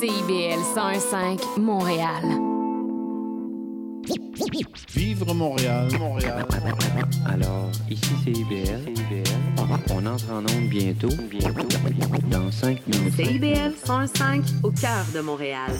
[0.00, 2.24] CIBL 101.5 Montréal.
[4.92, 6.46] Vivre Montréal, Montréal.
[7.26, 8.80] Alors, ici c'est IBL.
[9.90, 11.08] On entre en onde bientôt.
[11.30, 11.66] Bientôt.
[12.28, 13.14] Dans 5 minutes.
[13.14, 15.70] CIBL 105 au cœur de Montréal.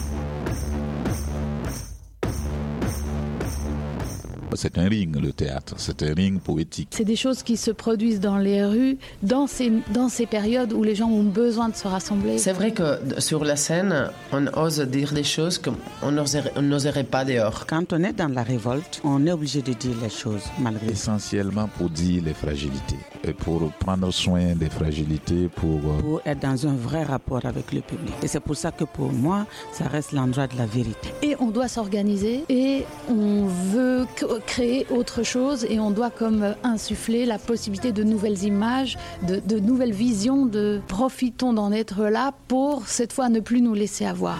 [4.55, 5.75] C'est un ring, le théâtre.
[5.77, 6.89] C'est un ring poétique.
[6.91, 10.83] C'est des choses qui se produisent dans les rues, dans ces, dans ces périodes où
[10.83, 12.37] les gens ont besoin de se rassembler.
[12.37, 16.11] C'est vrai que sur la scène, on ose dire des choses qu'on
[16.61, 17.65] n'oserait pas dehors.
[17.67, 21.67] Quand on est dans la révolte, on est obligé de dire les choses, malgré Essentiellement
[21.77, 25.79] pour dire les fragilités, et pour prendre soin des fragilités, pour...
[25.85, 28.13] euh, Pour être dans un vrai rapport avec le public.
[28.23, 31.09] Et c'est pour ça que pour moi, ça reste l'endroit de la vérité.
[31.21, 34.05] Et on doit s'organiser et on veut
[34.45, 39.39] créer autre chose et on doit comme euh, insuffler la possibilité de nouvelles images, de,
[39.39, 44.05] de nouvelles visions, de profitons d'en être là pour cette fois ne plus nous laisser
[44.05, 44.39] avoir.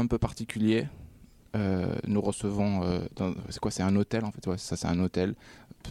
[0.00, 0.86] un peu particulier.
[1.56, 3.00] Euh, nous recevons, euh,
[3.48, 4.56] c'est quoi C'est un hôtel en fait.
[4.56, 5.34] Ça c'est un hôtel.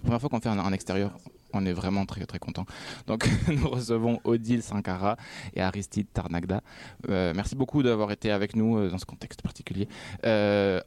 [0.03, 1.11] Première fois qu'on fait un, un extérieur,
[1.53, 2.65] on est vraiment très très content.
[3.07, 5.17] Donc nous recevons Odile Sankara
[5.53, 6.61] et Aristide Tarnagda.
[7.09, 9.87] Euh, merci beaucoup d'avoir été avec nous dans ce contexte particulier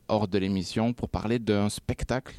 [0.08, 2.38] hors de l'émission pour parler d'un spectacle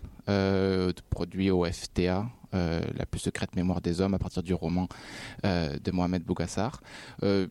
[1.09, 2.25] produit au FTA.
[2.54, 4.88] Euh, la plus secrète mémoire des hommes à partir du roman
[5.46, 6.82] euh, de Mohamed Bougassar.
[7.23, 7.48] Euh,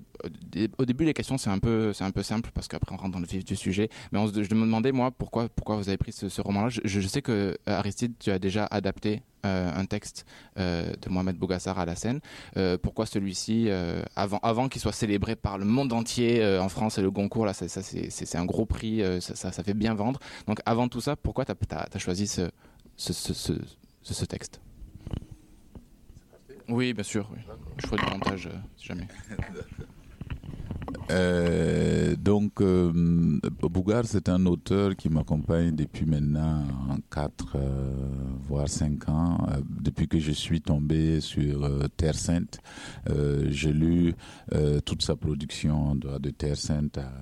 [0.79, 3.21] au début, les questions c'est un peu un peu simple parce qu'après on rentre dans
[3.21, 3.89] le vif du sujet.
[4.13, 6.69] Mais je me demandais moi pourquoi pourquoi vous avez pris ce, roman-là?
[6.85, 10.25] Je, sais que Aristide, tu as déjà adapté un texte
[10.57, 12.21] de Mohamed Bougassar à la scène.
[12.83, 13.69] Pourquoi celui-ci
[14.15, 17.67] avant qu'il soit célébré par le monde entier en France et le Goncourt là ça,
[17.69, 20.21] c'est un gros prix ça, fait bien vendre.
[20.47, 21.55] Donc avant tout ça, pourquoi t'as
[21.93, 24.61] as, choisi ce texte?
[26.69, 27.29] Oui, bien sûr.
[27.79, 29.09] Je ferai du montage euh, si jamais.
[31.11, 32.93] Euh, donc, euh,
[33.61, 36.65] Bougar, c'est un auteur qui m'accompagne depuis maintenant
[37.11, 37.57] 4,
[38.49, 39.47] voire 5 ans.
[39.69, 42.61] Depuis que je suis tombé sur Terre Sainte,
[43.49, 44.15] j'ai lu
[44.85, 47.13] toute sa production de, de Terre Sainte à-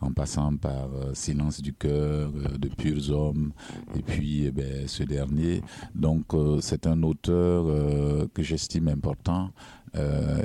[0.00, 3.52] en passant par euh, Silence du cœur, euh, de Purs Hommes,
[3.96, 5.62] et puis eh ben, ce dernier.
[5.94, 7.66] Donc, euh, c'est un auteur
[8.32, 9.50] que j'estime important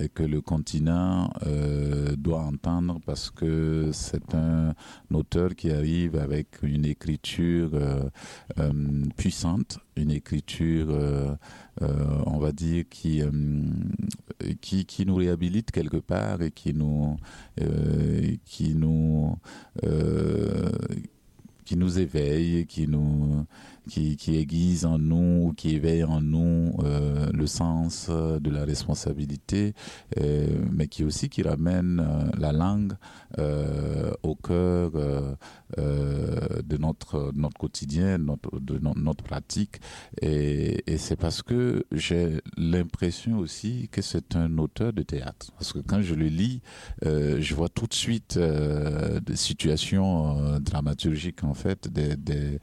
[0.02, 4.74] et que le continent euh, doit entendre parce que c'est un
[5.14, 8.04] auteur qui arrive avec une écriture euh,
[8.60, 8.72] euh,
[9.18, 11.34] puissante, une écriture, euh,
[11.82, 11.88] euh,
[12.26, 13.30] on va dire, qui, euh,
[14.62, 17.18] qui, qui nous réhabilite quelque part et qui nous,
[17.62, 19.38] euh, qui nous,
[19.84, 20.70] euh,
[21.66, 23.46] qui nous éveille, qui nous,
[23.90, 28.64] qui, qui aiguise en nous, ou qui éveille en nous euh, le sens de la
[28.64, 29.74] responsabilité,
[30.20, 32.94] euh, mais qui aussi qui ramène euh, la langue
[33.40, 35.36] euh, au cœur euh,
[35.78, 39.78] euh, de notre notre quotidien, notre, de no- notre pratique.
[40.22, 45.52] Et, et c'est parce que j'ai l'impression aussi que c'est un auteur de théâtre.
[45.58, 46.62] Parce que quand je le lis,
[47.06, 51.88] euh, je vois tout de suite des situations dramaturgiques en fait.
[51.88, 52.60] Des, des,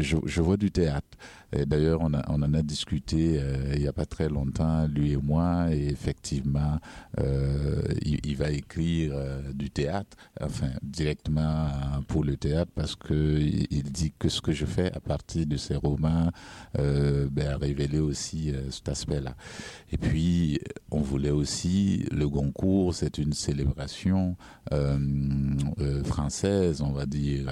[0.00, 1.08] je, je vois du théâtre.
[1.52, 5.68] D'ailleurs, on, en a discuté euh, il n'y a pas très longtemps, lui et moi,
[5.70, 6.78] et effectivement,
[7.20, 11.68] euh, il, va écrire euh, du théâtre, enfin directement
[12.06, 15.46] pour le théâtre, parce que il, il dit que ce que je fais à partir
[15.46, 16.30] de ses romans
[16.74, 19.34] ben, a révélé aussi cet aspect-là.
[19.90, 20.60] Et puis,
[20.90, 24.36] on voulait aussi le Goncourt, c'est une célébration
[26.04, 27.46] française, on va dire,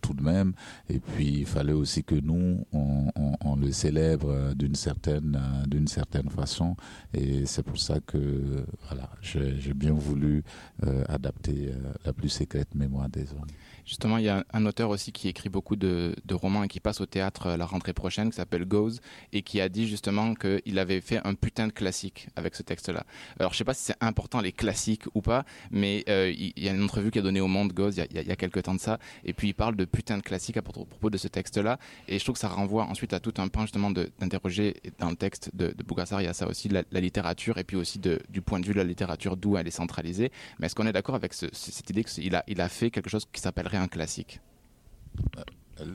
[0.00, 0.52] tout de même.
[0.88, 5.36] Et puis, il fallait aussi que nous, on, on- on le célèbre euh, d'une certaine,
[5.40, 6.76] euh, d'une certaine façon.
[7.14, 10.42] Et c'est pour ça que, voilà, j'ai bien voulu
[10.86, 11.72] euh, adapter
[12.04, 13.46] la plus secrète mémoire des hommes.
[13.84, 17.00] Justement, il y a un auteur aussi qui écrit beaucoup de, romans et qui passe
[17.00, 18.92] au théâtre euh, la rentrée prochaine, qui s'appelle Goes,
[19.32, 23.04] et qui a dit justement qu'il avait fait un putain de classique avec ce texte-là.
[23.38, 26.68] Alors, je sais pas si c'est important les classiques ou pas, mais euh, il y
[26.68, 28.80] a une entrevue qui a donné au Monde Goes il y a, quelques temps de
[28.80, 32.18] ça, et puis il parle de putain de classique à propos, de ce texte-là, et
[32.18, 35.50] je trouve que ça renvoie ensuite à tout un pan justement d'interroger dans le texte
[35.54, 38.60] de, de Bougassar, il y a ça aussi, la, littérature, et puis aussi du point
[38.60, 40.30] de vue de la littérature, d'où elle est centralisée.
[40.58, 43.10] Mais est-ce qu'on est d'accord avec ce- cette idée qu'il a, il a fait quelque
[43.10, 43.40] chose qui
[43.78, 44.40] un classique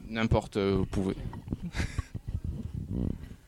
[0.10, 1.16] N'importe, euh, vous pouvez.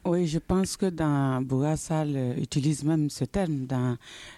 [0.05, 3.95] Oui, je pense que dans Bourassal utilise même ce terme dans,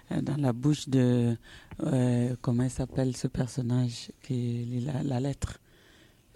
[0.10, 1.38] dans la bouche de
[1.84, 5.60] euh, comment s'appelle ce personnage qui lit la, lettre,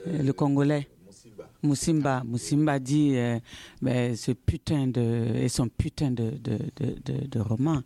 [0.07, 0.87] euh, le Congolais.
[1.61, 2.23] Moussimba.
[2.25, 3.39] Moussimba dit euh,
[3.81, 7.81] ben, ce putain de et son putain de, de, de, de, roman.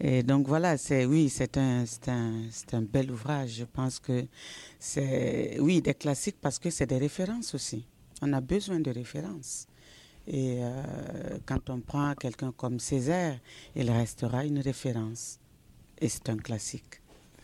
[0.00, 3.56] Et donc voilà, c'est oui, c'est un, un, un bel ouvrage.
[3.58, 4.26] Je pense que
[4.78, 7.84] c'est oui des classiques parce que c'est des références aussi.
[8.22, 9.66] On a besoin de références.
[10.26, 13.38] Et euh, quand on prend quelqu'un comme Césaire,
[13.74, 15.38] il restera une référence.
[16.00, 17.00] Et c'est un classique.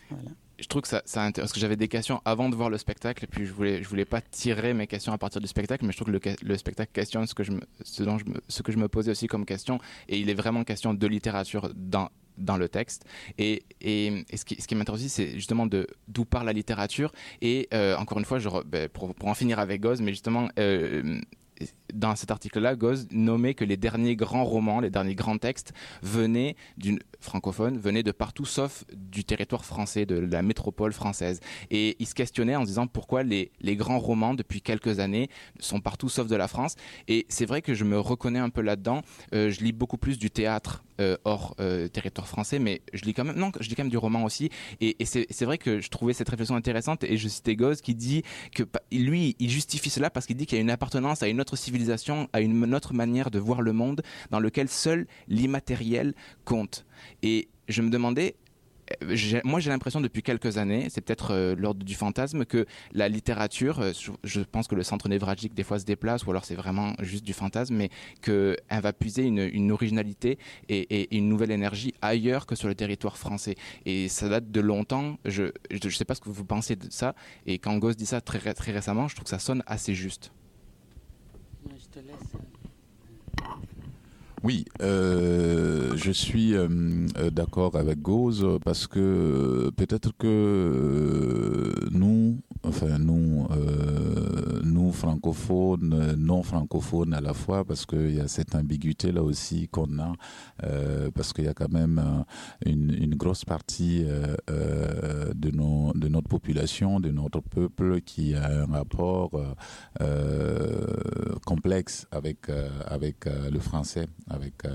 [0.09, 2.77] Voilà je trouve que ça, ça parce que j'avais des questions avant de voir le
[2.77, 5.85] spectacle et puis je voulais je voulais pas tirer mes questions à partir du spectacle
[5.85, 8.25] mais je trouve que le, le spectacle questionne ce que je me, ce dont je
[8.25, 11.07] me, ce que je me posais aussi comme question et il est vraiment question de
[11.07, 13.05] littérature dans dans le texte.
[13.37, 17.11] Et, et, ce qui, ce qui m'intéresse aussi, c'est justement de d'où part la littérature.
[17.41, 21.19] Et euh, encore une fois, ben, pour, pour, en finir avec Goz, mais justement, euh,
[21.93, 26.55] dans cet article-là, Goz nommait que les derniers grands romans, les derniers grands textes venaient
[26.77, 31.39] d'une francophone, venaient de partout sauf du territoire français, de la métropole française.
[31.71, 35.29] Et il se questionnait en se disant pourquoi les, les grands romans, depuis quelques années,
[35.59, 36.75] sont partout sauf de la France.
[37.07, 39.01] Et c'est vrai que je me reconnais un peu là-dedans.
[39.33, 43.13] Euh, je lis beaucoup plus du théâtre euh, hors euh, territoire français, mais je lis
[43.13, 44.49] quand même, non, je lis quand même du roman aussi.
[44.81, 47.03] Et, et c'est vrai que je trouvais cette réflexion intéressante.
[47.03, 50.57] Et je citais Goz qui dit que lui, il justifie cela parce qu'il dit qu'il
[50.57, 53.73] y a une appartenance à une autre civilisation, à une autre manière de voir le
[53.73, 54.01] monde,
[54.31, 56.13] dans lequel seul l'immatériel
[56.43, 56.85] compte.
[57.23, 58.35] Et je me demandais,
[59.43, 63.79] moi j'ai l'impression depuis quelques années, c'est peut-être euh, l'ordre du fantasme, que la littérature,
[63.79, 63.91] euh,
[64.23, 67.25] je pense que le centre névralgique des fois se déplace, ou alors c'est vraiment juste
[67.25, 67.89] du fantasme, mais
[68.21, 70.37] qu'elle va puiser une, originalité
[70.69, 73.55] et, une nouvelle énergie ailleurs que sur le territoire français.
[73.85, 77.15] Et ça date de longtemps, je ne sais pas ce que vous pensez de ça,
[77.45, 78.39] et quand Goss dit ça très,
[78.71, 80.31] récemment, je trouve que ça sonne assez juste.
[81.65, 82.35] Je te laisse.
[84.45, 86.67] Oui, euh, je suis euh,
[87.17, 96.15] euh d'accord avec Gauze parce que peut-être que euh, nous, enfin nous, euh, nous francophones,
[96.17, 100.13] non francophones à la fois, parce qu'il y a cette ambiguïté là aussi qu'on a,
[100.63, 102.23] euh, parce qu'il y a quand même
[102.65, 104.05] une, une grosse partie
[104.47, 109.31] de, notre population, de notre peuple qui a un rapport
[111.45, 114.69] complexe avec, le français avec euh,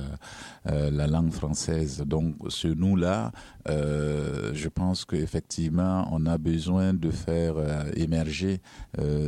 [0.70, 2.02] euh, la langue française.
[2.06, 3.32] Donc, ce nous-là,
[3.68, 7.54] euh, je pense qu'effectivement, on a besoin de faire
[7.96, 8.60] émerger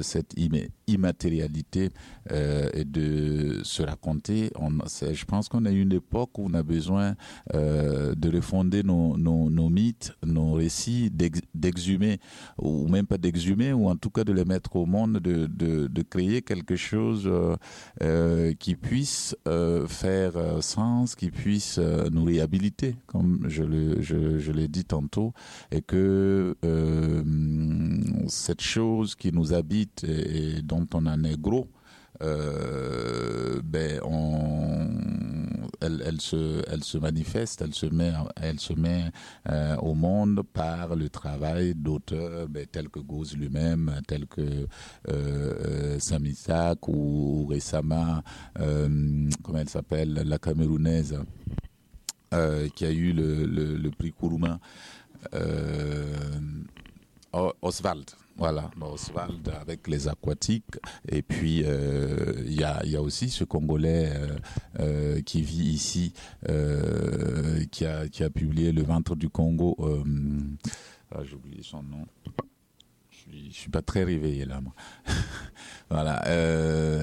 [0.02, 0.38] cette
[0.86, 1.90] immatérialité
[2.30, 4.50] et de se raconter.
[4.58, 7.14] On, je pense qu'on a une époque où on a besoin
[7.52, 9.16] de refonder nos,
[9.70, 11.10] mythes, nos récits,
[11.54, 12.18] d'exhumer,
[12.58, 16.42] ou même pas d'exhumer, ou en tout cas de les mettre au monde, de, créer
[16.42, 17.30] quelque chose
[18.02, 24.68] euh, qui puisse euh, faire euh, sens, qui puisse euh, nous réhabiliter, comme je l'ai
[24.68, 25.32] dit tantôt,
[25.70, 27.22] et que euh,
[28.28, 31.36] cette chose qui nous habite et, et dont on en est
[32.22, 34.00] euh, ben
[35.80, 39.10] elle, se, manifeste, elle se met, elle se met
[39.50, 44.66] euh, au monde par le travail d'auteurs ben, tels que Gauze lui-même, tels que
[45.08, 45.98] euh, euh,
[46.88, 48.22] ou, ou récemment,
[49.42, 51.18] comment elle s'appelle, la Camerounaise,
[52.74, 54.58] qui a eu le, le, le prix Kourouma,
[57.60, 58.06] Oswald.
[58.36, 60.78] Voilà, Oswald avec les aquatiques.
[61.08, 64.38] Et puis, il euh, y, a, y, a, aussi ce Congolais euh,
[64.80, 66.12] euh, qui vit ici,
[67.70, 69.76] qui, a, qui a publié Le ventre du Congo.
[71.10, 72.06] Ah, J'ai oublié son nom.
[73.30, 74.60] Je suis pas très réveillé là.
[74.60, 74.74] Moi.
[75.90, 76.22] voilà,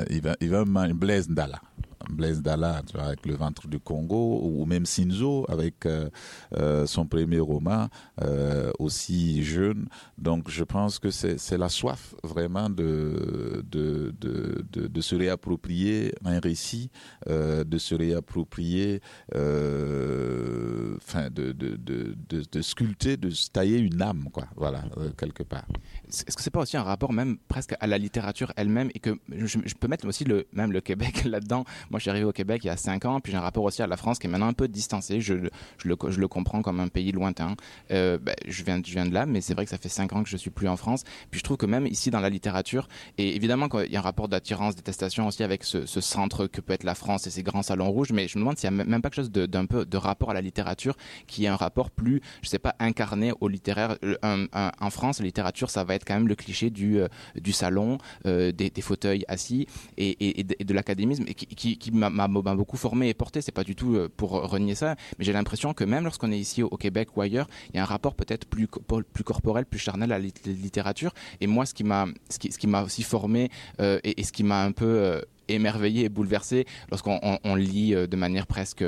[0.09, 1.61] il va, il va Blaise Ndala.
[2.09, 6.09] Blaise Dalla avec le ventre du Congo ou même Sinzo avec euh,
[6.57, 7.87] euh, son premier roman
[8.21, 9.87] euh, aussi jeune.
[10.17, 16.39] Donc je pense que c'est la soif vraiment de de, de, de, se réapproprier un
[16.39, 16.89] récit
[17.27, 19.01] de se réapproprier
[19.31, 24.45] enfin de, de, de, de, sculpter de tailler une âme quoi.
[24.55, 24.83] Voilà
[25.17, 25.67] quelque part.
[26.07, 29.17] Est-ce que c'est pas aussi un rapport même presque à la littérature elle-même et que
[29.29, 31.65] je, peux mettre aussi le même le Québec là-dedans?
[31.99, 33.81] Je suis arrivé au Québec il y a cinq ans puis j'ai un rapport aussi
[33.81, 35.21] à la France qui est maintenant un peu distancé.
[35.21, 35.35] Je,
[35.77, 37.55] je, le, je le comprends comme un pays lointain.
[37.91, 40.13] Euh, ben, je viens je viens de là mais c'est vrai que ça fait cinq
[40.13, 41.03] ans que je suis plus en France.
[41.31, 42.87] Puis je trouve que même ici dans la littérature
[43.17, 46.61] et évidemment il y a un rapport d'attirance détestation aussi avec ce, ce centre que
[46.61, 48.73] peut être la France et ses grands salons rouges mais je me demande s'il y
[48.73, 50.95] a même pas quelque chose d'un peu de rapport à la littérature
[51.27, 54.47] qui est un rapport plus je sais pas incarné au littéraire un,
[54.79, 57.97] en France la littérature ça va être quand même le cliché du, euh, du salon,
[58.25, 63.41] euh, des, fauteuils assis et, de, l'académisme, qui qui m'a beaucoup formé et porté.
[63.41, 66.63] C'est pas du tout pour renier ça, mais j'ai l'impression que même lorsqu'on est ici
[66.63, 68.67] au, Québec ou ailleurs, il y a un rapport peut-être plus
[69.13, 71.13] plus corporel, plus charnel à la littérature.
[71.41, 74.43] Et moi, ce qui m'a ce qui, ce qui aussi formé et, et, ce qui
[74.43, 75.21] m'a un peu
[75.53, 78.83] émerveillé et bouleversé lorsqu'on on, lit de manière presque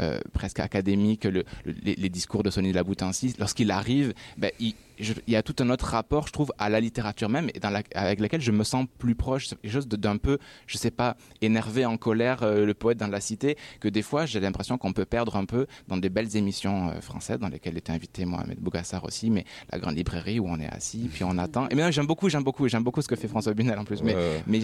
[0.00, 3.34] euh, presque académique le, les, discours de Sonny Laboutinsi.
[3.38, 6.80] Lorsqu'il arrive, ben, il, il y a tout un autre rapport, je trouve, à la
[6.80, 9.48] littérature même, et dans la, avec laquelle je me sens plus proche.
[9.48, 13.06] C'est quelque chose d'un peu, je sais pas, énervé, en colère, euh, le poète dans
[13.06, 16.36] la cité, que des fois, j'ai l'impression qu'on peut perdre un peu dans des belles
[16.36, 20.46] émissions euh, françaises, dans lesquelles était invité Mohamed Bougassar aussi, mais la grande librairie où
[20.46, 21.68] on est assis, puis on attend.
[21.68, 24.02] Et maintenant, j'aime beaucoup, j'aime beaucoup, j'aime beaucoup ce que fait François Bunel en plus.
[24.02, 24.14] Mais,
[24.46, 24.60] mais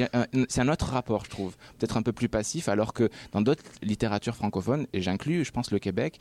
[0.49, 1.41] c'est un autre rapport, je trouve,
[1.78, 5.70] peut-être un peu plus passif, alors que dans d'autres littératures francophones, et j'inclus, je pense,
[5.70, 6.18] le Québec,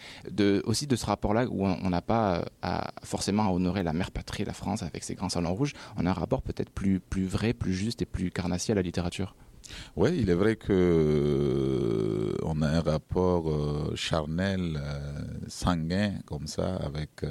[0.65, 4.43] aussi de ce rapport-là où on n'a pas euh, forcément à honorer la mère patrie,
[4.45, 7.73] la France, avec ses grands salons rouges, on a un rapport peut-être plus, vrai, plus
[7.73, 9.35] juste et plus carnassier à la littérature.
[9.95, 16.47] Oui, il est vrai que euh, on a un rapport euh, charnel, euh, sanguin comme
[16.47, 17.23] ça avec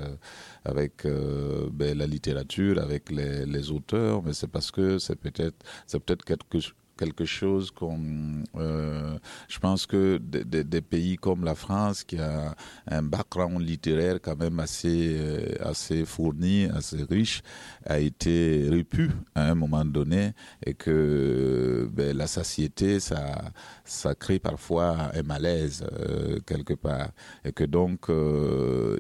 [0.65, 6.25] ben, la littérature, avec les, les auteurs, mais c'est parce que c'est peut-être c'est peut-être
[6.25, 6.59] quelque
[7.01, 12.55] quelque chose comme, euh, je pense que des, pays comme la France, qui a
[12.87, 17.43] un background littéraire quand même assez, euh, assez fourni, assez riche,
[17.87, 20.33] a été repu à un moment donné
[20.67, 23.51] et que ben, la satiété, ça,
[23.85, 27.13] ça crée parfois un malaise euh, quelque part.
[27.47, 28.09] Et que donc,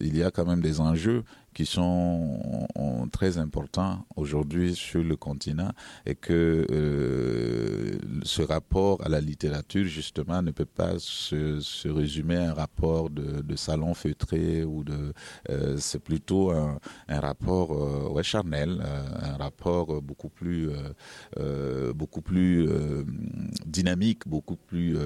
[0.01, 1.23] il y a quand même des enjeux
[1.55, 2.69] qui sont
[3.13, 5.71] très importants aujourd'hui sur le continent
[6.07, 12.51] et que euh, ce rapport à la littérature justement ne peut pas se, résumer à
[12.51, 15.13] un rapport de, salon feutré ou de
[15.51, 16.79] euh, c'est plutôt un,
[17.09, 18.81] rapport euh, charnel
[19.23, 20.71] un rapport beaucoup plus
[21.95, 22.69] beaucoup plus
[23.67, 24.97] dynamique beaucoup plus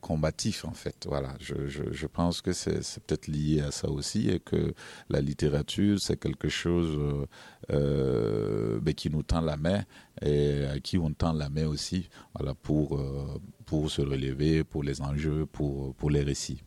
[0.00, 4.38] combatif en fait voilà je, je, pense que c'est peut-être lié à ça aussi et
[4.38, 4.74] que
[5.08, 7.26] la littérature, c'est quelque chose euh,
[7.70, 9.82] euh, ben, qui nous tend la main
[10.20, 14.82] et à qui on tend la main aussi voilà, pour, euh, pour se relever, pour
[14.82, 16.62] les enjeux, pour, pour les récits.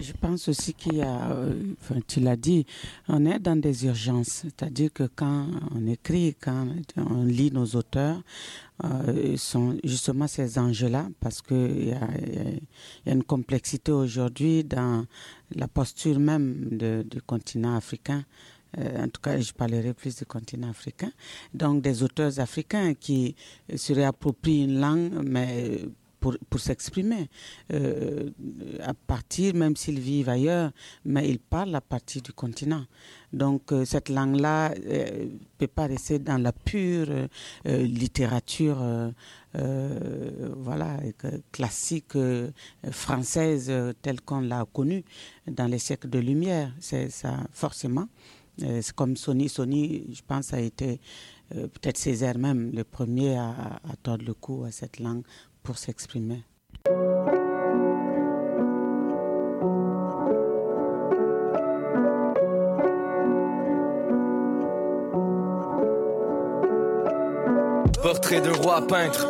[0.00, 1.36] Je pense aussi qu'il y a,
[1.80, 2.64] enfin, tu l'as dit,
[3.08, 4.44] on est dans des urgences.
[4.44, 8.22] C'est-à-dire que quand on écrit, quand on lit nos auteurs,
[8.84, 15.04] euh, sont justement ces enjeux-là, parce qu'il y, a une complexité aujourd'hui dans
[15.56, 18.24] la posture même du continent africain.
[18.78, 21.10] Euh, en tout cas, je parlerai plus du continent africain.
[21.54, 23.34] Donc, des auteurs africains qui
[23.74, 25.80] se réapproprient une langue, mais
[26.20, 27.28] pour, s'exprimer.
[27.72, 28.30] Euh,
[28.82, 30.72] à partir, même s'ils vivent ailleurs,
[31.04, 32.84] mais ils parlent à partir du continent.
[33.32, 35.26] Donc euh, cette langue-là ne euh,
[35.58, 37.08] peut pas rester dans la pure
[37.64, 38.78] littérature
[39.54, 40.98] voilà,
[41.52, 42.16] classique
[42.90, 43.72] française
[44.02, 45.04] telle qu'on l'a connue
[45.46, 46.72] dans les siècles de lumière.
[46.80, 48.08] C'est ça, forcément.
[48.58, 49.48] C'est comme Sony.
[49.48, 51.00] Sony, je pense, a été
[51.50, 55.22] peut-être Césaire même le premier à, à tordre le cou à cette langue
[55.68, 56.42] pour s'exprimer.
[68.02, 69.28] Portrait de roi peintre.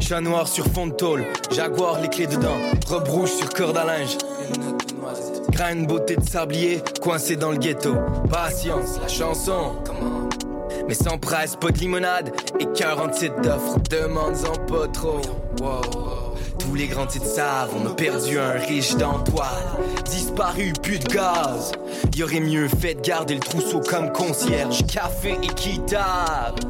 [0.00, 2.56] Chat noir sur fond de tôle, jaguar les clés dedans,
[2.86, 4.16] rebrouche sur corde à linge.
[5.50, 7.94] Graine beauté de sablier, coincé dans le ghetto.
[8.30, 9.74] Patience, la chanson.
[10.88, 13.78] Mais sans presse, pas de limonade et 47 d'offres.
[13.90, 15.20] Demande en pas trop.
[16.58, 19.48] Tous les grands titres savent, on a perdu un riche d'Antoine.
[20.04, 21.72] Disparu, plus de gaz.
[22.16, 24.86] Y aurait mieux fait de garder le trousseau comme concierge.
[24.86, 26.62] Café équitable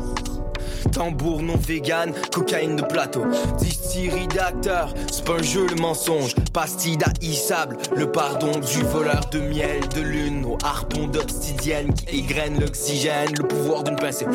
[0.94, 3.24] tambour non vegan, cocaïne de plateau.
[3.58, 6.34] Distillerie d'acteur, c'est pas un jeu le mensonge.
[6.52, 12.60] Pastille d'haïssable, le pardon du voleur de miel, de lune au harpon d'obsidienne qui égrène
[12.60, 14.26] l'oxygène, le pouvoir d'une pincée.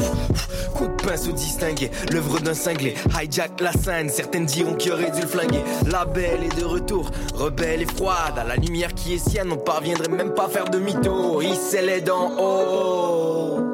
[0.75, 2.96] Coup de pinceau distingué, l'œuvre d'un cinglé.
[3.20, 5.63] Hijack la scène, certaines diront qu'il aurait dû le flinguer.
[5.89, 8.38] La belle est de retour, rebelle et froide.
[8.38, 11.42] À la lumière qui est sienne, on parviendrait même pas à faire de mytho.
[11.42, 13.68] Il les d'en haut.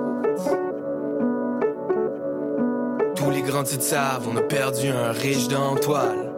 [3.26, 6.32] Tous les grands titres savent, on a perdu un riche dans toile.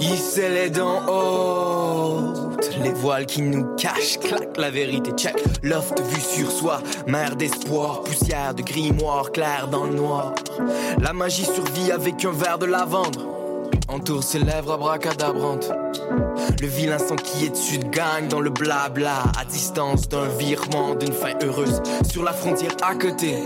[0.00, 5.36] Il les dents hautes, les voiles qui nous cachent, claque la vérité, check.
[5.62, 10.32] Loft vue sur soi, mer d'espoir, poussière de grimoire, clair dans le noir.
[11.02, 13.18] La magie survit avec un verre de lavande.
[13.88, 15.70] Entoure ses lèvres abracadabrantes.
[16.62, 20.94] Le vilain sang qui est dessus de gagne dans le blabla, à distance d'un virement,
[20.94, 23.44] d'une fin heureuse, sur la frontière à côté.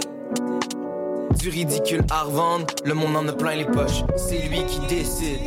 [1.39, 4.05] Du ridicule à revendre, le monde en a plein les poches.
[4.17, 5.41] C'est lui qui décide.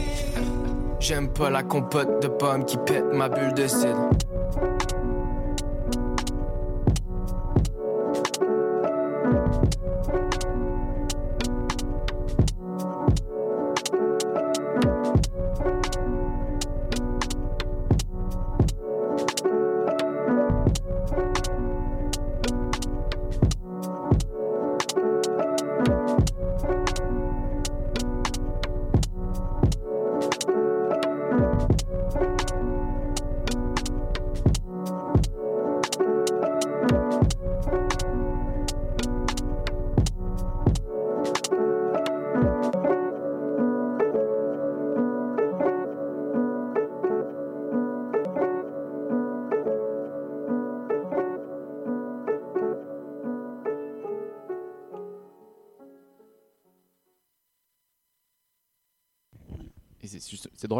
[0.99, 4.09] J'aime pas la compote de pommes qui pète ma bulle de cidre.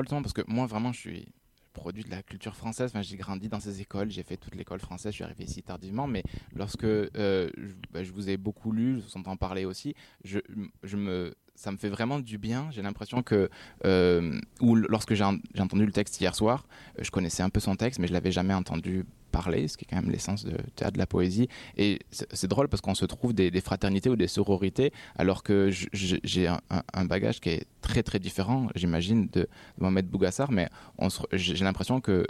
[0.09, 1.27] Parce que moi vraiment je suis
[1.73, 2.91] produit de la culture française.
[2.93, 5.11] Enfin, j'ai grandi dans ces écoles, j'ai fait toute l'école française.
[5.11, 6.23] Je suis arrivé ici tardivement, mais
[6.55, 7.09] lorsque euh,
[7.57, 10.37] je, bah, je vous ai beaucoup lu, je vous entends parler aussi, je,
[10.95, 12.69] me, ça me fait vraiment du bien.
[12.71, 13.49] J'ai l'impression que,
[13.85, 16.67] euh, ou lorsque j'ai en- j'ai entendu le texte hier soir,
[16.99, 19.87] je connaissais un peu son texte, mais je l'avais jamais entendu parler, ce qui est
[19.89, 20.55] quand même l'essence de
[20.95, 21.49] la poésie.
[21.75, 26.47] Et c'est drôle parce qu'on se trouve des, fraternités ou des sororités, alors que j'ai
[26.47, 29.47] un, bagage qui est très très différent, j'imagine, de, de
[29.79, 30.69] Mohamed Bougassar, mais
[31.33, 32.25] j'ai l'impression que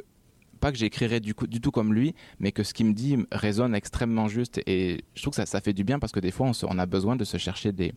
[0.64, 4.30] pas que j'écrirais du, tout comme lui, mais que ce qu'il me dit résonne extrêmement
[4.30, 4.62] juste.
[4.66, 7.18] Et je trouve que ça, fait du bien parce que des fois, on, a besoin
[7.18, 7.94] de se chercher des,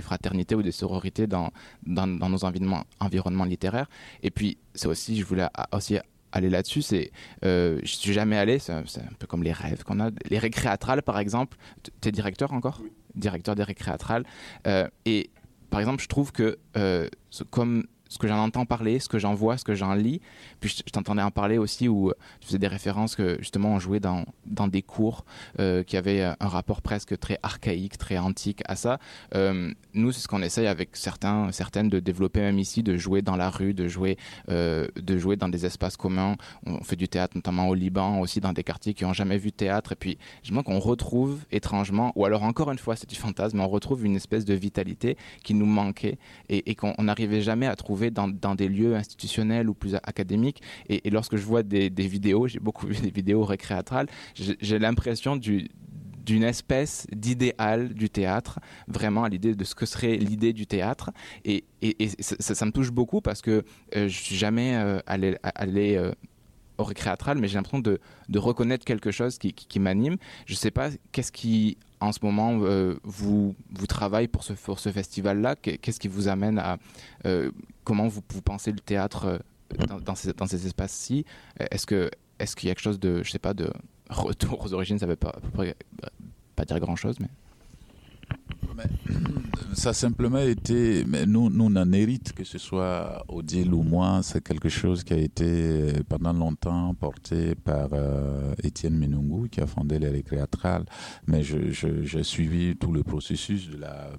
[0.00, 1.52] fraternités ou des sororités dans,
[1.86, 3.88] nos environnements, littéraires.
[4.24, 5.98] Et puis, c'est aussi, je voulais aussi
[6.32, 7.12] aller là-dessus, c'est,
[7.44, 8.82] euh, je suis jamais allé, c'est un,
[9.18, 10.10] peu comme les rêves qu'on a.
[10.28, 11.56] Les récréatrales, par exemple,
[12.00, 12.80] tu es directeur encore?
[13.14, 14.24] Directeur des récréatrales.
[14.66, 15.30] Euh, et
[15.70, 17.08] par exemple, je trouve que euh,
[17.50, 20.20] comme ce que j'en entends parler, ce que j'en vois, ce que j'en lis,
[20.60, 23.78] puis je, t'entendais en parler aussi où euh, tu faisais des références que justement on
[23.78, 25.24] jouait dans, dans des cours
[25.58, 28.98] euh, qui avaient euh, un rapport presque très archaïque, très antique à ça.
[29.94, 33.36] Nous, c'est ce qu'on essaye avec certains, certaines de développer même ici, de jouer dans
[33.36, 34.16] la rue, de jouer,
[34.48, 36.36] de jouer dans des espaces communs.
[36.64, 39.52] On fait du théâtre notamment au Liban, aussi dans des quartiers qui n'ont jamais vu
[39.52, 39.92] théâtre.
[39.92, 43.68] Et puis, je qu'on retrouve étrangement, ou alors encore une fois, c'est du fantasme, on
[43.68, 48.54] retrouve une espèce de vitalité qui nous manquait et qu'on n'arrivait jamais à trouver dans,
[48.54, 50.62] des lieux institutionnels ou plus académiques.
[50.88, 55.68] Et, lorsque je vois des, vidéos, j'ai beaucoup vu des vidéos récréatrales, j'ai l'impression du
[56.24, 61.10] d'une espèce d'idéal du théâtre, vraiment à l'idée de ce que serait l'idée du théâtre.
[61.44, 61.64] Et,
[62.20, 63.64] ça, me touche beaucoup parce que
[63.96, 66.12] euh, je suis jamais euh, allé, euh,
[66.78, 67.98] au récréatral, mais j'ai l'impression de,
[68.36, 70.16] reconnaître quelque chose qui, qui, m'anime.
[70.46, 74.78] Je sais pas qu'est-ce qui, en ce moment, euh, vous, vous travaille pour ce, pour
[74.78, 75.56] ce festival-là.
[75.56, 76.78] Qu'est- Qu'est-ce qui vous amène à...
[77.26, 77.50] euh,
[77.84, 79.38] comment vous, pensez le théâtre euh,
[80.04, 81.24] dans, ces, dans ces espaces-ci?
[81.70, 83.70] Est-ce qu'il y a quelque chose de, je sais pas, de
[84.10, 85.76] retour aux origines Ça veut pas, près,
[86.56, 87.28] pas dire grand-chose, mais...
[89.74, 93.82] Ça a simplement été, mais nous, nous on en hérite, que ce soit Odile ou
[93.82, 99.48] moi, c'est quelque chose qui a été euh, pendant longtemps porté par euh, Étienne Menungu,
[99.48, 100.84] qui a fondé les récréatrales.
[101.26, 104.10] Mais je- je- j'ai suivi tout le processus de la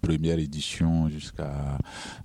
[0.00, 1.78] première édition jusqu'à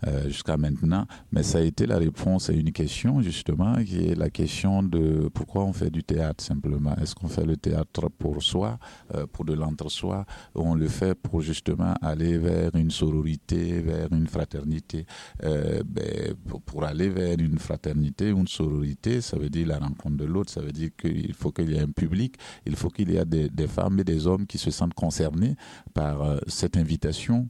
[0.07, 4.15] euh, jusqu'à maintenant, mais ça a été la réponse à une question justement qui est
[4.15, 6.95] la question de pourquoi on fait du théâtre simplement.
[6.97, 8.79] Est-ce qu'on fait le théâtre pour soi,
[9.15, 14.11] euh, pour de l'entre-soi, ou on le fait pour justement aller vers une sororité, vers
[14.11, 15.05] une fraternité?
[15.43, 16.33] Euh, ben,
[16.65, 20.61] pour, aller vers une fraternité, une sororité, ça veut dire la rencontre de l'autre, ça
[20.61, 23.49] veut dire qu'il faut qu'il y ait un public, il faut qu'il y ait des,
[23.49, 25.55] des femmes et des hommes qui se sentent concernés
[25.93, 27.49] par euh, cette invitation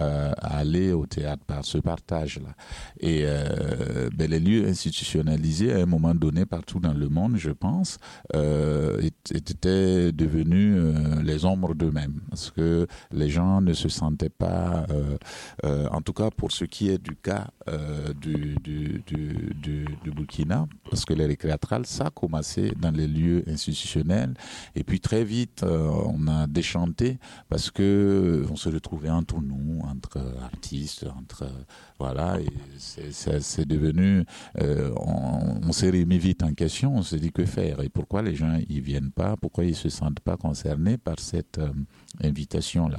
[0.00, 2.50] euh, à aller au théâtre, par ce partage-là.
[2.98, 7.50] Et euh, ben, les lieux institutionnalisés, à un moment donné, partout dans le monde, je
[7.50, 7.98] pense,
[8.34, 9.00] euh,
[9.32, 10.76] étaient devenus
[11.22, 12.20] les ombres d'eux-mêmes.
[12.28, 14.86] Parce que les gens ne se sentaient pas,
[15.64, 17.48] en tout cas pour ce qui est du cas
[18.20, 18.56] du,
[20.14, 24.34] Burkina, parce que les récréatrales, ça a commencé dans les lieux institutionnels.
[24.74, 30.18] Et puis très vite, on a déchanté parce que on se retrouvait entre nous entre
[30.42, 31.46] artistes, entre
[31.98, 32.38] voilà,
[32.78, 34.24] c'est devenu,
[34.60, 37.80] euh, on, s'est remis vite en question, on s'est dit que faire?
[37.82, 41.58] Et pourquoi les gens ils viennent pas, pourquoi ils se sentent pas concernés par cette
[41.58, 41.70] euh,
[42.22, 42.98] invitation là.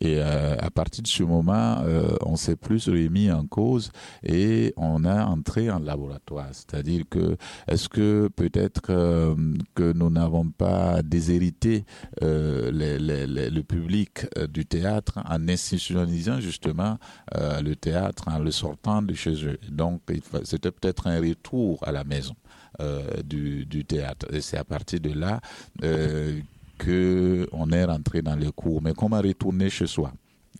[0.00, 1.82] Et euh, à partir de ce moment,
[2.24, 3.90] on s'est plus remis en cause
[4.22, 7.36] et on a entré en laboratoire, c'est-à-dire que
[7.68, 11.84] est-ce que peut-être que nous n'avons pas déshérité
[12.20, 16.98] le public du théâtre en institutionnalisant justement
[17.36, 19.58] euh, le théâtre, en le sortant de chez eux.
[19.68, 20.02] Donc
[20.44, 22.34] c'était peut-être un retour à la maison
[22.80, 24.26] euh, du, théâtre.
[24.32, 25.40] Et c'est à partir de là
[25.82, 26.40] euh,
[26.78, 28.82] que on est rentré dans les cours.
[28.82, 30.12] Mais comment retourner chez soi?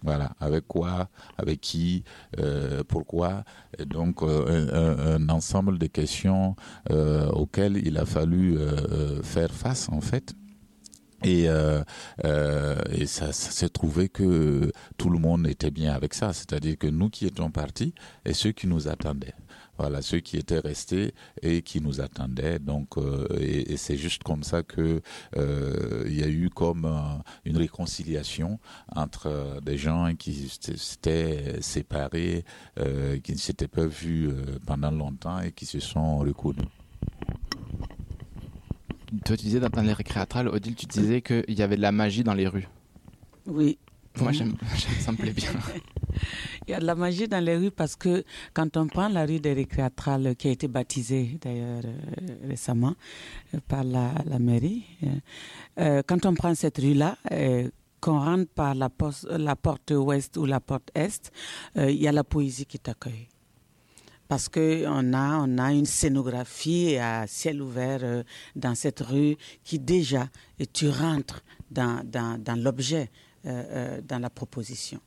[0.04, 2.02] Voilà, avec quoi, avec qui,
[2.88, 3.44] pourquoi?
[3.86, 6.56] Donc, un, ensemble de questions
[6.90, 8.58] auxquelles il a fallu
[9.22, 10.34] faire face, en fait.
[11.24, 11.82] Et, euh,
[12.24, 16.76] euh, et ça, ça s'est trouvé que tout le monde était bien avec ça, c'est-à-dire
[16.78, 19.34] que nous qui étions partis et ceux qui nous attendaient.
[19.78, 22.58] Voilà, ceux qui étaient restés et qui nous attendaient.
[22.58, 25.00] Donc, euh, et, c'est juste comme ça que
[25.36, 28.58] euh, il y a eu comme euh, une réconciliation
[28.94, 32.44] entre euh, des gens qui s'étaient- séparés,
[33.24, 34.30] qui ne s'étaient pas vus
[34.66, 36.68] pendant longtemps et qui se sont reconnus.
[39.24, 42.24] Toi, tu disais dans, les récréatrales, Odile, tu disais qu'il y avait de la magie
[42.24, 42.68] dans les rues.
[43.46, 43.78] Oui.
[44.20, 44.54] Moi, j'aime,
[45.00, 45.50] ça me plaît bien.
[46.66, 49.24] Il y a de la magie dans les rues parce que quand on prend la
[49.24, 52.94] rue des récréatrales, qui a été baptisée d'ailleurs euh, récemment
[53.54, 55.06] euh, par la, la mairie, euh,
[55.80, 57.68] euh, quand on prend cette rue-là, euh,
[58.00, 61.30] qu'on rentre par la, poste- la porte ouest ou la porte est,
[61.76, 63.28] euh, il y a la poésie qui t'accueille.
[64.32, 68.22] Parce qu'on a, on a une scénographie à ciel ouvert euh,
[68.56, 73.10] dans cette rue qui déjà, et tu rentres dans, dans, dans l'objet,
[73.44, 75.00] euh, euh, dans la proposition.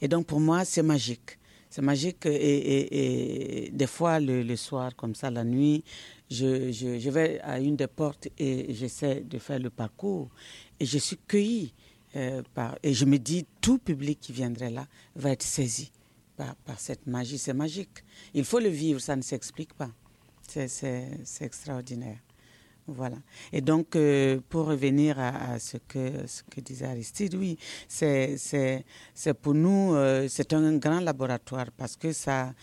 [0.00, 1.40] Et donc pour moi, c'est magique.
[1.68, 5.82] C'est magique et, des fois, le, soir, comme ça, la nuit,
[6.30, 10.28] je, je- vais à une des portes et j'essaie de faire le parcours
[10.78, 11.74] et je suis cueillie.
[12.14, 14.86] et je me dis, tout public qui viendrait là
[15.16, 15.90] va être saisi
[16.38, 17.38] par, cette magie.
[17.38, 18.04] C'est magique.
[18.34, 19.90] Il faut le vivre, ça ne s'explique pas.
[20.46, 21.08] C'est-
[21.40, 22.18] extraordinaire.
[22.86, 23.16] Voilà.
[23.52, 28.38] Et donc, euh, pour revenir à, ce, que, disait Aristide, oui, c'est
[29.42, 32.54] pour nous, euh, c'est un grand laboratoire parce que ça,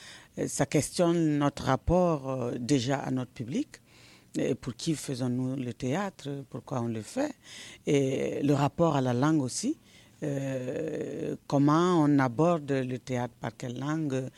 [0.67, 3.81] questionne notre rapport euh, déjà à notre public.
[4.59, 6.43] Pour qui faisons-nous le théâtre?
[6.49, 7.33] Pourquoi on le fait?
[7.87, 9.77] Et le rapport à la langue aussi.
[10.23, 14.29] Euh, comment on aborde le théâtre, par quelle langue?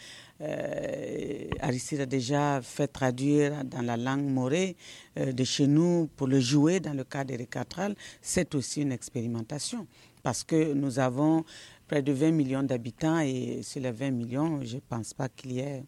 [0.41, 4.75] Euh, Aristide a déjà fait traduire dans la langue morée
[5.17, 7.95] euh, de chez nous pour le jouer dans le cadre des récatrales.
[8.21, 9.87] C'est aussi une expérimentation
[10.21, 11.43] parce que nous avons
[11.87, 15.53] près de 20 millions d'habitants et sur les 20 millions, je ne pense pas qu'il
[15.53, 15.83] y ait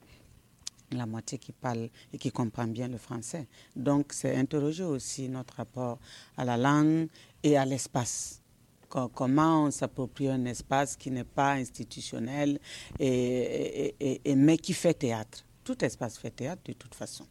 [0.91, 3.47] la moitié qui parle et qui comprend bien le français.
[3.75, 5.99] Donc, c'est interroger aussi notre rapport
[6.38, 7.08] à la langue
[7.43, 8.38] et à l'espace.
[8.89, 12.60] Co- Comment on s'approprie un espace qui n'est pas institutionnel,
[12.99, 13.95] et,
[14.36, 15.45] mais qui fait théâtre.
[15.63, 17.25] Tout espace fait théâtre de toute façon.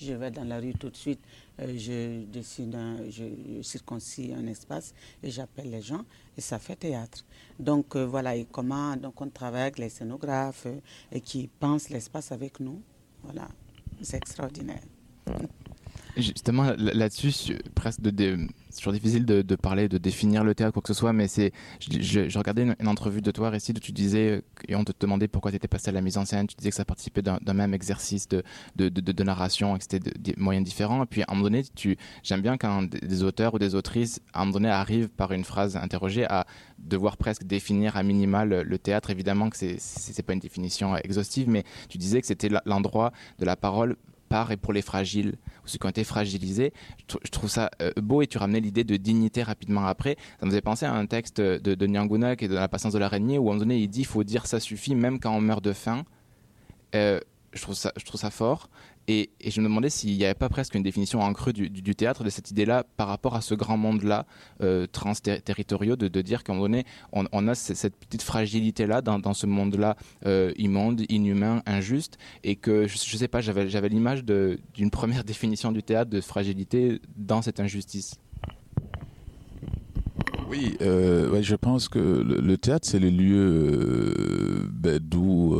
[0.00, 1.20] Je vais dans la rue tout de suite,
[1.60, 3.24] euh, je décide, un- je,
[3.56, 4.92] je circoncis un espace
[5.22, 6.04] et j'appelle les gens
[6.36, 7.24] et ça fait théâtre.
[7.58, 10.80] Donc euh, voilà, et comment donc on travaille avec les scénographes euh,
[11.12, 12.82] et qui pensent l'espace avec nous.
[13.22, 13.48] Voilà,
[14.02, 14.82] c'est extraordinaire.
[16.16, 18.38] Justement, là- là-dessus, presque de,
[18.70, 21.52] c'est toujours difficile de, parler, de définir le théâtre, quoi que ce soit, mais c'est,
[21.80, 25.50] je, regardais une, entrevue de toi, Récit, où tu disais, et on te demandait pourquoi
[25.50, 27.74] tu étais passé à la mise en scène, tu disais que ça participait d'un, même
[27.74, 28.42] exercice de,
[28.76, 31.02] de, narration que c'était de- des moyens différents.
[31.04, 34.20] Et puis, à un moment donné, tu, j'aime bien quand des, auteurs ou des autrices,
[34.32, 36.46] à un moment donné, arrivent par une phrase interrogée à
[36.78, 39.10] devoir presque définir à minima le, le théâtre.
[39.10, 43.44] Évidemment que c'est, c'est, pas une définition exhaustive, mais tu disais que c'était l'endroit de
[43.44, 43.96] la parole
[44.28, 45.34] par et pour les fragiles,
[45.64, 46.72] ou ceux qui ont été fragilisés.
[46.98, 50.16] Je, trou- je trouve ça euh, beau et tu ramenais l'idée de dignité rapidement après.
[50.40, 52.92] Ça me faisait penser à un texte de, de Nyanguna qui est de la patience
[52.92, 55.20] de l'araignée où à un moment donné il dit il faut dire ça suffit même
[55.20, 56.04] quand on meurt de faim.
[56.94, 57.20] Euh,
[57.52, 58.68] je trouve ça fort.
[59.08, 62.24] Et, je me demandais s'il n'y avait pas presque une définition en creux du, théâtre
[62.24, 64.26] de cette idée-là par rapport à ce grand monde-là,
[64.62, 69.34] euh, transterritoriaux, de, dire qu'à un moment donné, on, a ce- cette petite fragilité-là dans,
[69.34, 74.90] ce monde-là euh, immonde, inhumain, injuste, et que, je, je sais pas, j'avais l'image d'une
[74.90, 78.16] première définition du théâtre de fragilité dans cette injustice.
[80.48, 85.56] Oui, euh, je pense que le, théâtre, c'est le lieu euh, ben, d'où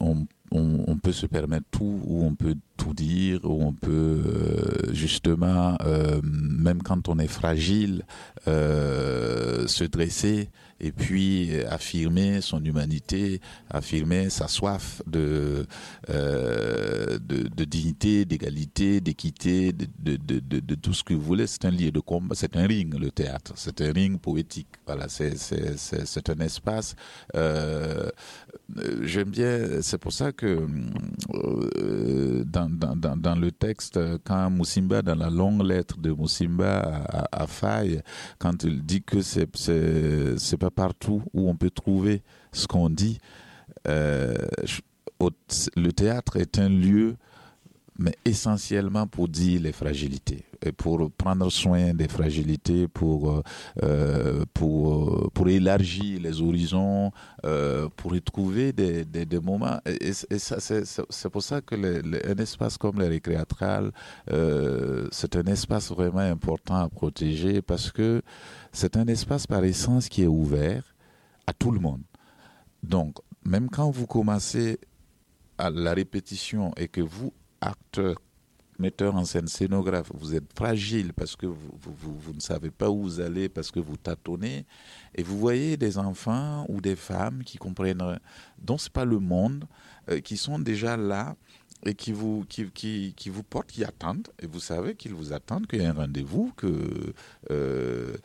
[0.00, 4.92] on, on, peut se permettre tout, où on peut tout dire, où on peut euh,
[4.92, 8.04] justement, euh, même quand on est fragile,
[8.46, 10.48] euh, se dresser
[10.80, 15.66] et puis affirmer son humanité, affirmer sa soif de,
[16.08, 21.48] de, dignité, d'égalité, d'équité, de, de, de, de, tout ce que vous voulez.
[21.48, 24.68] C'est un lieu de combat, c'est un ring, le théâtre, c'est un ring poétique.
[24.86, 26.94] Voilà, c'est un espace.
[28.76, 30.66] Euh, J'aime bien, c'est pour ça que
[31.34, 38.02] euh, dans, le texte, quand Moussimba, dans la longue lettre de Moussimba à, à Faye,
[38.38, 43.18] quand il dit que c'est c'est pas partout où on peut trouver ce qu'on dit.
[43.86, 44.36] Euh,
[45.76, 47.16] le théâtre est un lieu,
[47.98, 53.42] mais essentiellement pour dire les fragilités et pour prendre soin des fragilités, pour
[53.82, 57.10] euh, pour pour élargir les horizons,
[57.44, 59.80] euh, pour y trouver des, des, moments.
[59.86, 63.92] Et, ça, c'est pour ça que un espace comme les récréatrales,
[64.30, 68.22] euh, c'est un espace vraiment important à protéger parce que
[68.72, 70.82] c'est un espace par essence qui est ouvert
[71.46, 72.02] à tout le monde.
[72.82, 74.78] Donc, même quand vous commencez
[75.56, 78.20] à la répétition et que vous, acteurs,
[78.78, 83.02] metteurs en scène, scénographes, vous êtes fragile parce que vous, vous, ne savez pas où
[83.02, 84.66] vous allez, parce que vous tâtonnez,
[85.14, 88.18] et vous voyez des enfants ou des femmes qui comprennent,
[88.58, 89.64] dont ce n'est pas le monde,
[90.10, 91.36] euh, qui sont déjà là
[91.86, 95.32] et qui vous, qui, qui, qui vous portent, qui attendent, et vous savez qu'ils vous
[95.32, 97.14] attendent, qu'il y a un rendez-vous, qu'ils
[97.50, 98.16] euh,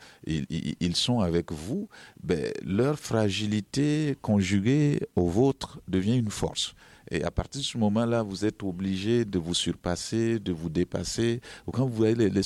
[0.94, 1.88] sont avec vous,
[2.22, 6.74] ben, leur fragilité conjuguée au vôtre devient une force.
[7.10, 11.40] Et à partir de ce moment-là, vous êtes obligé de vous surpasser, de vous dépasser.
[11.72, 12.42] Quand vous voyez les, les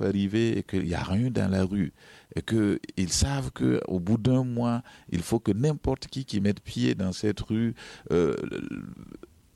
[0.00, 1.92] arriver et qu'il n'y a rien dans la rue,
[2.36, 6.94] et qu'ils savent qu'au bout d'un mois, il faut que n'importe qui qui mette pied
[6.94, 7.74] dans cette rue
[8.12, 8.36] euh,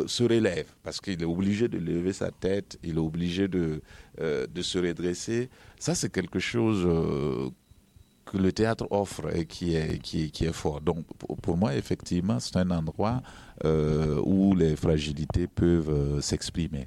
[0.07, 3.81] se relève, parce qu'il est obligé de lever sa tête, il est obligé de,
[4.21, 5.51] euh, se redresser.
[5.79, 7.51] Ça, c'est quelque chose euh,
[8.25, 10.81] que le théâtre offre et qui est, qui, est fort.
[10.81, 11.05] Donc,
[11.43, 13.23] pour moi, effectivement, c'est un endroit
[13.65, 16.87] euh, où les fragilités peuvent euh, s'exprimer.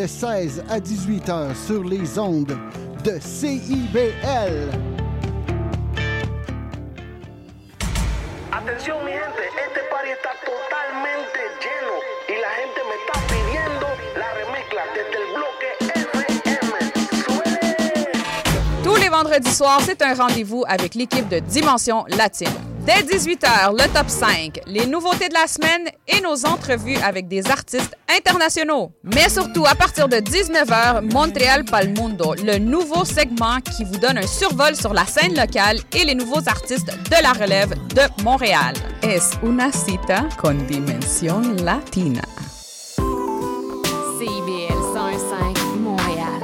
[0.00, 2.56] De 16 à 18 heures sur les ondes
[3.04, 4.70] de CIBL.
[8.50, 13.86] Atención mi gente, este party está totalmente lleno y la gente me está pidiendo
[14.16, 15.68] la remezcla desde el bloque.
[18.82, 22.69] Tous les vendredis soirs, c'est un rendez-vous avec l'équipe de Dimension Latine.
[22.90, 27.48] Dès 18h, le top 5, les nouveautés de la semaine et nos entrevues avec des
[27.48, 28.90] artistes internationaux.
[29.04, 34.26] Mais surtout, à partir de 19h, Montréal Palmundo, le nouveau segment qui vous donne un
[34.26, 38.74] survol sur la scène locale et les nouveaux artistes de la relève de Montréal.
[39.04, 42.22] Es una cita con Dimension Latina.
[44.18, 46.42] CIBL 105 Montréal.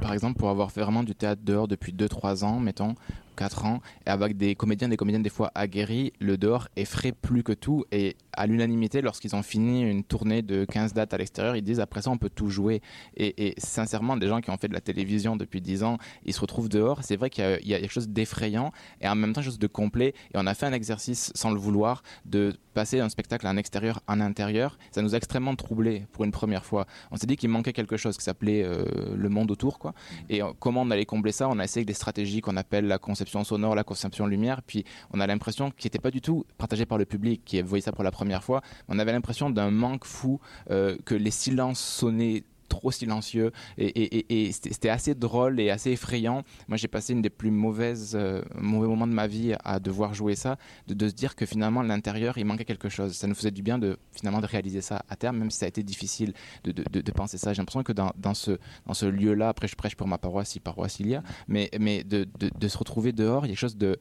[0.00, 2.94] Par exemple, pour avoir fait vraiment du théâtre dehors depuis 2-3 ans, mettons,
[3.36, 7.42] 4 ans, et avec des comédiens, des comédiennes des fois aguerris, le dehors effraie plus
[7.42, 7.84] que tout.
[7.92, 11.80] Et à l'unanimité, lorsqu'ils ont fini une tournée de 15 dates à l'extérieur, ils disent
[11.80, 12.80] après ça, on peut tout jouer.
[13.16, 16.40] Et, sincèrement, des gens qui ont fait de la télévision depuis 10 ans, ils se
[16.40, 17.04] retrouvent dehors.
[17.04, 19.66] C'est vrai qu'il y, a- quelque chose d'effrayant et en même temps quelque chose de
[19.66, 20.14] complet.
[20.34, 24.00] Et on a fait un exercice sans le vouloir de passer un spectacle en extérieur
[24.06, 24.78] en intérieur.
[24.90, 26.86] Ça nous a extrêmement troublés pour une première fois.
[27.10, 28.84] On s'est dit qu'il manquait quelque chose qui s'appelait euh,
[29.16, 29.78] le monde autour.
[29.78, 29.94] Quoi.
[30.28, 31.48] Et euh, comment on allait combler ça?
[31.48, 34.62] On a essayé avec des stratégies qu'on appelle la conception sonore, la conception lumière.
[34.62, 37.82] Puis on a l'impression qu'il n'était pas du tout partagé par le public qui voyait
[37.82, 38.62] ça pour la première fois.
[38.88, 44.88] On avait l'impression d'un manque fou, euh, que les silences sonnaient trop silencieux et, c'était
[44.88, 46.42] assez drôle et assez effrayant.
[46.68, 50.14] Moi, j'ai passé une des plus mauvaises euh, mauvais moments de ma vie à devoir
[50.14, 53.12] jouer ça, de, de se dire que finalement à l'intérieur il manquait quelque chose.
[53.12, 55.66] Ça nous faisait du bien de finalement de réaliser ça à terme, même si ça
[55.66, 56.32] a été difficile
[56.64, 57.52] de, de- penser ça.
[57.52, 60.50] J'ai l'impression que dans, dans ce dans ce lieu-là, après je prêche pour ma paroisse,
[60.50, 62.26] si paroisse il y a, mais mais de,
[62.68, 63.98] se retrouver dehors, il y a quelque chose de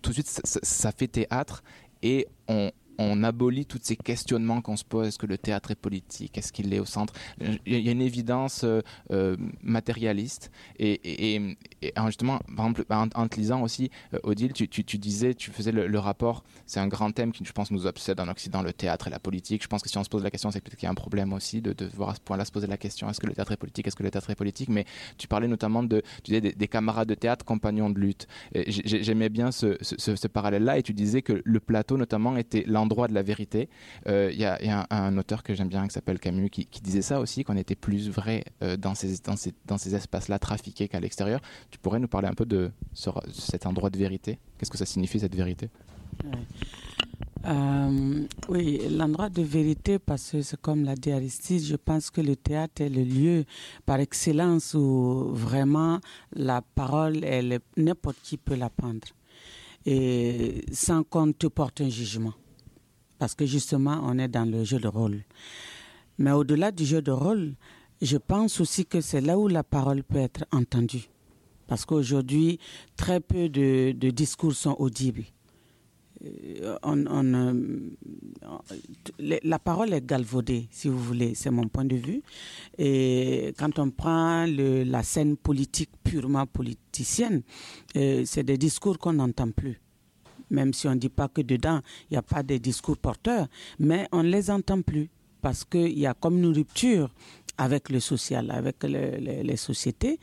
[0.00, 1.62] tout de suite ça fait théâtre
[2.02, 5.08] et on on abolit tous ces questionnements qu'on se pose.
[5.08, 6.36] Est-ce que le théâtre est politique?
[6.38, 7.12] Est-ce qu'il est au centre?
[7.40, 10.50] Il y a une évidence euh, euh, matérialiste.
[10.78, 11.56] Et,
[11.94, 15.72] alors, justement, par exemple, en, en te lisant aussi, euh, Odile, tu, disais, tu faisais
[15.72, 19.08] le, rapport, c'est un grand thème qui, je pense, nous obsède en Occident, le théâtre
[19.08, 19.62] et la politique.
[19.62, 20.94] Je pense que si on se pose la question, c'est peut-être qu'il y a un
[20.94, 23.52] problème aussi de, voir à ce point-là se poser la question, est-ce que le théâtre
[23.52, 23.86] est politique?
[23.86, 24.68] Est-ce que le théâtre est politique?
[24.68, 24.84] Mais
[25.18, 28.26] tu parlais notamment de, tu disais, des, des camarades de théâtre, compagnons de lutte.
[28.54, 33.22] J'aimais bien ce parallèle-là et tu disais que le plateau, notamment, était l'endroit de la
[33.22, 33.68] vérité.
[34.08, 36.50] Euh, Il y a, il y a un, auteur que j'aime bien qui s'appelle Camus
[36.50, 39.94] qui, disait ça aussi, qu'on était plus vrai euh, dans ces, dans ces, dans ces
[39.94, 41.40] espaces-là trafiqués qu'à l'extérieur.
[41.70, 44.38] Tu pourrais nous parler un peu de ce- cet endroit de vérité?
[44.58, 45.68] Qu'est-ce que ça signifie cette vérité?
[47.44, 52.20] Euh, oui, l'endroit de vérité, parce que c'est comme l'a dit Aristide, je pense que
[52.20, 53.44] le théâtre est le lieu
[53.84, 55.98] par excellence où vraiment
[56.34, 57.20] la parole,
[57.76, 59.06] n'importe qui peut la prendre.
[59.84, 62.34] Et sans qu'on te porte un jugement.
[63.22, 65.20] Parce que justement, on est dans le jeu de rôle.
[66.18, 67.52] Mais au-delà du jeu de rôle,
[68.00, 71.08] je pense aussi que c'est là où la parole peut être entendue.
[71.68, 72.58] Parce qu'aujourd'hui,
[72.96, 75.22] très peu de, discours sont audibles.
[76.24, 77.80] Euh, euh,
[79.44, 82.22] la parole est galvaudée, si vous voulez, c'est mon point de vue.
[82.76, 87.42] Et quand on prend la scène politique purement politicienne,
[87.94, 89.80] euh, c'est des discours qu'on n'entend plus.
[90.52, 93.48] Même si on ne dit pas que dedans, il n'y a pas de discours porteurs,
[93.80, 95.08] mais on ne les entend plus
[95.40, 97.10] parce qu'il y a comme une rupture
[97.58, 100.18] avec le social, avec le- le- les sociétés.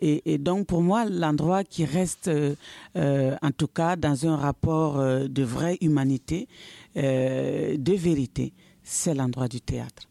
[0.00, 2.54] Et, donc, pour moi, l'endroit qui reste, euh,
[2.96, 6.48] euh, en tout cas, dans un rapport euh, de vraie humanité,
[6.96, 10.04] de vérité, c'est l'endroit du théâtre.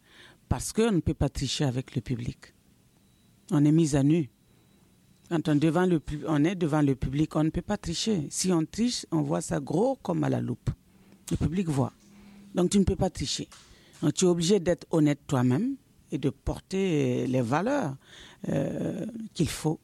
[0.50, 2.54] Parce qu'on ne peut pas tricher avec le public.
[3.52, 4.30] On est mis à nu.
[5.34, 8.28] Quand on, devant le, on est devant le public, on ne peut pas tricher.
[8.30, 10.70] Si on triche, on voit ça gros comme à la loupe.
[11.32, 11.92] Le public voit.
[12.54, 13.48] Donc tu ne peux pas tricher.
[14.04, 15.74] Donc tu es obligé d'être honnête toi-même
[16.12, 17.96] et de porter les valeurs
[18.50, 19.80] euh, qu'il faut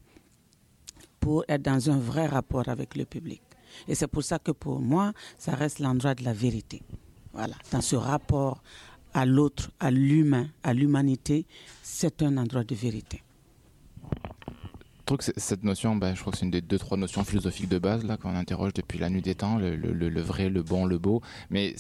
[1.20, 3.42] pour être dans un vrai rapport avec le public.
[3.88, 6.84] Et c'est pour ça que pour moi, ça reste l'endroit de la vérité.
[7.34, 8.62] Voilà, dans ce rapport
[9.16, 11.48] à l'autre, à l'humain, à l'humanité,
[11.82, 13.24] c'est un endroit de vérité
[15.16, 17.80] trouve cette notion, ben, je crois que c'est une des deux, trois notions philosophiques de
[17.80, 21.22] base là qu'on interroge depuis la nuit des temps, le, vrai, le bon, le beau.
[21.50, 21.76] Mais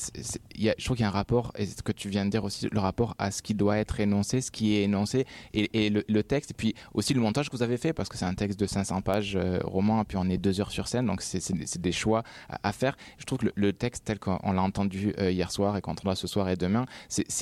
[0.56, 2.32] y a, je trouve qu'il y a un rapport, et ce que tu viens de
[2.32, 5.90] dire aussi, le rapport à ce qui doit être énoncé, ce qui est énoncé, et,
[5.90, 8.34] le, texte, et puis aussi le montage que vous avez fait, parce que c'est un
[8.34, 11.22] texte de 500 pages euh, roman, et puis on est deux heures sur scène, donc
[11.22, 12.98] c'est des choix à, faire.
[13.20, 16.16] Je trouve que le, texte tel qu'on l'a entendu euh, hier soir et qu'on entendra
[16.16, 16.86] ce soir et demain,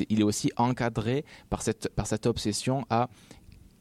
[0.09, 3.09] il est aussi encadré par cette, par cette obsession à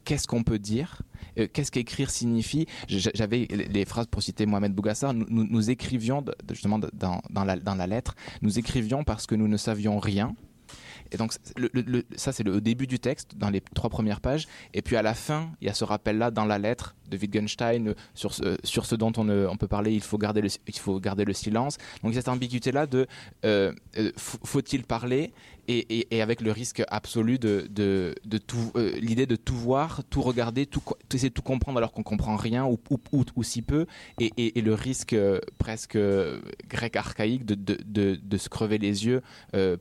[0.07, 1.02] qu'est-ce qu'on peut dire
[1.38, 5.12] euh, Qu'est-ce qu'écrire signifie J'avais les phrases pour citer Mohamed Bougassar.
[5.12, 10.34] Nous, écrivions justement dans, la, lettre, nous écrivions parce que nous ne savions rien.
[11.12, 11.32] Et donc,
[12.16, 14.48] ça, c'est le début du texte, dans les trois premières pages.
[14.74, 17.94] Et puis à la fin, il y a ce rappel-là dans la lettre de Wittgenstein
[18.14, 21.24] sur ce, sur ce dont on, peut parler, il faut, garder le, il faut garder
[21.24, 21.78] le silence.
[22.02, 23.07] Donc, cette ambiguïté-là de
[23.44, 25.32] euh, euh, faut-il parler
[25.69, 28.14] et, avec le risque absolu de,
[28.47, 32.03] tout, euh, l'idée de tout voir, tout regarder, tout, essayer de tout comprendre alors qu'on
[32.03, 33.87] comprend rien ou, si peu,
[34.21, 39.23] et, le risque euh, presque euh, grec archaïque de, se crever les yeux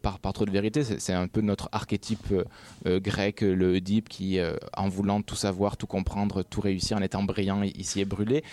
[0.02, 0.84] par, trop de vérité.
[0.84, 2.34] C'est, un peu notre archétype
[2.86, 4.40] grec, le Oedipe, qui,
[4.76, 8.44] en voulant tout savoir, tout comprendre, tout réussir, en étant brillant, ici est brûlé.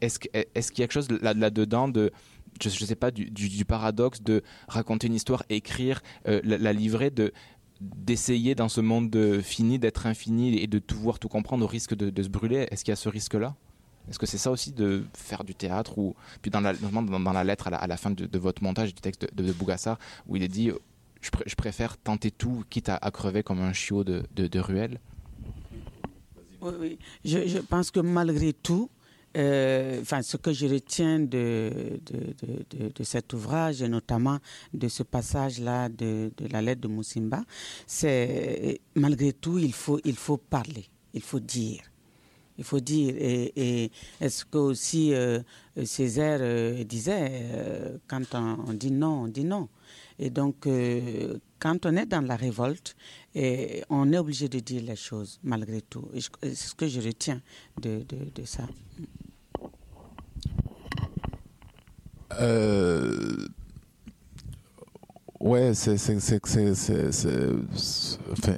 [0.00, 2.12] Est-ce, qu'il y a quelque chose là, là-dedans de
[2.60, 7.32] je ne sais pas, du, paradoxe de raconter une histoire, écrire, euh, la, livrer, de
[7.80, 11.94] d'essayer dans ce monde fini d'être infini et de tout voir, tout comprendre au risque
[11.94, 12.68] de, se brûler.
[12.70, 13.56] Est-ce qu'il y a ce risque-là?
[14.08, 16.72] Est-ce que c'est ça aussi de faire du théâtre ou puis dans la,
[17.44, 19.98] lettre à la, fin de, votre montage du texte de, de Bougassar
[20.28, 20.70] où il est dit
[21.22, 25.00] je, préfère tenter tout quitte à, crever comme un chiot de, ruelle?
[26.60, 26.98] Oui, oui.
[27.24, 28.90] Je, pense que malgré tout,
[29.36, 34.38] euh, enfin, ce que je retiens de, de, de, cet ouvrage, et notamment
[34.74, 37.42] de ce passage-là de, la lettre de Moussimba,
[37.86, 41.82] c'est malgré tout, il faut, il faut parler, il faut dire.
[42.58, 43.14] Il faut dire.
[43.18, 45.40] Et, est-ce que aussi euh,
[45.84, 49.68] Césaire euh, disait, quand on, dit non, on dit non.
[50.18, 50.68] Et donc,
[51.58, 52.94] quand on est dans la révolte,
[53.88, 56.06] on est obligé de dire les choses malgré tout.
[56.42, 57.40] C'est ce que je retiens
[57.80, 58.04] de,
[58.34, 58.68] de ça.
[62.40, 63.46] Euh,
[65.40, 65.94] ouais, c'est,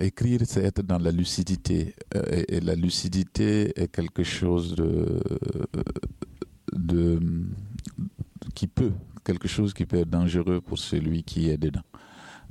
[0.01, 1.95] écrire, c'est être dans la lucidité.
[2.15, 5.21] Euh, et, la lucidité est quelque chose de,
[8.55, 8.93] qui peut,
[9.25, 11.83] quelque chose qui peut être dangereux pour celui qui est dedans.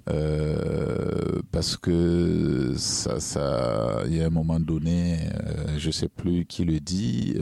[0.10, 5.30] Euh, parce que ça, il y a un moment donné,
[5.78, 7.38] je sais plus qui le dit,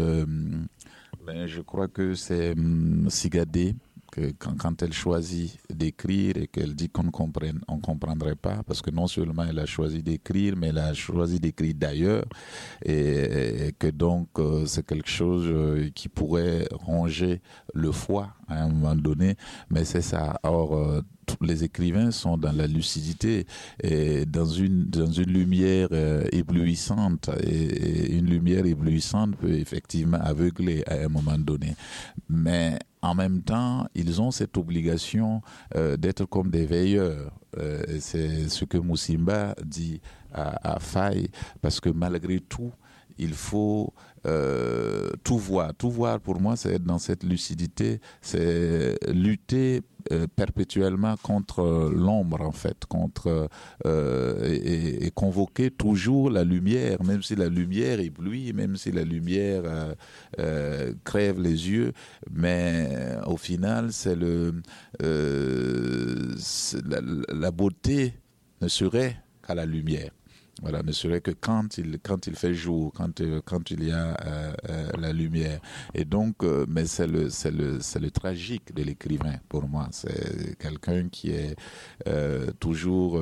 [1.25, 3.75] ben, je crois que c'est hum, Sigadé
[4.39, 8.91] quand, elle choisit d'écrire et qu'elle dit qu'on ne comprenne, on comprendrait pas, parce que
[8.91, 12.25] non seulement elle a choisi d'écrire, mais elle a choisi d'écrire d'ailleurs,
[12.85, 17.41] et, que donc euh, c'est quelque chose euh, qui pourrait ronger
[17.73, 19.35] le foie à un moment donné,
[19.69, 20.39] mais c'est ça.
[20.43, 21.01] Or, euh,
[21.39, 23.45] les écrivains sont dans la lucidité
[23.81, 25.87] et dans une dans une lumière
[26.33, 31.75] éblouissante et, une lumière éblouissante peut effectivement aveugler à un moment donné
[32.27, 35.41] mais en même temps, ils ont cette obligation
[35.75, 37.31] euh, d'être comme des veilleurs.
[37.57, 40.01] Euh, c'est ce que Moussimba dit
[40.33, 41.29] à, à Faye,
[41.61, 42.71] parce que malgré tout,
[43.17, 43.93] il faut
[44.27, 45.73] euh, tout voir.
[45.73, 52.41] Tout voir, pour moi, c'est être dans cette lucidité, c'est lutter euh, perpétuellement contre l'ombre,
[52.41, 53.49] en fait, contre
[53.85, 54.59] euh,
[55.01, 59.63] et, convoquer toujours la lumière, même si la lumière éblouit, même si la lumière
[61.03, 61.93] crève les yeux,
[62.31, 64.53] mais au final, c'est le
[67.33, 68.13] la beauté
[68.61, 70.11] ne serait qu'à la lumière.
[70.61, 73.91] Voilà, ne serait que quand il quand il fait jour, quand euh, quand il y
[73.91, 75.59] a euh, euh, la lumière.
[75.95, 79.87] Et donc, mais c'est le c'est le c'est le tragique de l'écrivain pour moi.
[79.91, 81.55] C'est quelqu'un qui est
[82.59, 83.19] toujours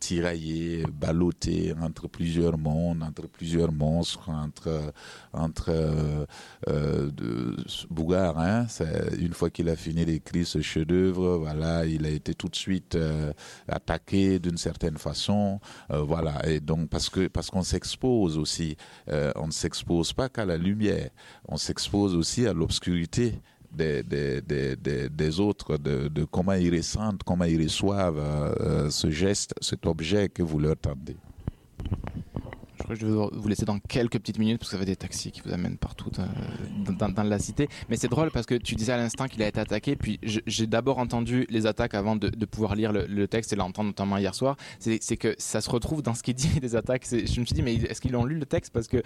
[0.00, 4.92] tiraillé, ballotté entre plusieurs mondes, entre plusieurs monstres, entre
[5.32, 5.72] entre
[6.66, 7.56] de,
[7.90, 8.38] Bougard.
[8.38, 8.66] Hein,
[9.18, 12.98] une fois qu'il a fini d'écrire ce chef-d'œuvre, voilà, il a été tout de suite
[13.68, 15.60] attaqué d'une certaine façon.
[15.90, 18.76] voilà et donc parce que parce qu'on s'expose aussi,
[19.08, 21.10] euh, on ne s'expose pas qu'à la lumière,
[21.48, 23.40] on s'expose aussi à l'obscurité.
[23.76, 29.10] Des, des, des, des, autres, de, de, comment ils ressentent, comment ils reçoivent euh, ce
[29.10, 31.16] geste, cet objet que vous leur tendez.
[32.90, 35.40] Je vais vous laisser dans quelques petites minutes parce que vous avez des taxis qui
[35.44, 37.68] vous amènent partout dans, la cité.
[37.88, 40.66] Mais c'est drôle parce que tu disais à l'instant qu'il a été attaqué, puis j'ai
[40.66, 44.56] d'abord entendu les attaques avant de, pouvoir lire le, texte et l'entendre notamment hier soir.
[44.78, 47.06] C'est que ça se retrouve dans ce qu'il dit des attaques.
[47.10, 48.72] Je me suis dit, mais est-ce qu'ils ont lu le texte?
[48.72, 49.02] Parce que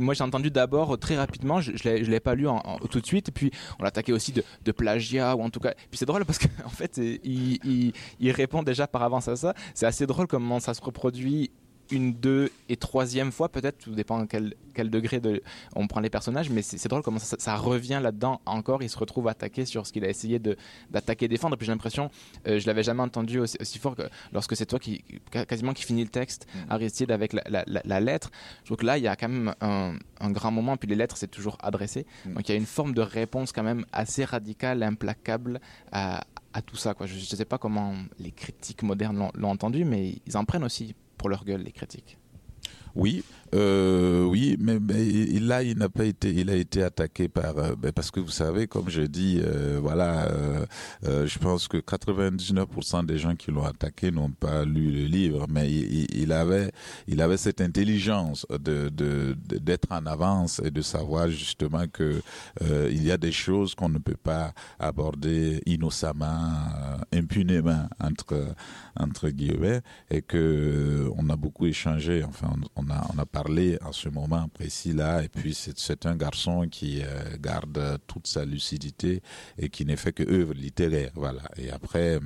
[0.00, 2.46] moi j'ai entendu d'abord très rapidement, je ne l'ai pas lu
[2.90, 5.74] tout de suite, puis on l'attaquait aussi de, plagiat, ou en tout cas.
[5.90, 9.36] Puis c'est drôle parce qu'en en fait, il, il, il répond déjà par avance à
[9.36, 9.54] ça.
[9.74, 11.50] C'est assez drôle comment ça se reproduit
[11.90, 15.42] une, deux et troisième fois peut-être, tout dépend quel, quel degré de,
[15.74, 19.28] on prend les personnages, mais c'est drôle comment ça, revient là-dedans encore, il se retrouve
[19.28, 20.38] attaqué sur ce qu'il a essayé
[20.90, 22.10] d'attaquer et défendre, et puis j'ai l'impression,
[22.46, 25.04] euh, je l'avais jamais entendu aussi, fort que lorsque c'est toi qui,
[25.48, 26.72] quasiment qui finit le texte, mm.
[26.72, 28.30] Aristide, avec la, la, lettre,
[28.60, 30.96] je trouve que là, il y a quand même un, un grand moment, puis les
[30.96, 32.34] lettres, c'est toujours adressé, mm.
[32.34, 35.60] donc il y a une forme de réponse quand même assez radicale, implacable
[35.92, 36.22] à,
[36.52, 36.94] à tout ça.
[36.94, 37.06] Quoi.
[37.06, 40.94] Je ne sais pas comment les critiques modernes l'ont entendu, mais ils en prennent aussi
[41.20, 42.16] pour leur gueule, les critiques.
[42.94, 43.22] Oui,
[43.54, 44.78] euh, oui, mais,
[45.40, 48.30] là, il n'a pas été, il a été attaqué par, euh, ben, parce que vous
[48.30, 50.28] savez, comme je dis, euh, voilà,
[51.04, 55.46] euh, je pense que 99% des gens qui l'ont attaqué n'ont pas lu le livre,
[55.48, 56.70] mais il, avait,
[57.08, 62.22] il avait cette intelligence de, d'être en avance et de savoir justement que
[62.60, 66.60] il y a des choses qu'on ne peut pas aborder innocemment,
[67.12, 68.54] impunément entre
[68.98, 69.80] entre guillemets,
[70.10, 72.22] et que on a beaucoup échangé.
[72.24, 73.26] Enfin, on a on a
[73.82, 75.22] en ce moment précis-là.
[75.22, 79.22] Et puis, c'est un garçon qui euh, garde toute sa lucidité
[79.58, 81.10] et qui n'est fait que œuvre littéraire.
[81.14, 81.42] Voilà.
[81.56, 82.18] Et après,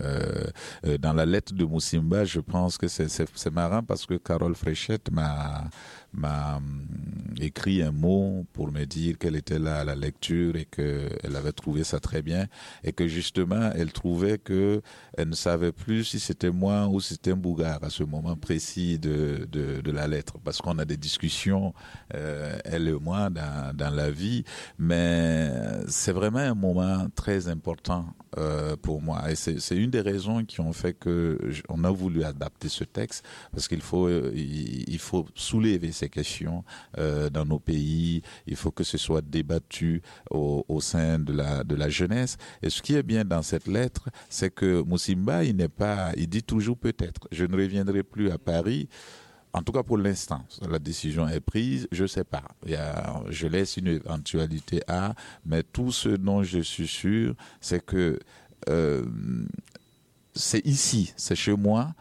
[0.00, 0.46] euh,
[0.84, 5.10] euh, dans la lettre de Moussimba, je pense que c'est marrant parce que Carole Fréchette
[5.10, 5.64] m'a
[6.12, 6.86] m'a hum,
[7.40, 11.52] écrit un mot pour me dire qu'elle était là à la lecture et qu'elle avait
[11.52, 12.46] trouvé ça très bien
[12.84, 14.82] et que justement elle trouvait que
[15.16, 18.98] elle ne savait plus si c'était moi ou si c'était Bougard à ce moment précis
[18.98, 20.38] de, de, la lettre.
[20.42, 21.74] Parce qu'on a des discussions
[22.14, 24.44] euh, elle et moi dans, dans la vie
[24.78, 25.50] mais
[25.88, 28.06] c'est vraiment un moment très important
[28.38, 29.30] euh, pour moi.
[29.30, 31.38] Et c'est une des raisons qui ont fait que
[31.68, 36.64] on a voulu adapter ce texte parce qu'il faut il, il faut soulever ces questions
[36.98, 38.22] euh, dans nos pays.
[38.46, 42.36] Il faut que ce soit débattu au, sein de la, jeunesse.
[42.62, 46.28] Et ce qui est bien dans cette lettre, c'est que Moussimba, il n'est pas, il
[46.28, 48.88] dit toujours peut-être, je ne reviendrai plus à Paris.
[49.52, 51.86] En tout cas, pour l'instant, la décision est prise.
[51.92, 52.44] Je sais pas.
[52.64, 57.34] Il y a, je laisse une éventualité à, mais tout ce dont je suis sûr,
[57.60, 58.18] c'est que
[58.68, 59.04] euh,
[60.34, 61.94] c'est ici, c'est chez moi,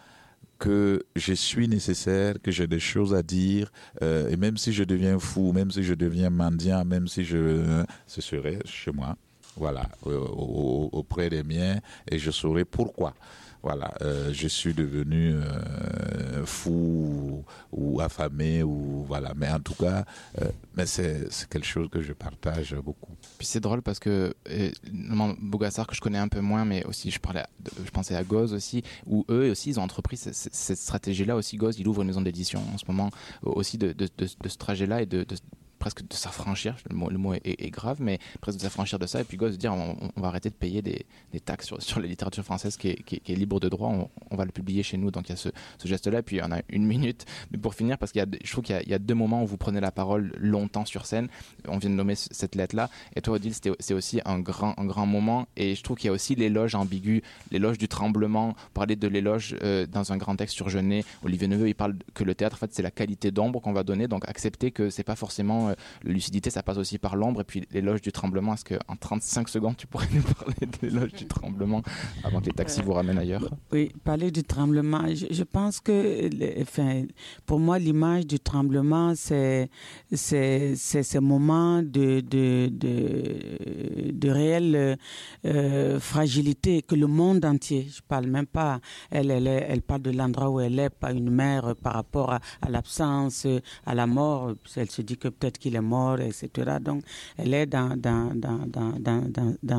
[0.62, 3.72] que je suis nécessaire, que j'ai des choses à dire,
[4.03, 7.84] euh, et même si je deviens fou, même si je deviens mendiant, même si je...
[8.05, 9.18] ce serait chez moi,
[9.57, 13.16] voilà, auprès des miens, et je saurais pourquoi
[13.64, 19.34] voilà, euh, je suis devenu euh, fou ou, affamé ou voilà.
[19.36, 20.03] Mais en tout cas,
[20.41, 23.12] euh, mais c'est quelque chose que je partage beaucoup.
[23.38, 24.34] Puis c'est drôle parce que
[25.39, 27.43] Bougassar que je connais un peu moins, mais aussi je parlais,
[27.84, 31.57] je pensais à Goz aussi, où eux aussi ils ont entrepris cette, stratégie-là aussi.
[31.57, 33.12] Goz, il ouvre une maison d'édition en ce moment
[33.43, 35.26] aussi de, de ce trajet-là et de,
[35.82, 39.38] presque de s'affranchir, le mot, est, grave, mais presque de s'affranchir de ça, et puis
[39.38, 41.06] se dire on, va arrêter de payer des,
[41.44, 43.90] taxes sur, sur, la littérature française qui est, libre de droit,
[44.30, 45.50] on, va le publier chez nous, donc il y a ce,
[45.84, 48.90] geste-là, puis on a une minute, mais pour finir, parce a, je trouve qu'il y,
[48.92, 51.30] y, a deux moments où vous prenez la parole longtemps sur scène,
[51.68, 55.08] on vient de nommer cette lettre-là, et toi Odile, c'est aussi un grand, un grand
[55.08, 59.08] moment, et je trouve qu'il y a aussi l'éloge ambigu, l'éloge du tremblement, parler de
[59.08, 62.58] l'éloge euh, dans un grand texte sur Genet, Olivier Neveu, il parle que le théâtre,
[62.58, 65.71] en fait, c'est la qualité d'ombre qu'on va donner, donc accepter que c'est pas forcément
[65.72, 68.54] euh, lucidité ça passe aussi par l'ombre et puis l'éloge du tremblement.
[68.54, 71.82] Est-ce qu'en 35 secondes, tu pourrais nous parler de l'éloge du tremblement
[72.24, 73.50] avant que les taxis vous ramènent ailleurs?
[73.72, 75.04] Oui, parler du tremblement.
[75.08, 76.30] Je, pense que,
[76.62, 77.04] enfin,
[77.46, 79.70] pour moi, l'image du tremblement, c'est
[80.14, 84.98] ce moment de, de, de, de réelle
[85.46, 90.12] euh, fragilité que le monde entier, je parle même pas, elle, elle, elle parle de
[90.12, 93.48] l'endroit où elle est, pas une mère par rapport à, à l'absence,
[93.86, 94.54] à la mort.
[94.76, 96.78] Elle se dit que peut-être qu'il est mort etc.
[96.82, 97.03] Donc,
[97.38, 97.95] elle est dans,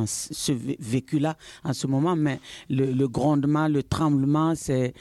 [0.07, 4.95] ce vécu-là en ce moment, mais le, le grondement, le tremblement, c'est,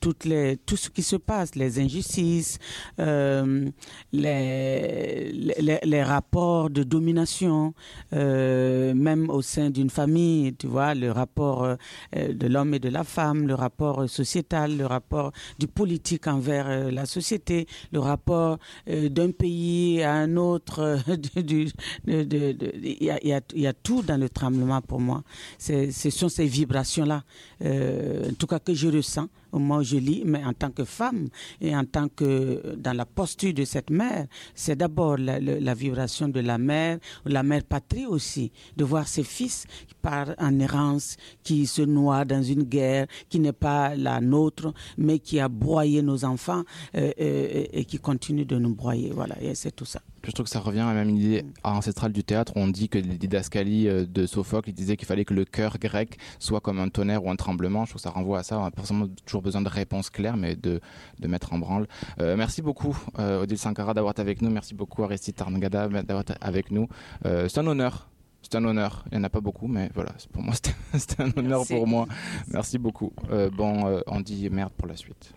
[0.00, 2.58] toutes les, tout ce qui se passe, les injustices,
[3.00, 3.68] euh,
[4.12, 7.74] les, rapports de domination,
[8.12, 11.76] euh, même au sein d'une famille, tu vois, le rapport euh,
[12.12, 17.06] de l'homme et de la femme, le rapport sociétal, le rapport du politique envers la
[17.06, 20.98] société, le rapport d'un pays à un autre.
[22.06, 22.52] Il
[23.00, 25.22] y, a, y, y, a, tout dans le tremblement pour moi.
[25.58, 27.24] Ce sont ces vibrations-là,
[27.64, 31.28] euh, en tout cas que je ressens moi je lis, mais en tant que femme
[31.60, 36.40] et en tant que dans la posture de cette mère, c'est d'abord la vibration de
[36.40, 41.66] la mère, la mère patrie aussi, de voir ses fils qui partent en errance, qui
[41.66, 46.24] se noient dans une guerre qui n'est pas la nôtre, mais qui a broyé nos
[46.24, 46.62] enfants
[46.94, 49.10] euh, euh, et qui continue de nous broyer.
[49.14, 50.00] Voilà, et c'est tout ça.
[50.26, 52.52] Je trouve que ça revient à la même idée ancestrale du théâtre.
[52.56, 55.78] On dit que les didascalies euh, de Sophocle, il disait qu'il fallait que le cœur
[55.78, 57.84] grec soit comme un tonnerre ou un tremblement.
[57.84, 58.58] Je trouve que ça renvoie à ça.
[58.58, 60.80] On pas forcément toujours besoin de réponses claires, mais de,
[61.20, 61.86] de mettre en branle.
[62.20, 64.50] Euh, merci beaucoup, euh, Odile Sankara, d'avoir été avec nous.
[64.50, 66.88] Merci beaucoup, Aristide Tarngada, d'avoir été avec nous.
[67.24, 68.08] Euh, c'est un honneur.
[68.42, 69.04] C'est un honneur.
[69.12, 70.54] Il n'y en a pas beaucoup, mais voilà, pour moi,
[70.94, 71.74] c'était un honneur Merci.
[71.74, 72.06] pour moi.
[72.48, 73.12] Merci beaucoup.
[73.56, 75.32] Bon, on dit merde pour la suite.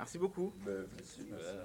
[0.00, 0.50] Merci beaucoup.
[0.64, 1.59] Kabemache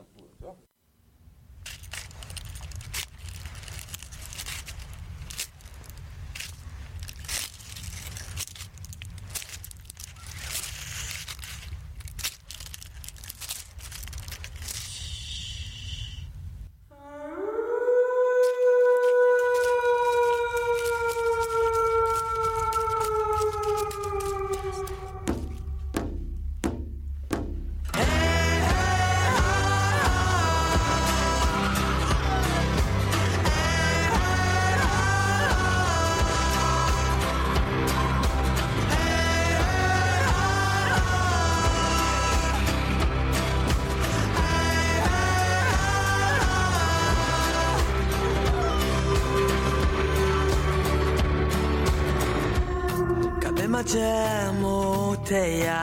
[55.36, 55.74] öteye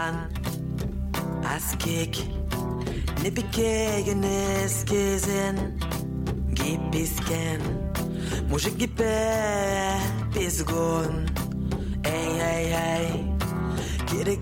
[1.56, 2.28] Askik
[3.22, 5.80] Ne bekegen eskizin
[6.54, 7.60] Gibisken
[8.50, 9.04] Mujik gibi
[10.34, 11.26] Bizgun
[12.04, 13.24] Ey ey ey
[14.12, 14.40] Geri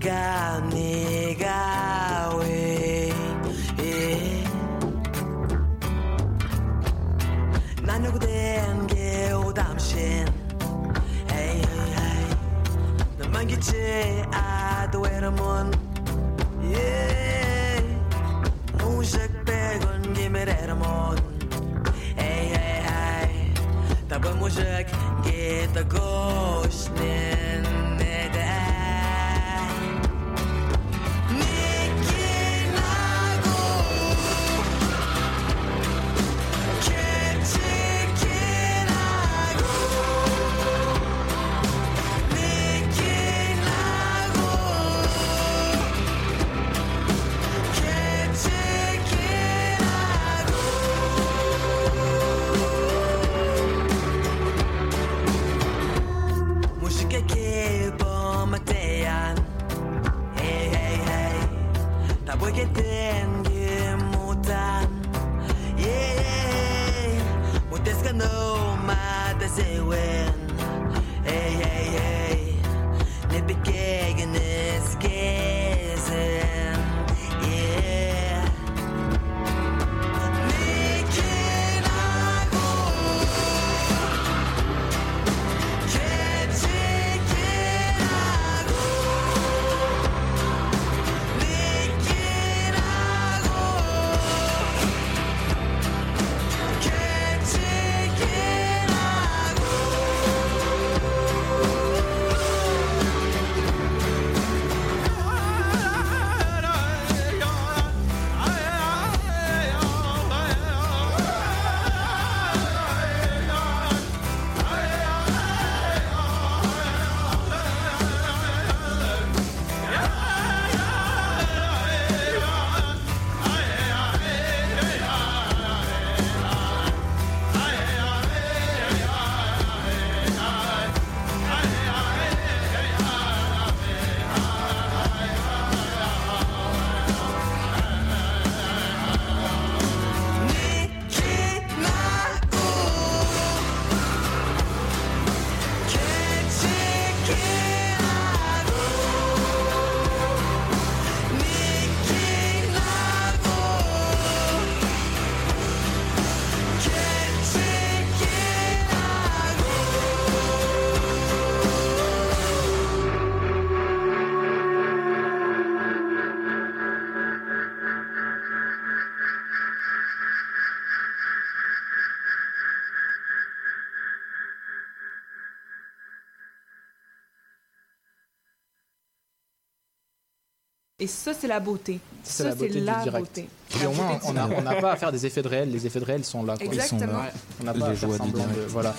[181.01, 181.99] Et ça, c'est la beauté.
[182.23, 183.25] C'est ça, la beauté c'est la direct.
[183.25, 183.49] beauté.
[183.87, 185.71] Au moins, on n'a pas à faire des effets de réel.
[185.71, 186.55] Les effets de réel sont là.
[186.55, 186.65] quoi.
[186.67, 187.01] Exactement.
[187.01, 187.21] Ils sont là.
[187.23, 187.31] Ouais.
[187.59, 188.61] On n'a pas Les à faire semblant de...
[188.67, 188.93] Voilà.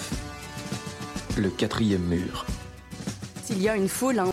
[1.37, 2.45] Le quatrième mur.
[3.45, 4.33] S'il y a une foule en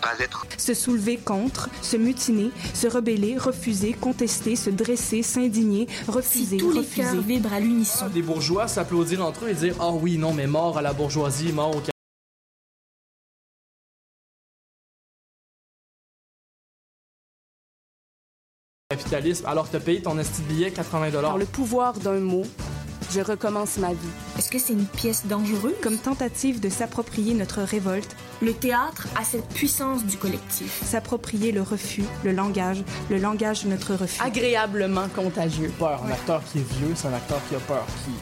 [0.56, 6.80] se soulever contre, se mutiner, se rebeller, refuser, contester, se dresser, s'indigner, refuser, tous les
[6.80, 7.02] refuser.
[7.02, 8.06] cœurs vibrent à l'unisson.
[8.08, 11.52] Des bourgeois s'applaudir entre eux et dire Ah oui, non, mais mort à la bourgeoisie,
[11.52, 11.80] mort au
[18.90, 22.42] capitalisme, alors tu as payé ton esti billet 80 Par le pouvoir d'un mot,
[23.10, 23.96] je recommence ma vie.
[24.38, 25.74] Est-ce que c'est une pièce dangereuse?
[25.82, 28.14] Comme tentative de s'approprier notre révolte.
[28.40, 30.82] Le théâtre a cette puissance du collectif.
[30.84, 34.20] S'approprier le refus, le langage, le langage de notre refus.
[34.22, 35.72] Agréablement contagieux.
[35.78, 36.02] peur.
[36.06, 38.12] Un acteur qui est vieux, c'est un acteur qui a peur, qui,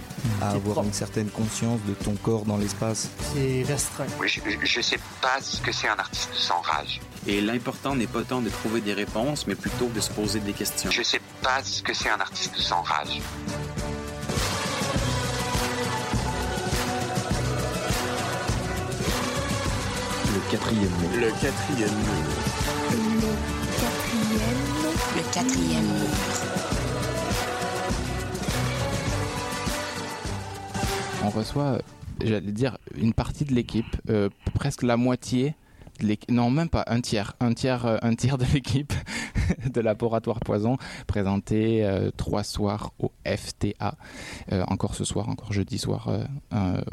[0.43, 3.09] À avoir propre, une certaine conscience de ton corps dans l'espace.
[3.33, 4.07] qui est restreint.
[4.21, 7.01] Oui, je, je sais pas ce que c'est un artiste sans rage.
[7.27, 10.53] Et l'important n'est pas tant de trouver des réponses, mais plutôt de se poser des
[10.53, 10.91] questions.
[10.91, 13.21] Je sais pas ce que c'est un artiste sans rage.
[20.51, 21.11] Quatrième mur.
[21.15, 22.15] Le quatrième mur.
[25.15, 26.09] Le quatrième mur.
[31.23, 31.83] On reçoit,
[32.25, 35.55] j'allais dire, une partie de l'équipe, euh, presque la moitié.
[36.29, 37.35] Non, même pas un tiers.
[37.41, 38.93] Un tiers, euh, un tiers de l'équipe
[39.73, 40.77] de Laboratoire Poison,
[41.07, 43.97] présenté euh, trois soirs au FTA.
[44.53, 46.11] Euh, encore ce soir, encore jeudi soir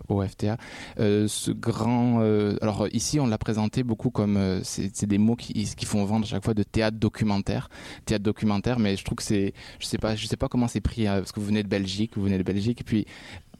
[0.09, 0.57] au FTA.
[0.97, 2.19] Ce grand.
[2.61, 4.61] alors ici, on l'a présenté beaucoup comme.
[4.63, 7.69] c'est des mots qui, font vendre à chaque fois de théâtre documentaire.
[8.05, 9.53] Théâtre documentaire, mais je trouve que c'est.
[9.79, 11.67] Je sais pas, je sais pas comment c'est pris, euh, parce que vous venez de
[11.67, 13.05] Belgique, vous venez de Belgique, et puis.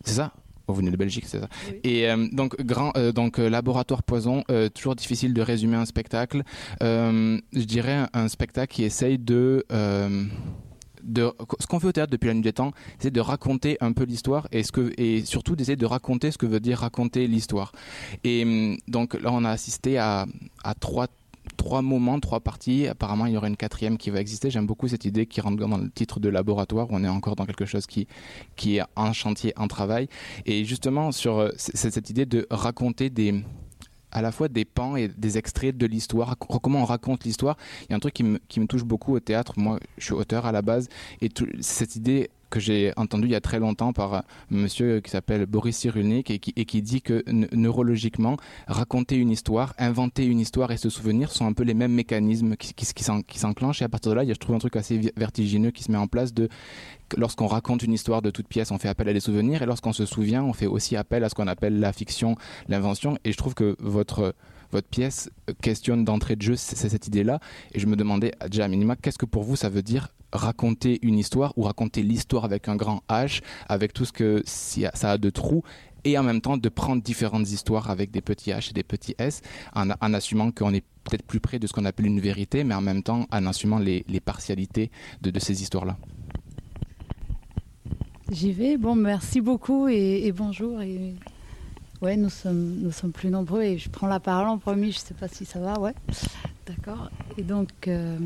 [0.03, 0.33] C'est ça
[0.67, 1.47] Oh, vous venez de Belgique, c'est ça.
[1.83, 5.85] Et euh, donc, grand, euh, donc euh, laboratoire poison, euh, toujours difficile de résumer un
[5.85, 6.43] spectacle.
[6.81, 9.65] Je dirais un, un spectacle qui essaye de
[11.03, 13.91] de, ce qu'on fait au théâtre depuis la nuit des temps, c'est de raconter un
[13.91, 17.27] peu l'histoire et, ce que, et surtout d'essayer de raconter ce que veut dire raconter
[17.27, 17.71] l'histoire.
[18.23, 20.25] Et donc là, on a assisté à,
[20.63, 21.07] à trois
[21.65, 22.87] trois moments, trois parties.
[22.87, 24.51] Apparemment, il y aura une quatrième qui va exister.
[24.51, 26.91] J'aime beaucoup cette idée qui rentre dans le titre de laboratoire.
[26.91, 28.07] où On est encore dans quelque chose qui,
[28.55, 30.07] qui est en chantier, en travail.
[30.45, 33.43] Et justement, sur euh, cette idée de raconter des
[34.11, 37.57] à la fois des pans et des extraits de l'histoire, comment on raconte l'histoire.
[37.81, 39.53] Il y a un truc qui me, qui me touche beaucoup au théâtre.
[39.57, 40.87] Moi, je suis auteur à la base.
[41.19, 45.11] Et cette idée que j'ai entendue il y a très longtemps par un monsieur qui
[45.11, 48.37] s'appelle Boris Cyrulnik et qui, et qui dit que ne- neurologiquement,
[48.67, 52.55] raconter une histoire, inventer une histoire et se souvenir sont un peu les mêmes mécanismes
[52.55, 53.81] qui, qui, qui s'en- qui s'enclenchent.
[53.81, 56.07] Et à partir de là, je trouve un truc assez vertigineux qui se met en
[56.07, 56.49] place de
[57.17, 59.93] lorsqu'on raconte une histoire de toute pièce, on fait appel à des souvenirs, et lorsqu'on
[59.93, 62.35] se souvient, on fait aussi appel à ce qu'on appelle la fiction,
[62.67, 63.17] l'invention.
[63.25, 64.33] Et je trouve que votre
[64.71, 65.29] votre pièce
[65.61, 67.39] questionne d'entrée de jeu c'est cette idée-là.
[67.73, 70.99] Et je me demandais, déjà à minima, qu'est-ce que pour vous ça veut dire raconter
[71.01, 75.17] une histoire ou raconter l'histoire avec un grand H, avec tout ce que ça a
[75.17, 75.63] de trous
[76.05, 79.15] et en même temps de prendre différentes histoires avec des petits H et des petits
[79.17, 79.41] S,
[79.73, 82.81] en, assumant qu'on est peut-être plus près de ce qu'on appelle une vérité, mais en
[82.81, 85.97] même temps en assumant les, partialités de, ces histoires-là.
[88.31, 88.77] J'y vais.
[88.77, 90.81] Bon, merci beaucoup et, bonjour.
[90.81, 91.15] Et...
[92.01, 94.91] Ouais, nous sommes, nous sommes plus nombreux et je prends la parole en premier.
[94.91, 95.93] Je sais pas si ça va, ouais.
[96.67, 97.09] D'accord.
[97.37, 98.17] Et donc, euh,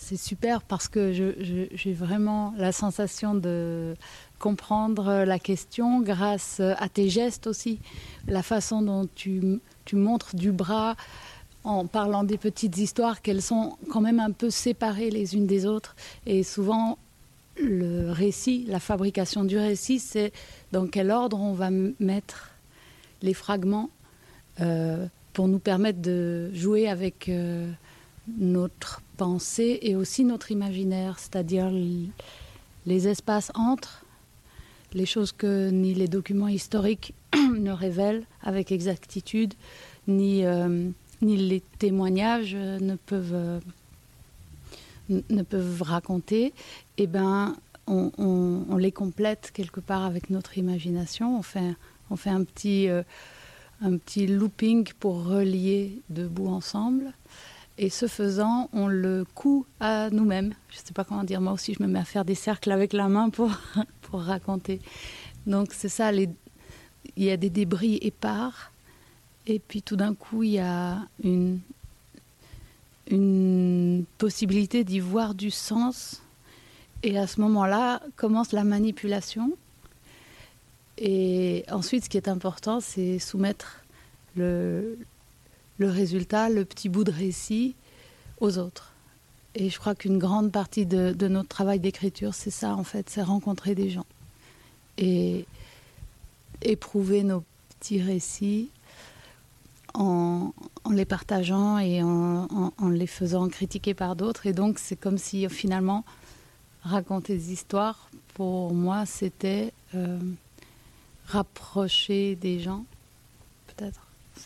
[0.00, 3.94] c'est super parce que j'ai vraiment la sensation de
[4.38, 7.78] comprendre la question grâce à tes gestes aussi.
[8.26, 10.96] La façon dont tu, tu montres du bras
[11.64, 15.66] en parlant des petites histoires, qu'elles sont quand même un peu séparées les unes des
[15.66, 15.94] autres.
[16.24, 16.96] Et souvent,
[17.60, 20.32] le récit, la fabrication du récit, c'est
[20.72, 21.68] dans quel ordre on va
[22.00, 22.52] mettre
[23.20, 23.90] les fragments
[24.62, 27.70] euh, pour nous permettre de jouer avec euh,
[28.38, 31.70] notre pensée et aussi notre imaginaire, c'est-à-dire
[32.86, 34.04] les espaces entre
[34.92, 39.54] les choses que ni les documents historiques ne révèlent avec exactitude,
[40.08, 40.88] ni, euh,
[41.22, 43.60] ni les témoignages ne peuvent
[45.08, 46.52] ne peuvent raconter,
[46.96, 47.56] eh ben,
[47.88, 51.36] on les complète quelque part avec notre imagination.
[51.36, 51.74] On fait,
[52.10, 53.02] on fait un, petit, euh,
[53.82, 57.12] un petit looping pour relier deux bouts ensemble.
[57.82, 60.52] Et ce faisant, on le coud à nous-mêmes.
[60.68, 62.72] Je ne sais pas comment dire, moi aussi je me mets à faire des cercles
[62.72, 63.50] avec la main pour,
[64.02, 64.82] pour raconter.
[65.46, 66.28] Donc c'est ça, il
[67.16, 68.70] y a des débris épars.
[69.46, 71.60] Et puis tout d'un coup, il y a une,
[73.10, 76.20] une possibilité d'y voir du sens.
[77.02, 79.56] Et à ce moment-là commence la manipulation.
[80.98, 83.82] Et ensuite, ce qui est important, c'est soumettre
[84.36, 84.98] le,
[85.80, 87.74] le résultat, le petit bout de récit,
[88.38, 88.92] aux autres.
[89.54, 93.22] Et je crois qu'une grande partie de, notre travail d'écriture, c'est ça en fait, c'est
[93.22, 94.06] rencontrer des gens
[94.98, 95.46] et
[96.62, 98.68] éprouver nos petits récits
[99.94, 100.52] en,
[100.90, 104.46] les partageant et en, les faisant critiquer par d'autres.
[104.46, 106.04] Et donc c'est comme si finalement
[106.82, 110.18] raconter des histoires, pour moi, c'était euh,
[111.26, 112.84] rapprocher des gens.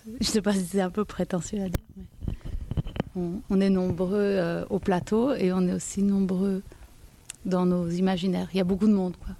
[0.06, 1.84] Je ne sais pas si c'est un peu prétentieux à dire.
[1.96, 6.62] mais On, est nombreux euh, au plateau et on est aussi nombreux
[7.44, 8.48] dans nos imaginaires.
[8.52, 9.16] Il y a beaucoup de monde.
[9.16, 9.34] Quoi.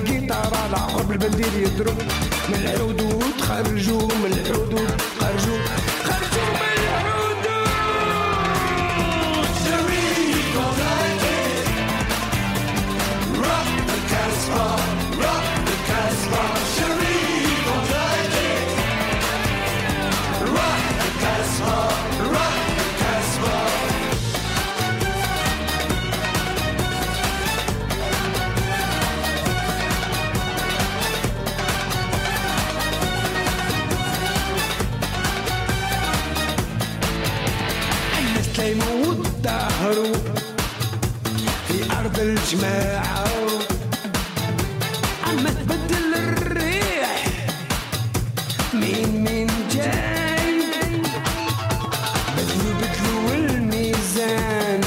[0.00, 1.98] الجيتار على عقرب البندير يضرب.
[2.48, 5.58] من الحدود خرجوا من الحدود خرجوا.
[6.04, 6.69] خرجوا من
[42.50, 43.28] أرض الجماعة
[45.26, 47.24] عم تبدل الريح.
[48.74, 50.62] مين مين جاي؟
[52.36, 54.80] بدلوا بدلوا الميزان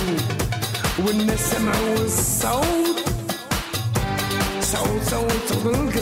[1.06, 3.06] والناس سمعوا الصوت.
[4.62, 5.94] صوت صوت صوت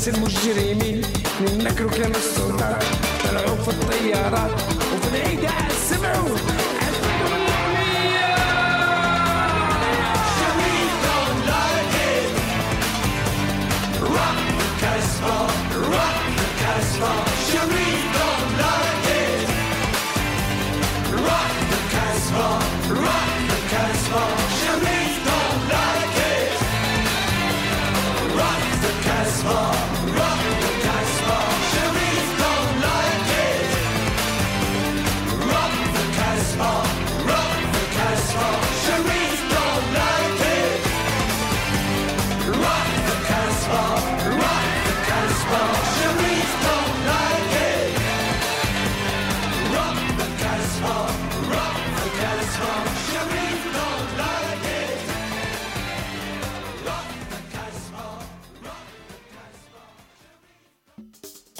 [0.00, 1.02] الناس المجرمين
[1.58, 2.84] نكروا كلام السلطات
[3.24, 4.79] طلعوا في الطيارات.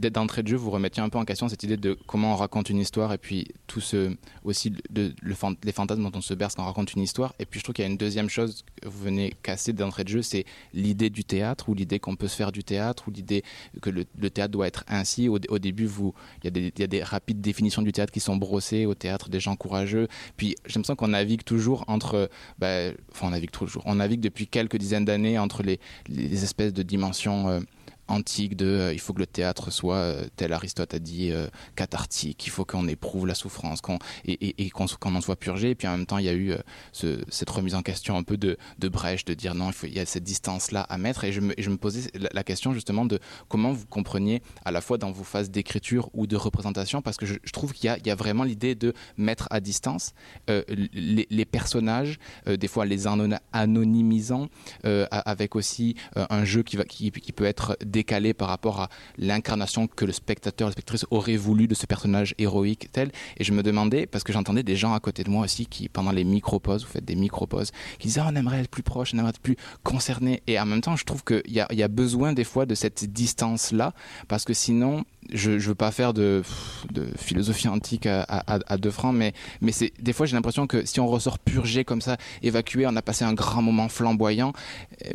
[0.00, 2.36] Dès d'entrée de jeu, vous remettiez un peu en question cette idée de comment on
[2.36, 6.54] raconte une histoire et puis tout ce aussi de, les fantasmes dont on se berce
[6.54, 7.34] quand on raconte une histoire.
[7.38, 10.04] Et puis je trouve qu'il y a une deuxième chose que vous venez casser d'entrée
[10.04, 13.10] de jeu, c'est l'idée du théâtre ou l'idée qu'on peut se faire du théâtre ou
[13.10, 13.44] l'idée
[13.80, 15.28] que le, théâtre doit être ainsi.
[15.28, 15.88] Au, début,
[16.42, 19.56] il y, a des, rapides définitions du théâtre qui sont brossées au théâtre des gens
[19.56, 20.08] courageux.
[20.36, 24.46] Puis j'ai l'impression qu'on navigue toujours entre, bah, enfin on navigue toujours, on navigue depuis
[24.46, 25.78] quelques dizaines d'années entre les,
[26.08, 27.48] les espèces de dimensions.
[27.48, 27.60] euh,
[28.10, 31.46] antique de euh, il faut que le théâtre soit euh, tel Aristote a dit euh,
[31.76, 35.36] cathartique il faut qu'on éprouve la souffrance qu'on et, et- et qu'on qu'on en soit
[35.36, 35.70] purgé.
[35.70, 36.52] Et puis en même temps il y a eu
[36.92, 40.00] ce- cette remise en question un peu de, de brèche de dire non il y
[40.00, 41.24] a cette distance là à mettre.
[41.24, 44.80] Et je me, je me posais la, question justement de comment vous compreniez à la
[44.80, 48.10] fois dans vos phases d'écriture ou de représentation parce que je, trouve qu'il y y
[48.10, 50.12] a vraiment l'idée de mettre à distance
[50.48, 54.48] les, personnages des fois les anon- anonymisant
[55.10, 58.88] avec aussi un jeu qui, va, qui, qui peut être décalé par rapport à
[59.18, 63.12] l'incarnation que le spectateur, la spectatrice aurait voulu de ce personnage héroïque tel.
[63.36, 65.90] Et je me demandais, parce que j'entendais des gens à côté de moi aussi qui,
[65.90, 69.12] pendant les micro-pauses, vous faites des micro-pauses, qui disaient oh, on aimerait être plus proche,
[69.12, 70.42] on aimerait être plus concerné.
[70.46, 73.04] Et en même temps, je trouve qu'il y y a besoin des fois de cette
[73.04, 73.92] distance-là,
[74.28, 76.42] parce que sinon, je ne veux pas faire de,
[77.16, 80.84] philosophie antique à, à, à deux francs, mais, mais c'est, des fois j'ai l'impression que
[80.84, 84.52] si on ressort purgé comme ça, évacué, on a passé un grand moment flamboyant,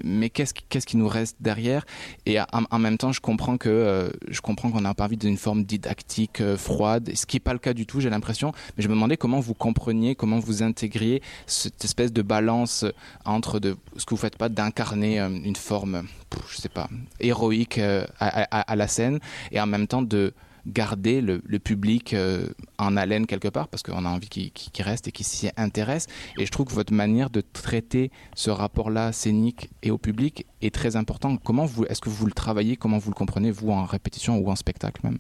[0.04, 1.86] mais qu'est-ce, qu'est-ce qui nous reste derrière?
[2.26, 5.38] Et en, même temps, je comprends que euh, je comprends qu'on n'a pas envie d'une
[5.38, 8.52] forme didactique euh, froide, ce qui n'est pas le cas du tout, j'ai l'impression.
[8.78, 12.86] Mais je me demandais comment vous compreniez, comment vous intégriez cette espèce de balance
[13.26, 16.04] entre de, ce que vous faites pas d'incarner euh, une forme,
[16.50, 16.90] je sais pas,
[17.20, 17.80] héroïque
[18.20, 19.20] à la scène,
[19.52, 20.34] et en même temps de
[20.68, 22.48] garder le, public euh,
[22.80, 26.08] en haleine quelque part parce qu'on a envie qu'il reste et qu'il s'y intéresse.
[26.40, 30.74] Et je trouve que votre manière de traiter ce rapport-là scénique et au public est
[30.74, 31.38] très important.
[31.38, 32.78] Comment vous est-ce que vous le travaillez?
[32.78, 35.20] Comment vous le comprenez vous en répétition ou en spectacle même?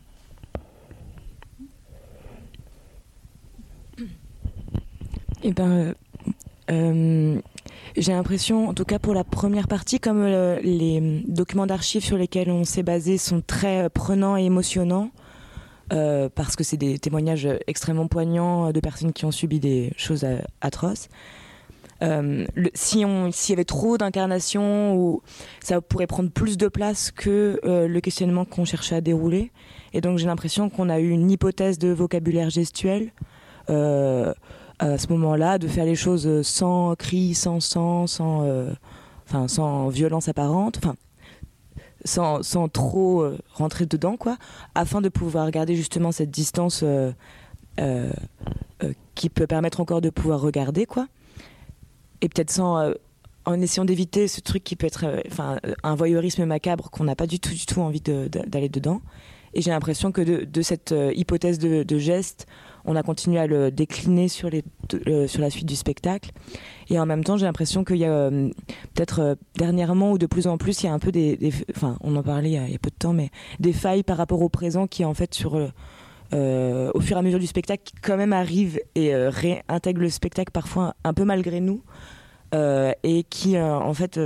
[5.43, 5.93] Eh ben, euh,
[6.71, 7.41] euh,
[7.97, 12.17] j'ai l'impression, en tout cas pour la première partie, comme euh, les documents d'archives sur
[12.17, 15.11] lesquels on s'est basé sont très euh, prenants et émotionnants,
[15.93, 20.25] euh, parce que c'est des témoignages extrêmement poignants de personnes qui ont subi des choses
[20.61, 21.09] atroces.
[22.73, 25.21] Si s'il y avait trop d'incarnation ou
[25.61, 29.51] ça pourrait prendre plus de place que le questionnement qu'on cherchait à dérouler
[29.93, 33.11] et donc j'ai l'impression qu'on a eu une hypothèse de vocabulaire gestuel
[34.80, 38.71] à ce moment-là de faire les choses sans cri sans sang sans euh,
[39.28, 40.80] enfin sans violence apparente
[42.03, 44.38] sans, sans trop euh, rentrer dedans quoi
[44.76, 47.11] afin de pouvoir garder justement cette distance euh,
[47.80, 48.11] euh,
[48.84, 51.07] euh, qui peut permettre encore de pouvoir regarder quoi.
[52.21, 52.93] Et peut-être sans euh,
[53.45, 57.03] en essayant d'éviter ce truc qui peut être euh, enfin euh, un voyeurisme macabre qu'on
[57.03, 59.01] n'a pas du tout du tout envie d'aller dedans.
[59.53, 62.47] Et j'ai l'impression que de, cette euh, hypothèse de geste
[62.86, 64.27] on a continué à le décliner
[65.07, 66.31] euh, sur la suite du spectacle.
[66.89, 68.49] Et en même temps j'ai l'impression qu'il y a euh,
[68.93, 71.97] peut-être euh, dernièrement ou de plus en plus il y a un peu des, enfin
[72.01, 73.29] on en parlait il y, a, peu de temps mais
[73.59, 77.39] des failles par rapport au présent qui en fait sur au fur et à mesure
[77.39, 81.81] du spectacle quand même arrive et réintègre le spectacle parfois un peu malgré nous
[82.53, 84.19] et qui en fait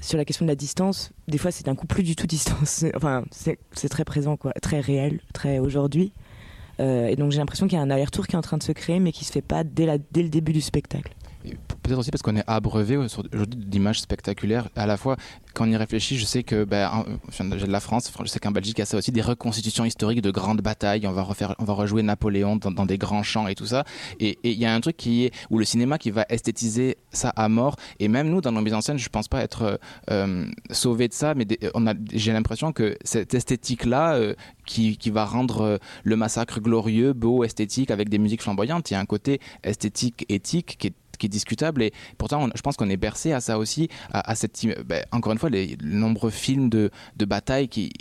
[0.00, 2.84] sur la question de la distance des fois c'est d'un coup plus du tout distance.
[2.94, 6.12] Enfin c'est très présent quoi très réel très aujourd'hui
[6.78, 8.72] et donc j'ai l'impression qu'il y a un aller-retour qui est en train de se
[8.72, 11.12] créer mais qui se fait pas dès, dès le début du spectacle
[11.86, 14.68] peut-être aussi parce qu'on est abreuvé aujourd'hui d'images spectaculaires.
[14.76, 15.16] À la fois,
[15.54, 18.50] quand on y réfléchit, je sais que ben, viens de la France, je sais qu'en
[18.50, 21.06] Belgique, il y a ça aussi des reconstitutions historiques de grandes batailles.
[21.06, 23.84] On va refaire, on va rejouer Napoléon dans, des grands champs et tout ça.
[24.20, 27.30] Et il y a un truc qui est où le cinéma qui va esthétiser ça
[27.30, 27.76] à mort.
[28.00, 29.76] Et même nous, dans nos mises en scène, je pense pas être euh,
[30.10, 31.46] euh, sauvé de ça, mais
[32.12, 34.34] j'ai l'impression que cette esthétique-là, euh,
[34.66, 38.94] qui, qui va rendre euh, le massacre glorieux, beau, esthétique, avec des musiques flamboyantes, il
[38.94, 42.76] y a un côté esthétique, éthique qui est qui est discutable et pourtant je pense
[42.76, 46.68] qu'on est bercé à ça aussi à, cette ben, encore une fois les, nombreux films
[46.68, 47.92] de, de bataille qui,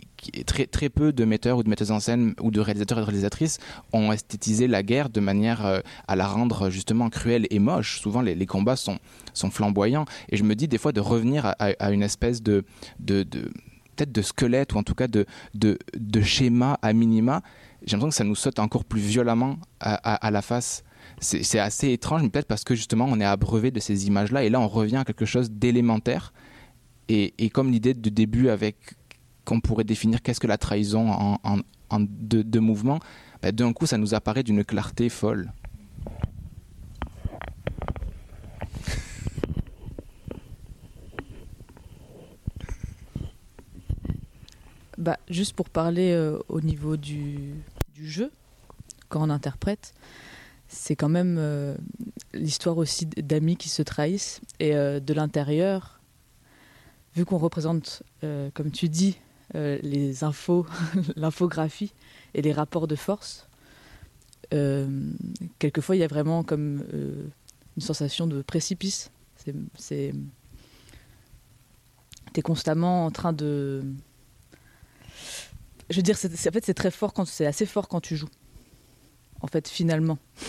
[0.46, 3.06] très très peu de metteurs ou de metteuses en scène ou de réalisateurs et de
[3.06, 3.60] réalisatrices
[3.94, 8.22] ont esthétisé la guerre de manière euh, à la rendre justement cruelle et moche souvent
[8.22, 9.00] les, combats sont
[9.34, 12.64] sont flamboyants et je me dis des fois de revenir à, une espèce de
[13.00, 13.52] de, de
[13.96, 17.42] peut-être de squelette ou en tout cas de, de, de schéma à minima,
[17.86, 20.84] j'ai l'impression que ça nous saute encore plus violemment à la face.
[21.20, 24.50] C'est assez étrange, mais peut-être parce que justement on est abreuvé de ces images-là, et
[24.50, 26.34] là on revient à quelque chose d'élémentaire.
[27.08, 28.76] Et, comme l'idée de début avec
[29.46, 33.00] qu'on pourrait définir qu'est-ce que la trahison en, en- deux, mouvements,
[33.42, 35.52] ben, d'un coup ça nous apparaît d'une clarté folle.
[44.98, 47.54] Bah, juste pour parler euh, au niveau du
[48.02, 48.32] jeu,
[49.10, 49.94] quand on interprète,
[50.76, 51.76] c'est quand même euh,
[52.34, 54.42] l'histoire aussi d'amis qui se trahissent.
[54.60, 56.02] Et euh, de l'intérieur,
[57.16, 59.18] vu qu'on représente, euh, comme tu dis,
[59.54, 60.66] les infos,
[61.16, 61.94] l'infographie
[62.34, 63.48] et les rapports de force,
[65.60, 66.84] quelquefois il y a vraiment comme
[67.78, 69.12] une sensation de précipice.
[69.78, 70.14] C'est,
[72.34, 73.84] t'es constamment en train de
[75.90, 78.30] je veux dire, en fait, c'est très fort quand c'est assez fort quand tu joues.
[79.46, 80.18] En fait, finalement,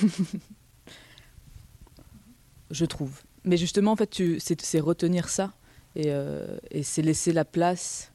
[2.70, 3.24] je trouve.
[3.44, 5.53] Mais justement, en fait, tu, c'est, c'est retenir ça
[5.97, 8.11] et, euh, et c'est laisser la place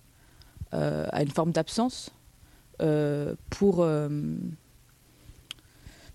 [0.73, 2.09] euh, à une forme d'absence
[2.81, 3.87] euh, pour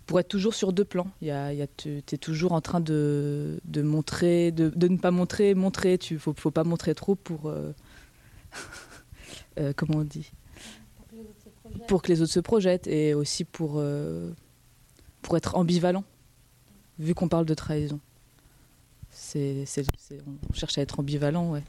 [0.07, 1.07] pour être toujours sur deux plans.
[1.21, 4.73] Il y a, il y a, tu es toujours en train de, de montrer, de,
[4.75, 5.97] de ne pas montrer, montrer.
[5.97, 7.55] Tu faut, faut pas montrer trop pour
[9.77, 10.33] comment on dit?
[11.87, 13.81] Pour que les autres se projettent et aussi pour,
[15.27, 16.05] pour être ambivalent,
[17.01, 17.99] vu qu'on parle de trahison.
[19.11, 19.65] C'est,
[20.25, 21.65] on cherche à être ambivalent, ouais,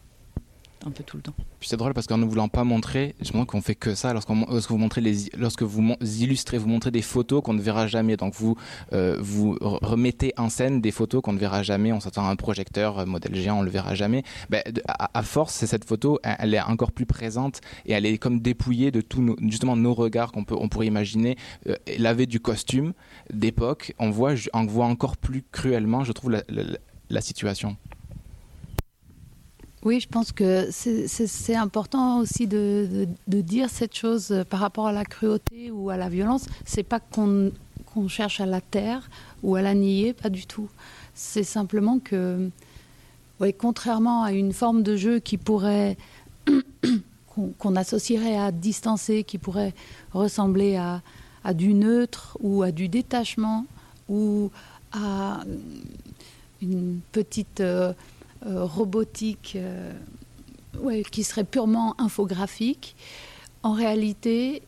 [0.85, 1.33] un peu tout le temps.
[1.61, 4.29] C'est drôle parce qu'en ne voulant pas montrer, je me qu'on fait que ça lorsque
[4.29, 5.01] vous montrez
[5.37, 8.17] lorsque vous illustrez, vous montrez des photos qu'on ne verra jamais.
[8.17, 8.55] Donc vous,
[8.93, 11.91] euh, remettez en scène des photos qu'on ne verra jamais.
[11.91, 14.23] On s'attend à un projecteur, euh, modèle géant, on le verra jamais.
[14.49, 18.39] Ben, à, à force, cette photo, elle, est encore plus présente et elle est comme
[18.39, 19.35] dépouillée de tous nos,
[19.75, 22.93] nos regards qu'on on pourrait imaginer euh, laver du costume
[23.33, 23.93] d'époque.
[23.99, 26.37] On voit, on voit encore plus cruellement, je trouve,
[27.09, 27.77] la situation.
[29.87, 34.91] Oui, je pense que c'est- important aussi de, dire cette chose euh, par rapport à
[34.91, 36.45] la cruauté ou à la violence.
[36.65, 37.53] C'est pas qu'on
[38.09, 39.09] cherche à la taire
[39.43, 40.67] ou à la nier, pas du tout.
[41.13, 42.49] C'est simplement que,
[43.39, 45.95] ouais, contrairement à une forme de jeu qui pourrait
[47.57, 49.73] qu'on associerait à distancer, qui pourrait
[50.11, 51.01] ressembler à,
[51.53, 53.65] du neutre ou à du détachement
[54.09, 54.51] ou
[54.91, 55.45] à
[56.61, 57.93] une petite euh,
[58.45, 59.93] robotique euh,
[61.11, 62.95] qui serait purement infographique.
[63.63, 64.61] En réalité,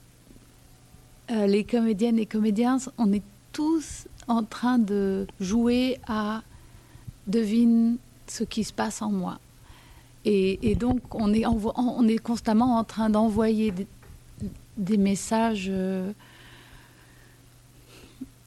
[1.32, 6.42] euh, les comédiennes et comédiens, on est tous en train de jouer à
[7.28, 7.98] devine
[8.28, 9.40] ce qui se passe en moi.
[10.26, 13.74] Et, donc, on est, on est constamment en train d'envoyer
[14.78, 15.68] des, messages.
[15.72, 16.12] euh,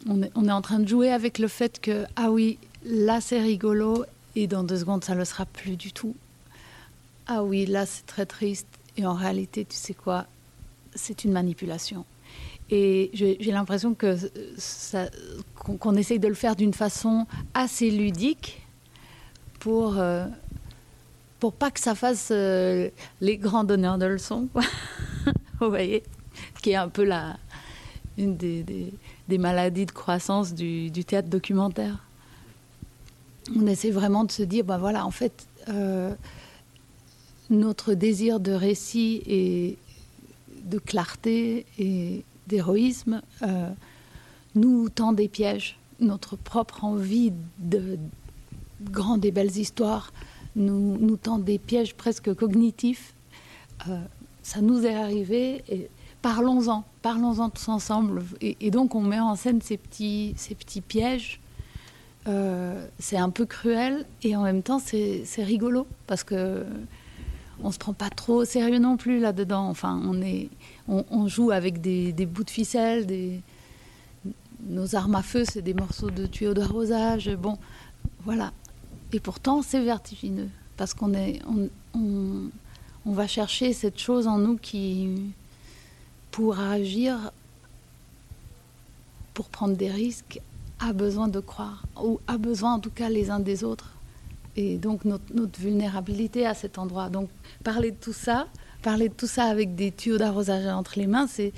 [0.07, 3.21] on, est, on est en train de jouer avec le fait que, ah oui, là
[3.21, 4.05] c'est rigolo,
[4.37, 6.15] et dans deux secondes, ça ne le sera plus du tout.
[7.27, 8.67] Ah oui, là c'est très triste,
[8.97, 10.27] et en réalité, tu sais quoi,
[10.95, 12.05] c'est une manipulation.
[12.71, 14.17] Et j'ai l'impression que
[15.57, 18.63] qu'on essaye de le faire d'une façon assez ludique
[19.61, 20.25] pour, euh,
[21.59, 22.89] pas que ça fasse euh,
[23.21, 24.49] les grands donneurs de leçons.
[25.61, 26.03] Vous voyez?
[26.63, 27.37] Qui est un peu la,
[28.17, 32.05] une des, des- maladies de croissance du théâtre documentaire.
[33.57, 36.15] On essaie vraiment de se dire, ben voilà, en fait, euh,
[37.51, 39.79] notre désir de récit et
[40.65, 43.69] de clarté et d'héroïsme euh,
[44.55, 45.79] nous tend des pièges.
[46.01, 47.99] Notre propre envie de
[48.83, 50.13] grandes et belles histoires
[50.57, 53.15] nous, tend des pièges presque cognitifs.
[53.89, 54.01] Euh,
[54.43, 55.89] ça nous est arrivé et
[56.21, 58.23] parlons-en, parlons-en tous ensemble.
[58.41, 60.35] Et, donc on met en scène ces petits
[60.87, 61.41] pièges,
[62.29, 66.65] euh, c'est un peu cruel et en même temps c'est rigolo parce que
[67.63, 69.69] on se prend pas trop au sérieux non plus là-dedans.
[69.69, 70.49] Enfin, on, est,
[70.89, 73.41] on, joue avec des, bouts de ficelle, des,
[74.67, 77.31] nos armes à feu, c'est des morceaux de tuyaux d'arrosage.
[77.37, 77.59] Bon,
[78.25, 78.53] voilà.
[79.13, 82.51] Et pourtant, c'est vertigineux parce qu'on est, on,
[83.05, 85.33] on, va chercher cette chose en nous qui,
[86.31, 87.31] pour agir,
[89.35, 90.41] pour prendre des risques,
[90.85, 93.91] a besoin de croire ou a besoin en tout cas les uns des autres.
[94.57, 97.09] Et donc notre, notre vulnérabilité à cet endroit.
[97.09, 97.29] Donc
[97.65, 98.47] parler de tout ça,
[98.83, 101.53] parler de tout ça avec des tuyaux d'arrosage entre les mains, c'est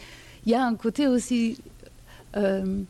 [0.46, 1.58] il y a un côté aussi
[2.36, 2.82] euh,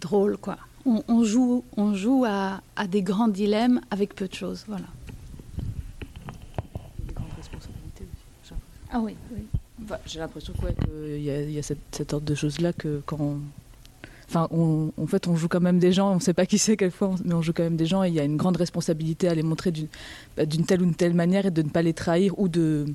[0.00, 0.58] drôle quoi.
[0.84, 4.86] On, on joue, on joue à, à des grands dilemmes avec peu de choses, voilà.
[8.92, 9.44] Ah oui, oui.
[9.82, 12.72] Enfin, J'ai l'impression quoi, qu'il y a, il y a cette, cette ordre de choses-là
[12.72, 13.40] que quand on...
[14.28, 16.58] Enfin, on, en fait, on joue quand même des gens, on ne sait pas qui
[16.58, 18.56] c'est quelquefois, mais on joue quand même des gens et il y a une grande
[18.56, 19.88] responsabilité à les montrer d'une
[20.36, 22.86] bah, telle ou une telle manière et de ne pas les trahir ou de,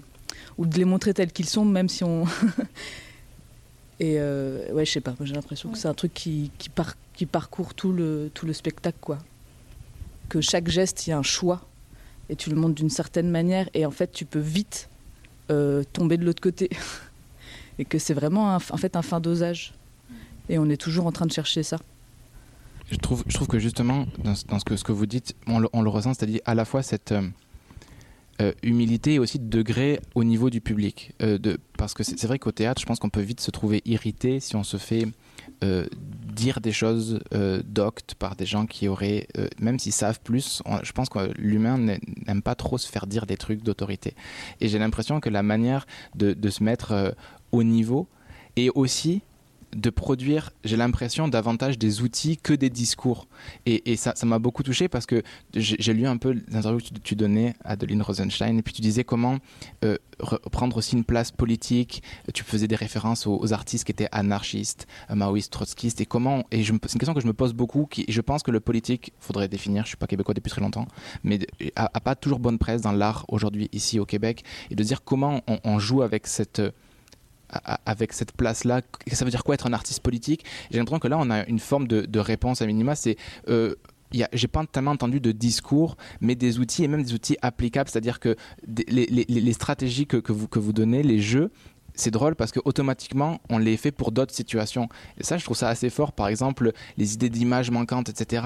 [0.57, 2.25] ou de les montrer tels qu'ils sont, même si on...
[3.99, 6.95] et euh, ouais, je sais pas, j'ai l'impression que c'est un truc qui, qui, par-
[7.13, 9.17] qui parcourt tout le, tout le spectacle, quoi.
[10.27, 11.61] Que chaque geste, il y a un choix
[12.29, 14.89] et tu le montres d'une certaine manière et en fait, tu peux vite
[15.49, 16.69] euh, tomber de l'autre côté.
[17.79, 19.73] et que c'est vraiment un, en fait un fin dosage.
[20.49, 21.77] Et on est toujours en train de chercher ça.
[22.91, 26.41] Je trouve, je trouve que justement, dans, ce- que, vous dites, on le, ressent, c'est-à-dire
[26.45, 27.21] à la fois cette euh,
[28.41, 31.13] euh, humilité et aussi de degré au niveau du public.
[31.21, 31.37] Euh,
[31.77, 34.55] parce que c'est vrai qu'au théâtre, je pense qu'on peut vite se trouver irrité si
[34.57, 35.07] on se fait
[36.33, 37.19] dire des choses
[37.65, 39.27] doctes par des gens qui auraient,
[39.59, 41.97] même s'ils savent plus, je pense que l'humain n'a-
[42.27, 44.15] n'aime pas trop se faire dire des trucs d'autorité.
[44.59, 45.85] Et j'ai l'impression que la manière
[46.15, 47.15] de, de se mettre
[47.51, 48.07] au niveau
[48.55, 49.21] est aussi
[49.75, 53.27] de produire, j'ai l'impression, davantage des outils que des discours.
[53.65, 55.23] Et, ça m'a beaucoup touché parce que
[55.55, 59.03] j'ai lu un peu l'interview que tu, donnais à Adeline Rosenstein, et puis tu disais
[59.03, 59.37] comment
[59.83, 62.03] euh, re- prendre aussi une place politique.
[62.33, 66.45] Tu faisais des références aux, artistes qui étaient anarchistes, euh, maoïstes, trotskistes, et comment.
[66.51, 67.85] Et c'est une question que je me pose beaucoup.
[67.85, 70.61] Qui, et je pense que le politique, faudrait définir, je suis pas québécois depuis très
[70.61, 70.87] longtemps,
[71.23, 71.39] mais
[71.75, 75.41] a, pas toujours bonne presse dans l'art aujourd'hui ici au Québec, et de dire comment
[75.63, 76.61] on, joue avec cette
[77.85, 80.45] avec cette place-là, ça veut dire quoi être un artiste politique?
[80.71, 82.95] J'ai l'impression que là, on a une forme de, réponse à minima.
[82.95, 83.17] C'est
[83.49, 83.75] euh,
[84.33, 88.19] j'ai pas tellement entendu de discours, mais des outils et même des outils applicables, c'est-à-dire
[88.19, 88.35] que
[88.67, 91.51] les, stratégies que vous, que vous donnez, les jeux,
[91.93, 94.87] c'est drôle parce que automatiquement on les fait pour d'autres situations.
[95.17, 96.11] Et ça, je trouve ça assez fort.
[96.11, 98.43] Par exemple, les idées d'images manquantes, etc.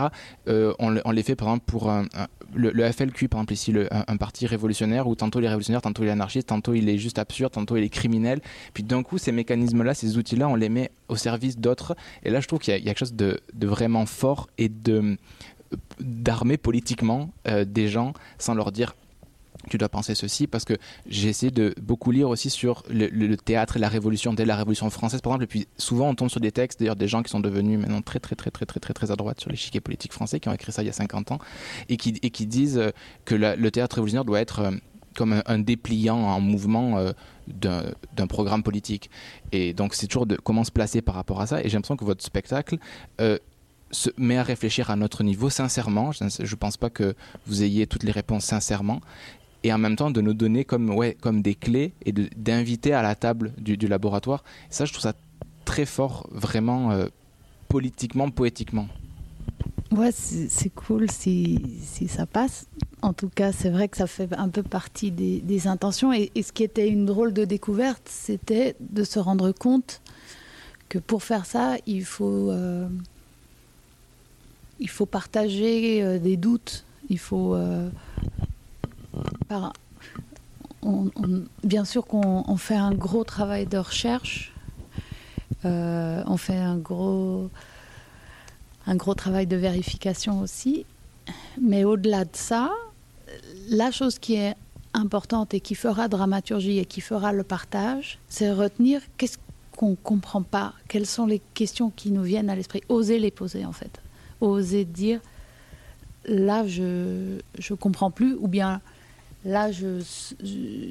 [0.47, 2.05] euh, on, le- on les fait par exemple pour un-
[2.53, 6.07] le, FLQ, par exemple ici, un, parti révolutionnaire où tantôt il est révolutionnaire, tantôt il
[6.07, 8.39] est anarchiste, tantôt il est juste absurde, tantôt il est criminel.
[8.73, 11.95] Puis d'un coup, ces mécanismes-là, ces outils-là, on les met au service d'autres.
[12.23, 14.69] Et là, je trouve qu'il y, y a quelque chose de, de vraiment fort et
[14.69, 15.17] de
[15.99, 18.95] d'armer politiquement euh, des gens sans leur dire
[19.69, 20.75] tu dois penser ceci parce que
[21.07, 24.89] j'ai essayé de beaucoup lire aussi sur le, théâtre et la révolution dès la révolution
[24.89, 27.29] française par exemple et puis souvent on tombe sur des textes d'ailleurs des gens qui
[27.29, 30.13] sont devenus maintenant très très très très très très très à droite sur l'échiquier politique
[30.13, 31.39] français qui ont écrit ça il y a 50 ans
[31.89, 32.91] et qui, et qui disent euh,
[33.25, 34.71] que le théâtre révolutionnaire doit être euh,
[35.15, 37.11] comme un, dépliant en mouvement euh,
[37.47, 37.83] d'un
[38.15, 39.09] d'un programme politique
[39.51, 41.95] et donc c'est toujours de comment se placer par rapport à ça et j'ai l'impression
[41.97, 42.77] que votre spectacle
[43.21, 43.37] euh,
[43.91, 46.11] se met à réfléchir à notre niveau sincèrement.
[46.11, 47.15] Je ne pense pas que
[47.47, 48.99] vous ayez toutes les réponses sincèrement.
[49.65, 53.01] Et en même temps, de nous donner comme, ouais, comme des clés et d'inviter à
[53.01, 54.43] la table du, laboratoire.
[54.69, 55.13] ça, je trouve ça
[55.65, 57.07] très fort, vraiment euh,
[57.67, 58.87] politiquement, poétiquement.
[59.89, 61.59] Ouais, c'est cool si,
[62.07, 62.67] ça passe.
[63.01, 66.13] En tout cas, c'est vrai que ça fait un peu partie des, intentions.
[66.13, 69.99] Et, ce qui était une drôle de découverte, c'était de se rendre compte
[70.89, 72.87] que pour faire ça, il faut, euh,
[74.79, 76.85] il faut partager euh, des doutes.
[77.09, 77.57] Il faut.
[81.63, 84.53] Bien sûr qu'on on fait un gros travail de recherche.
[85.63, 87.49] Euh, on fait un gros
[88.87, 90.85] un gros travail de vérification aussi.
[91.59, 92.71] Mais au-delà de ça,
[93.69, 94.55] la chose qui est
[94.93, 99.37] importante et qui fera dramaturgie et qui fera le partage, c'est retenir qu'est-ce
[99.75, 103.31] qu'on ne comprend pas, quelles sont les questions qui nous viennent à l'esprit, oser les
[103.31, 104.01] poser en fait,
[104.39, 105.19] oser dire
[106.27, 108.81] là je je comprends plus ou bien
[109.45, 110.01] là je,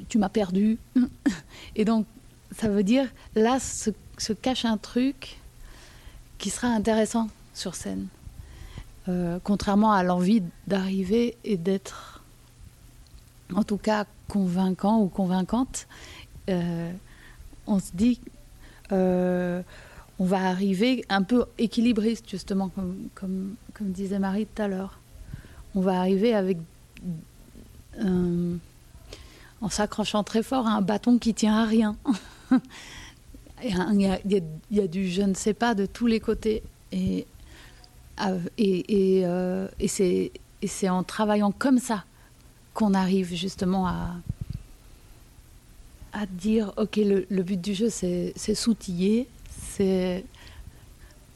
[0.09, 0.79] tu m'as perdu
[1.75, 2.07] et donc
[2.51, 5.37] ça veut dire là se, se cache un truc
[6.37, 8.07] qui sera intéressant sur scène.
[9.07, 12.23] Euh, contrairement à l'envie d'arriver et d'être,
[13.53, 15.87] en tout cas, convaincant ou convaincante,
[16.49, 16.91] euh,
[17.67, 18.19] on se dit,
[18.91, 19.61] euh,
[20.17, 24.99] on va arriver un peu équilibriste, justement, comme, comme, comme disait Marie tout à l'heure.
[25.75, 26.57] On va arriver avec.
[27.99, 28.57] Un-
[29.61, 31.95] en s'accrochant très fort à un bâton qui tient à rien.
[33.63, 36.61] Il y, a, du je ne sais pas de tous les côtés.
[36.91, 37.25] Et,
[38.21, 42.03] euh, euh, c'est en travaillant comme ça
[42.73, 44.15] qu'on arrive justement à,
[46.29, 50.23] dire ok, le, le but du jeu, c'est c'est s'outiller, c'est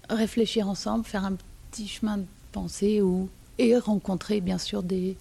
[0.10, 1.36] réfléchir ensemble, faire un
[1.72, 5.18] petit chemin de pensée ou, et rencontrer bien sûr des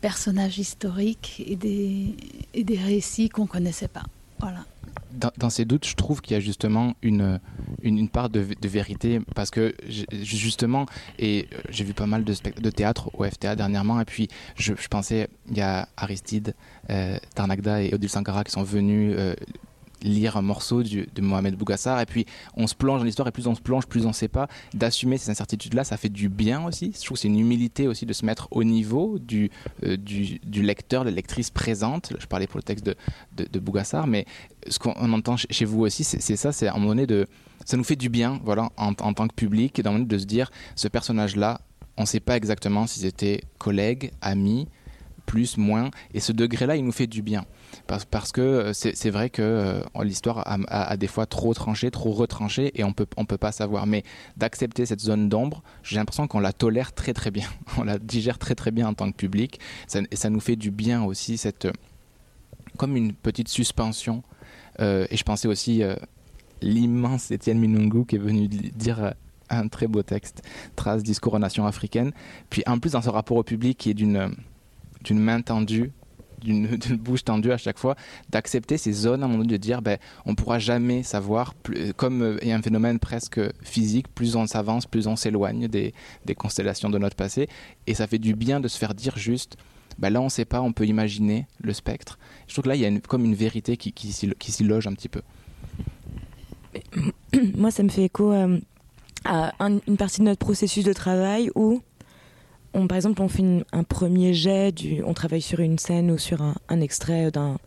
[0.00, 2.14] personnages historiques et des,
[2.54, 4.04] et des récits qu'on connaissait pas.
[4.40, 4.64] Voilà.
[5.38, 7.40] Dans, ces doutes, je trouve qu'il y a justement une,
[7.82, 9.74] une, part de, vérité parce que
[10.12, 10.86] justement,
[11.18, 14.72] et euh, j'ai vu pas mal de, de théâtre au FTA dernièrement, et puis je,
[14.78, 16.54] je pensais, il y a Aristide,
[16.90, 19.34] euh, Tarnagda et Odile Sankara qui sont venus euh,
[20.02, 23.46] lire un morceau de Mohamed Bougassar, et puis on se plonge dans l'histoire, et plus
[23.46, 24.48] on se plonge, plus on sait pas.
[24.74, 26.92] D'assumer ces incertitudes-là, ça fait du bien aussi.
[26.94, 29.50] Je trouve que c'est une humilité aussi de se mettre au niveau du,
[29.84, 29.96] euh,
[30.54, 32.12] lecteur, de la lectrice présente.
[32.18, 32.96] Je parlais pour le texte de,
[33.36, 34.26] de, Bougassar, mais
[34.68, 37.26] ce qu'on on entend chez vous aussi, c'est ça, c'est à un moment donné de.
[37.66, 40.16] Ça nous fait du bien, voilà, en, en tant que public, et d'un moment donné
[40.16, 41.60] de se dire, ce personnage-là,
[41.98, 44.66] on ne sait pas exactement si c'était collègue, ami,
[45.30, 47.44] plus, moins, et ce degré-là, il nous fait du bien.
[47.86, 52.72] Parce, que euh, c'est vrai que euh, l'histoire a, des fois trop tranché, trop retranché,
[52.74, 53.86] et on peut, on peut pas savoir.
[53.86, 54.02] Mais
[54.36, 57.46] d'accepter cette zone d'ombre, j'ai l'impression qu'on la tolère très très bien.
[57.78, 59.60] On la digère très très bien en tant que public.
[59.86, 61.72] Ça, et ça nous fait du bien aussi, cette, euh,
[62.76, 64.24] comme une petite suspension.
[64.80, 65.94] Et je pensais aussi euh,
[66.62, 69.12] l'immense Étienne Minungu qui est venu di- dire
[69.50, 70.42] un très beau texte,
[70.74, 72.12] Trace, discours aux nations africaines.
[72.48, 74.34] Puis en plus, dans ce rapport au public qui est d'une
[75.02, 75.92] d'une main tendue,
[76.40, 76.66] d'une
[76.96, 77.96] bouche tendue à chaque fois,
[78.30, 81.92] d'accepter ces zones à un moment donné, de dire ben, on pourra jamais savoir, plus-
[81.94, 85.68] comme euh, il y a un phénomène presque physique, plus on s'avance, plus on s'éloigne
[85.68, 85.92] des,
[86.36, 87.48] constellations de notre passé.
[87.86, 89.56] Et ça fait du bien de se faire dire juste
[89.98, 92.18] ben là on sait pas, on peut imaginer le spectre.
[92.46, 94.94] Je trouve que là il y a comme une vérité qui, qui, s'y- loge un
[94.94, 95.20] petit peu.
[97.56, 98.58] Moi, ça me fait écho euh,
[99.24, 101.82] à un- une partie de notre processus de travail où,
[102.74, 104.74] on, par exemple, on fait un premier jet,
[105.04, 107.58] on travaille sur une scène ou sur un, extrait d'un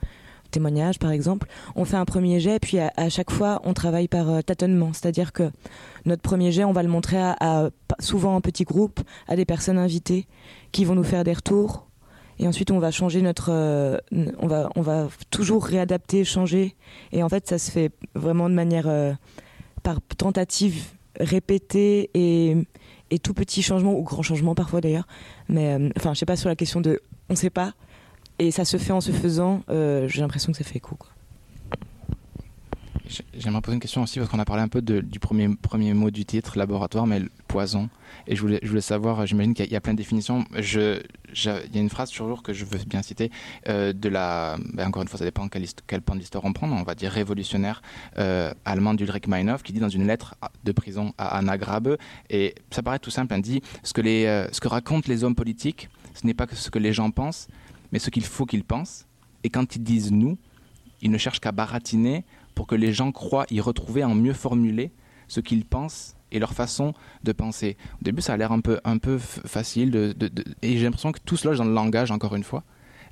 [0.52, 1.48] témoignage, par exemple.
[1.76, 4.92] On fait un premier jet, puis à, chaque fois, on travaille par euh, tâtonnement.
[4.94, 5.52] C'est-à-dire que
[6.06, 7.70] notre premier jet, on va le montrer à-
[8.00, 10.28] souvent en petits groupes, à des personnes invitées
[10.72, 11.88] qui vont nous faire des retours.
[12.40, 13.50] Et ensuite, on va changer notre.
[13.52, 13.98] euh,
[14.40, 16.76] on, va, on va toujours réadapter, changer.
[17.12, 18.88] Et en fait, ça se fait vraiment de manière.
[18.88, 19.14] euh,
[19.84, 20.82] par tentative
[21.20, 22.56] répétée et,
[23.14, 25.08] et tout petit changement, ou grand changement parfois d'ailleurs.
[25.48, 27.00] Mais euh, enfin, je sais pas sur la question de.
[27.30, 27.74] On sait pas.
[28.40, 29.62] Et ça se fait en se faisant.
[29.70, 30.96] euh, J'ai l'impression que ça fait écho.
[30.96, 31.10] Quoi.
[33.08, 35.94] J'ai- J'aimerais poser une question aussi parce qu'on a parlé un peu du premier, premier
[35.94, 37.90] mot du titre, laboratoire, mais le poison.
[38.28, 40.46] Et je voulais, je voulais savoir, j'imagine qu'il y, a- plein de définitions.
[40.56, 40.64] Il
[41.74, 43.30] y a une phrase toujours que je veux bien citer
[43.68, 46.70] euh, de la, ben encore une fois, ça dépend quel, quel de l'histoire on prend,
[46.72, 47.82] on va dire révolutionnaire
[48.18, 51.98] euh, allemand d'Ulrich Meinhof qui dit dans une lettre de prison à Anna Grabe,
[52.30, 55.24] et ça paraît tout simple, elle dit ce que, les, euh, ce que racontent les
[55.26, 57.48] hommes politiques, ce n'est pas ce que les gens pensent,
[57.92, 59.06] mais ce qu'il faut qu'ils pensent.
[59.44, 60.38] Et quand ils disent nous,
[61.02, 62.24] ils ne cherchent qu'à baratiner
[62.56, 64.92] pour que les gens croient y retrouver en mieux formuler
[65.28, 66.94] ce qu'ils pensent et leur façon
[67.24, 67.78] de penser.
[68.02, 70.16] Au début, ça a l'air un peu, un peu facile,
[70.62, 72.64] et j'ai l'impression que tout se loge dans le langage, encore une fois.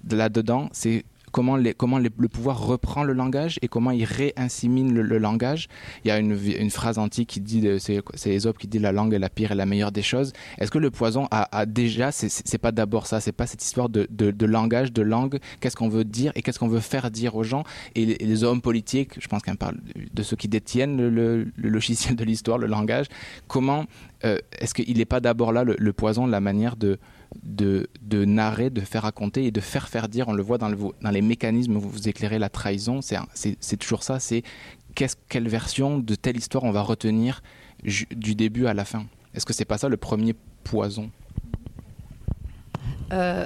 [0.03, 5.17] De Là-dedans, c'est comment, le pouvoir reprend le langage et comment il réinsémine le, le
[5.17, 5.67] langage.
[6.03, 9.19] Il y a une, phrase antique qui dit, c'est Ésope qui dit la langue est
[9.19, 10.33] la pire et la meilleure des choses.
[10.57, 14.45] Est-ce que le poison a, déjà, c'est- pas d'abord ça, c'est pas cette histoire de,
[14.45, 17.63] langage, de langue, qu'est-ce qu'on veut dire et qu'est-ce qu'on veut faire dire aux gens?
[17.95, 19.77] Et les, hommes politiques, je pense qu'on parle
[20.13, 23.07] de, ceux qui détiennent le, logiciel de l'histoire, le langage,
[23.47, 23.85] comment
[24.25, 26.97] euh, est-ce qu'il n'est pas d'abord là le poison, la manière de,
[27.43, 30.69] de, de narrer, de faire raconter et de faire faire dire, on le voit dans,
[30.69, 34.43] le, dans les mécanismes, vous, vous éclairez la trahison, c'est toujours ça, c'est
[34.95, 37.41] quelle version de telle histoire on va retenir
[37.83, 41.09] du début à la fin Est-ce que c'est pas ça le premier poison?
[43.13, 43.45] Euh,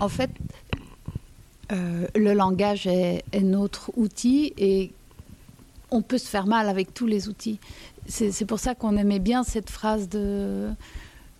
[0.00, 0.30] en fait,
[1.72, 4.92] euh, le langage est, est notre outil et
[5.90, 7.58] on peut se faire mal avec tous les outils.
[8.08, 10.70] C'est pour ça qu'on aimait bien cette phrase de.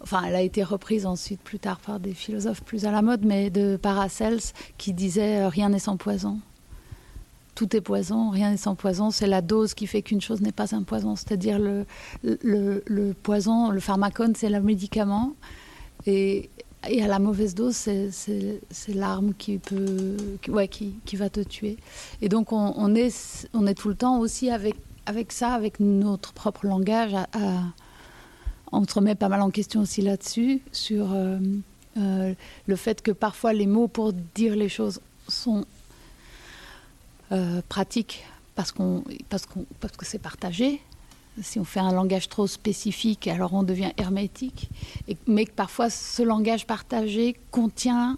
[0.03, 3.25] Enfin, elle a été reprise ensuite plus tard par des philosophes plus à la mode,
[3.25, 4.41] mais de Paracels
[4.77, 6.39] qui disait euh, Rien n'est sans poison.
[7.55, 9.11] Tout est poison, rien n'est sans poison.
[9.11, 11.17] C'est la dose qui fait qu'une chose n'est pas un poison.
[11.17, 11.87] C'est-à-dire le,
[13.23, 15.33] poison, le pharmacone, c'est le médicament.
[16.07, 16.51] Et,
[16.83, 21.79] à la mauvaise dose, c'est- l'arme qui peut, qui, ouais, qui, va te tuer.
[22.21, 26.67] Et donc on, est, on est tout le temps aussi avec ça, avec notre propre
[26.67, 27.17] langage,
[28.73, 31.39] on se remet pas mal en question aussi là-dessus, sur euh,
[31.97, 32.35] euh,
[32.67, 35.65] le fait que parfois les mots pour dire les choses sont
[37.33, 38.25] euh, pratiques
[38.55, 40.81] parce, qu'on, parce, qu'on, parce que c'est partagé.
[41.43, 44.71] Si on fait un langage trop spécifique, alors on devient hermétique.
[45.27, 48.17] Mais que parfois ce langage partagé contient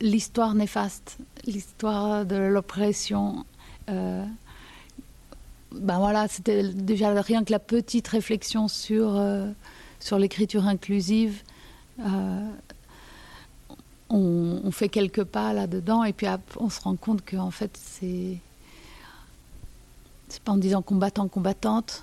[0.00, 3.44] l'histoire néfaste, l'histoire de l'oppression.
[5.74, 9.50] Ben voilà, c'était déjà rien que la petite réflexion sur, euh,
[10.18, 11.42] l'écriture inclusive.
[12.00, 12.50] Euh,
[14.10, 16.26] on, fait quelques pas là-dedans et puis
[16.58, 18.38] on se rend compte que en fait c'est
[20.28, 22.02] c'est pas en disant combattant combattante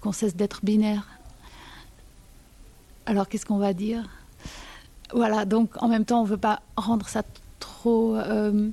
[0.00, 1.06] qu'on cesse d'être binaire.
[3.06, 4.08] Alors qu'est-ce qu'on va dire?
[5.12, 7.22] Voilà, donc en même temps on veut pas rendre ça
[7.60, 8.70] trop euh,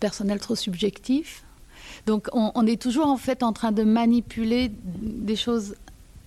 [0.00, 1.44] personnel, trop subjectif.
[2.08, 5.74] Donc on, est toujours en fait en train de manipuler des choses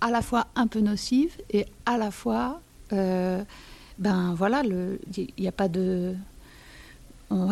[0.00, 2.60] à la fois un peu nocives et à la fois,
[2.92, 3.42] euh,
[3.98, 6.14] ben voilà, il n'y a pas de,
[7.30, 7.48] on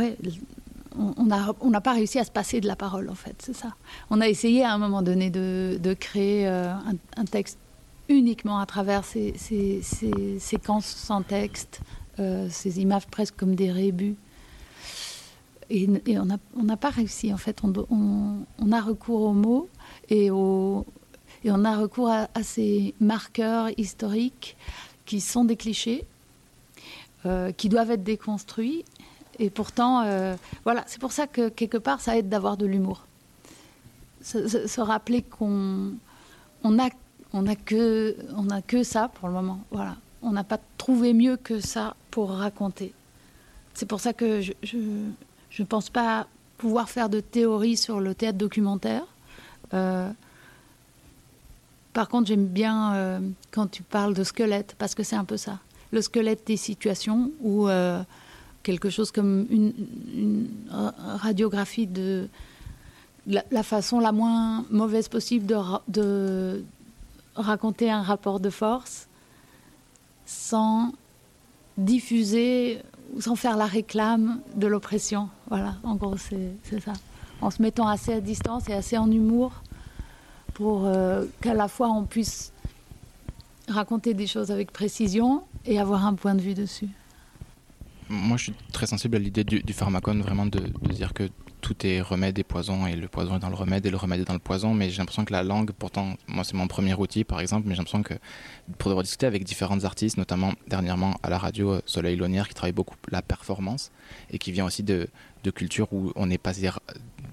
[1.24, 3.74] n'a pas réussi à se passer de la parole en fait, c'est ça.
[4.10, 6.72] On a essayé à un moment donné de, de créer euh,
[7.16, 7.58] un, texte
[8.08, 9.34] uniquement à travers ces
[10.38, 11.80] séquences sans texte,
[12.20, 14.14] euh, ces images presque comme des rébus.
[15.70, 15.88] Et,
[16.18, 17.62] on n'a pas réussi, en fait.
[17.62, 19.68] On, a recours aux mots
[20.08, 20.84] et, on
[21.44, 24.56] a recours à, ces marqueurs historiques
[25.06, 26.04] qui sont des clichés,
[27.24, 28.84] euh, qui doivent être déconstruits.
[29.38, 30.34] Et pourtant, euh,
[30.64, 33.06] voilà, c'est pour ça que quelque part, ça aide d'avoir de l'humour.
[34.22, 35.94] Se, rappeler qu'on
[36.62, 36.90] on a,
[37.32, 39.60] on a, que, on a que ça pour le moment.
[39.70, 39.96] Voilà.
[40.20, 42.92] On n'a pas trouvé mieux que ça pour raconter.
[43.72, 44.52] C'est pour ça que je
[45.58, 46.26] ne pense pas
[46.58, 49.02] pouvoir faire de théorie sur le théâtre documentaire.
[49.74, 50.10] Euh,
[51.92, 53.20] par contre, j'aime bien euh,
[53.50, 55.58] quand tu parles de squelette, parce que c'est un peu ça.
[55.92, 58.02] Le squelette des situations où euh,
[58.62, 59.72] quelque chose comme une,
[60.14, 62.28] une ra- radiographie de
[63.26, 66.62] la, façon la moins mauvaise possible de, ra- de
[67.34, 69.08] raconter un rapport de force
[70.26, 70.92] sans
[71.76, 75.28] diffuser ou sans faire la réclame de l'oppression.
[75.48, 76.92] Voilà, en gros, c'est ça.
[77.40, 79.62] En se mettant assez à distance et assez en humour
[80.54, 82.52] pour euh, qu'à la fois on puisse
[83.66, 86.88] raconter des choses avec précision et avoir un point de vue dessus.
[88.08, 90.60] Moi, je suis très sensible à l'idée du, du pharmacone, vraiment de
[90.92, 91.30] dire que
[91.60, 94.20] tout est remède et poison, et le poison est dans le remède, et le remède
[94.20, 94.74] est dans le poison.
[94.74, 97.74] Mais j'ai l'impression que la langue, pourtant, moi, c'est mon premier outil, par exemple, mais
[97.74, 98.14] j'ai l'impression que
[98.78, 102.54] pour avoir discuté avec différentes artistes, notamment dernièrement à la radio euh, Soleil Lonière, qui
[102.54, 103.92] travaille beaucoup la performance,
[104.30, 105.08] et qui vient aussi de,
[105.44, 106.78] de cultures où on est passé r-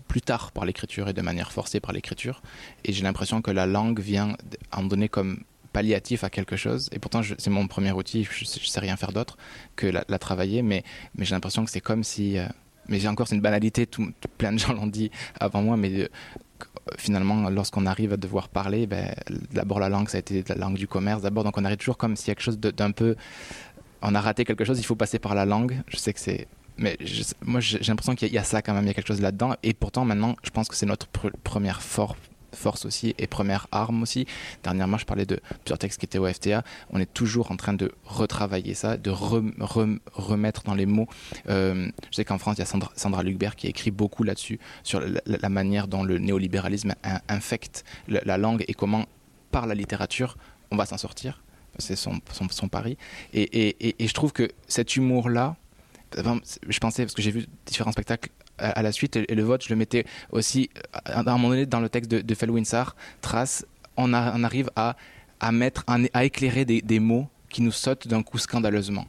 [0.07, 2.41] plus tard par l'écriture et de manière forcée par l'écriture.
[2.85, 4.35] Et j'ai l'impression que la langue vient
[4.71, 5.43] en donner comme
[5.73, 6.89] palliatif à quelque chose.
[6.91, 9.37] Et pourtant, c'est mon premier outil, je, je sais rien faire d'autre
[9.75, 10.83] que la, la travailler, mais,
[11.15, 12.37] mais j'ai l'impression que c'est comme si...
[12.37, 12.47] euh,
[12.89, 13.87] mais j'ai encore, c'est une banalité,
[14.37, 16.07] plein de gens l'ont dit avant moi, mais euh,
[16.97, 19.13] finalement, lorsqu'on arrive à devoir parler, ben,
[19.51, 21.97] d'abord la langue, ça a été la langue du commerce, d'abord, donc on arrive toujours
[21.97, 23.15] comme a quelque chose d'un peu...
[24.01, 25.81] On a raté quelque chose, il faut passer par la langue.
[25.87, 26.47] Je sais que c'est...
[26.77, 26.95] Mais
[27.43, 29.55] moi, j'ai l'impression qu'il y, a- ça quand même, il y a quelque chose là-dedans.
[29.63, 32.15] Et pourtant, maintenant, je pense que c'est notre pr- première for-
[32.57, 34.25] force aussi et première arme aussi.
[34.63, 36.63] Dernièrement, je parlais de plusieurs textes qui étaient au FTA.
[36.89, 41.07] On est toujours en train de retravailler ça, de re- re- remettre dans les mots.
[41.49, 43.23] Euh, je sais qu'en France, il y a Sandra, Sandra
[43.55, 48.63] qui écrit beaucoup là-dessus, sur la, manière dont le néolibéralisme in- infecte la, la langue
[48.67, 49.05] et comment,
[49.51, 50.37] par la littérature,
[50.71, 51.43] on va s'en sortir.
[51.79, 52.19] C'est son,
[52.69, 52.97] pari.
[53.33, 53.43] Et,
[54.03, 55.55] et- je trouve que cet humour-là,
[56.15, 59.63] je pensais, parce que j'ai vu différents spectacles à, à la suite, et, le vote,
[59.63, 63.65] je le mettais aussi, à, à un moment donné, dans le texte de, Felwinsar, Trace,
[63.97, 64.95] on, arrive à,
[65.39, 69.05] à, mettre, à éclairer des, mots qui nous sautent d'un coup scandaleusement.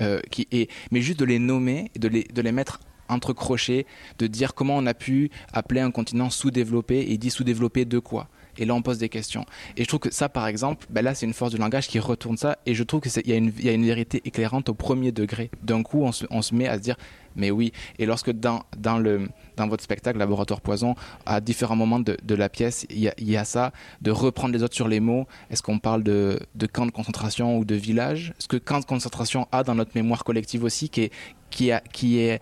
[0.00, 3.86] Euh, qui, et, mais juste de les nommer, de les, de les mettre entre crochets,
[4.18, 8.28] de dire comment on a pu appeler un continent sous-développé, et dit sous-développé de quoi
[8.58, 9.44] et là, on pose des questions.
[9.76, 11.98] Et je trouve que ça, par exemple, ben là, c'est une force du langage qui
[11.98, 12.58] retourne ça.
[12.66, 15.50] Et je trouve qu'il y, a une- y a une vérité éclairante au premier degré.
[15.62, 16.96] D'un coup, on se, met à se dire,
[17.36, 17.72] mais oui.
[17.98, 20.94] Et lorsque dans, dans, le, dans votre spectacle, Laboratoire Poison,
[21.26, 23.72] à différents moments de, la pièce, il y, a, ça,
[24.02, 25.26] de reprendre les autres sur les mots.
[25.50, 28.34] Est-ce qu'on parle de, de camp de concentration ou de village?
[28.38, 31.10] Est-ce que camp de concentration a dans notre mémoire collective aussi, qui
[31.50, 31.70] qui
[32.18, 32.40] est,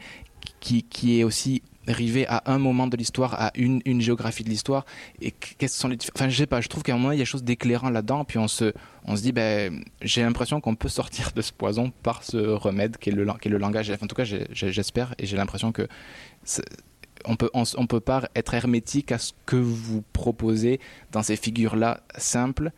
[0.61, 4.85] qui est aussi rivé à un moment de l'histoire, à une, géographie de l'histoire.
[5.21, 7.19] Et qu'est-ce que sont les Enfin, je sais pas, je trouve qu'à un moment, il
[7.19, 8.25] y a chose d'éclairant là-dedans.
[8.25, 8.73] Puis on se,
[9.05, 12.97] on se dit, ben, j'ai l'impression qu'on peut sortir de ce poison par ce remède
[12.97, 13.91] qui est le, est le langage.
[13.91, 15.89] En tout cas, j'espère et j'ai l'impression que.
[17.25, 20.81] on peut, on, peut pas être hermétique à ce que vous proposez
[21.13, 22.71] dans ces figures-là simples.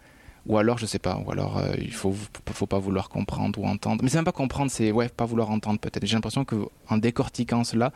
[0.47, 2.15] Ou alors, je sais pas, ou alors euh, il faut,
[2.51, 4.03] faut pas vouloir comprendre ou entendre.
[4.03, 6.07] Mais c'est même pas comprendre, c'est ouais, pas vouloir entendre peut-être.
[6.07, 6.57] J'ai l'impression que
[6.89, 7.93] en décortiquant cela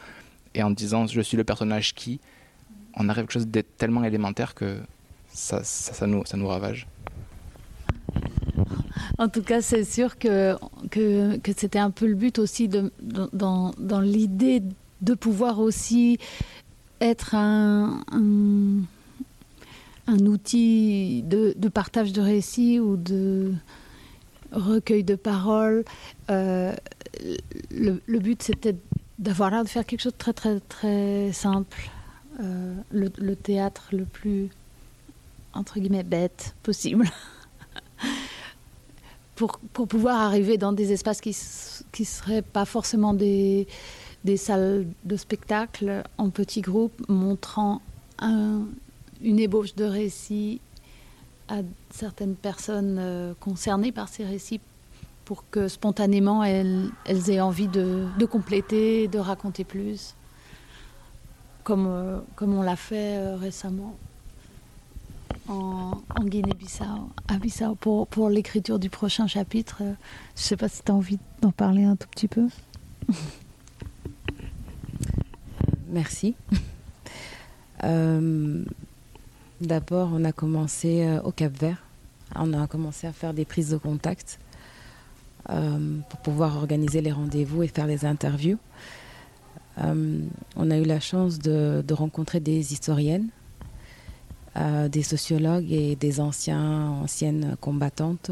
[0.55, 2.21] et en disant je suis le personnage qui,
[2.97, 4.79] on arrive à quelque chose de tellement élémentaire que
[5.29, 6.87] ça, ça, nous, ça nous ravage.
[9.19, 10.57] En tout cas, c'est sûr que,
[10.91, 14.63] que, que c'était un peu le but aussi dans, dans l'idée
[15.05, 16.19] de pouvoir aussi
[17.01, 18.03] être un,
[20.07, 23.53] un, outil de, partage de récits ou de
[24.53, 25.85] recueil de paroles.
[26.31, 26.73] Euh,
[27.71, 28.77] le, but, c'était
[29.19, 31.91] d'avoir l'air de faire quelque chose de très, très, très simple.
[32.41, 34.51] Euh, le, théâtre le plus,
[35.53, 37.09] entre guillemets, bête possible.
[39.37, 41.37] pour, pouvoir arriver dans des espaces qui
[41.99, 43.69] ne seraient pas forcément des,
[44.37, 47.83] salles de spectacle en petits groupes, montrant
[48.19, 48.63] un,
[49.23, 50.61] une ébauche de récits
[51.49, 51.59] à
[51.91, 54.61] certaines personnes euh, concernées par ces récits
[55.25, 56.91] pour que spontanément elles,
[57.29, 60.15] aient envie de, compléter, de raconter plus,
[61.63, 63.97] comme, euh, comme on l'a fait euh, récemment
[65.49, 69.79] en, Guinée-Bissau, à Bissau, pour, pour l'écriture du prochain chapitre.
[69.81, 69.95] Je ne
[70.37, 72.49] sais pas si tu as envie d'en parler un tout petit peu.
[75.89, 76.35] Merci.
[77.83, 78.65] Euh,
[79.61, 81.83] D'abord, on a commencé euh, au Cap Vert.
[82.35, 84.44] On a commencé à faire des prises de contact euh,
[85.47, 88.59] pour pouvoir organiser les rendez-vous et faire les interviews.
[89.79, 90.21] Euh,
[90.57, 93.29] on a eu la chance de, de rencontrer des historiennes,
[94.57, 98.31] euh, des sociologues et des anciens, anciennes combattantes.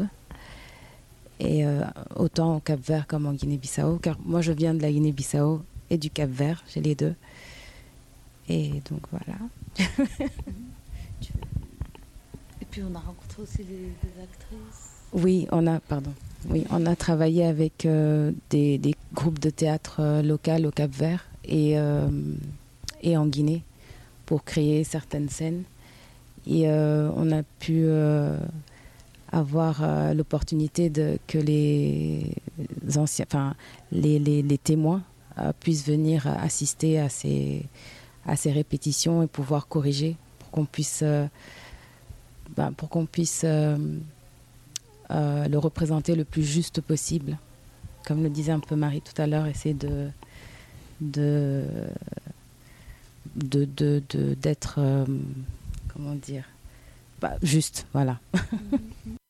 [1.39, 1.81] Et euh,
[2.15, 5.97] autant au Cap Vert comme en Guinée-Bissau, car moi je viens de la Guinée-Bissau et
[5.97, 7.15] du Cap Vert, j'ai les deux.
[8.47, 9.37] Et donc voilà.
[12.61, 14.91] Et puis on a rencontré aussi des, des, actrices.
[15.11, 16.13] Oui, on a, pardon.
[16.49, 21.25] Oui, on a travaillé avec euh, des, groupes de théâtre euh, local au Cap Vert
[21.45, 22.07] et, euh,
[23.01, 23.63] et en Guinée
[24.25, 25.63] pour créer certaines scènes.
[26.45, 27.87] Et on a pu
[29.31, 32.35] avoir l'opportunité de que les
[32.97, 33.55] anciens, enfin
[33.93, 35.03] les, témoins
[35.61, 37.65] puissent venir assister à ces
[38.51, 41.01] répétitions et pouvoir corriger pour qu'on puisse
[42.57, 43.45] ben, pour qu'on puisse
[45.13, 47.37] euh, le représenter le plus juste possible.
[48.05, 50.09] Comme le disait un peu Marie tout à l'heure essayer de
[51.01, 51.63] de
[53.35, 55.05] d'être euh,
[55.93, 56.45] comment dire
[57.21, 58.19] bah, juste voilà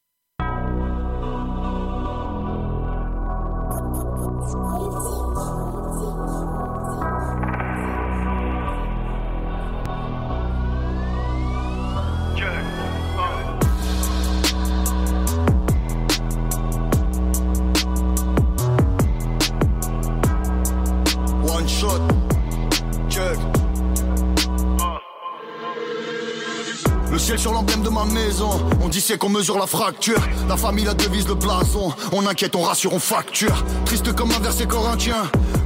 [29.17, 30.21] qu'on mesure la fracture.
[30.47, 31.93] La famille la devise le blason.
[32.11, 33.63] On inquiète, on rassure, on facture.
[33.85, 35.23] Triste comme un verset corinthien.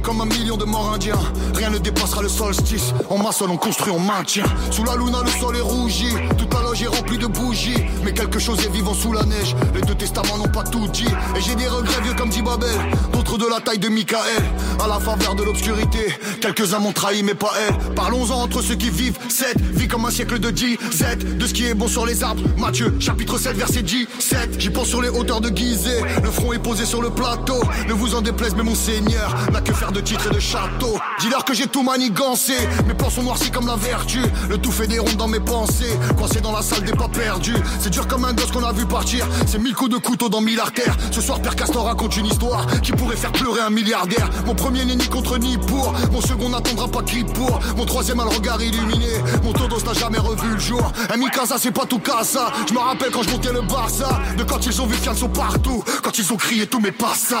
[0.08, 1.20] Comme un million de morts indiens.
[1.54, 2.94] Rien ne dépassera le solstice.
[3.10, 4.46] On maçonne, on construit, on maintient.
[4.70, 6.08] Sous la luna, le sol est rougi.
[6.38, 7.76] Toute la loge est remplie de bougies.
[8.02, 9.54] Mais quelque chose est vivant sous la neige.
[9.74, 11.04] Les deux testaments n'ont pas tout dit.
[11.36, 12.70] Et j'ai des regrets vieux comme dit Babel.
[13.12, 14.42] D'autres de la taille de Michael.
[14.82, 16.18] À la faveur de l'obscurité.
[16.40, 17.94] Quelques-uns m'ont trahi, mais pas elle.
[17.94, 19.18] Parlons-en entre ceux qui vivent.
[19.28, 20.78] Cette vie comme un siècle de 10,
[21.36, 22.44] de ce qui est bon sur les arbres.
[22.56, 24.58] Matthieu, chapitre 7, verset 17.
[24.58, 26.00] J'y pense sur les hauteurs de Gizeh.
[26.24, 27.60] Le front est posé sur le plateau.
[27.86, 30.98] Ne vous en déplaise, mais mon seigneur n'a que faire de titres et de châteaux.
[31.20, 32.54] Dis-leur que j'ai tout manigancé.
[32.86, 34.20] Mes plans sont noircis comme la vertu.
[34.48, 35.98] Le tout fait des rondes dans mes pensées.
[36.16, 37.56] Coincé dans la salle des pas perdus.
[37.80, 39.26] C'est dur comme un gosse qu'on a vu partir.
[39.46, 40.96] C'est mille coups de couteau dans mille artères.
[41.10, 44.28] Ce soir, Père Castor raconte une histoire qui pourrait faire pleurer un milliardaire.
[44.46, 45.94] Mon premier n'est ni contre ni pour.
[46.12, 47.60] Mon second n'attendra pas qui pour.
[47.76, 49.10] Mon troisième a le regard illuminé.
[49.42, 50.92] Mon todos n'a jamais revu le jour.
[51.12, 52.52] Un Mikasa, c'est pas tout ça.
[52.68, 54.20] Je me rappelle quand je montais le Barça.
[54.36, 55.84] De quand ils ont vu Fianso partout.
[56.02, 57.40] Quand ils ont crié tout, mais pas ça.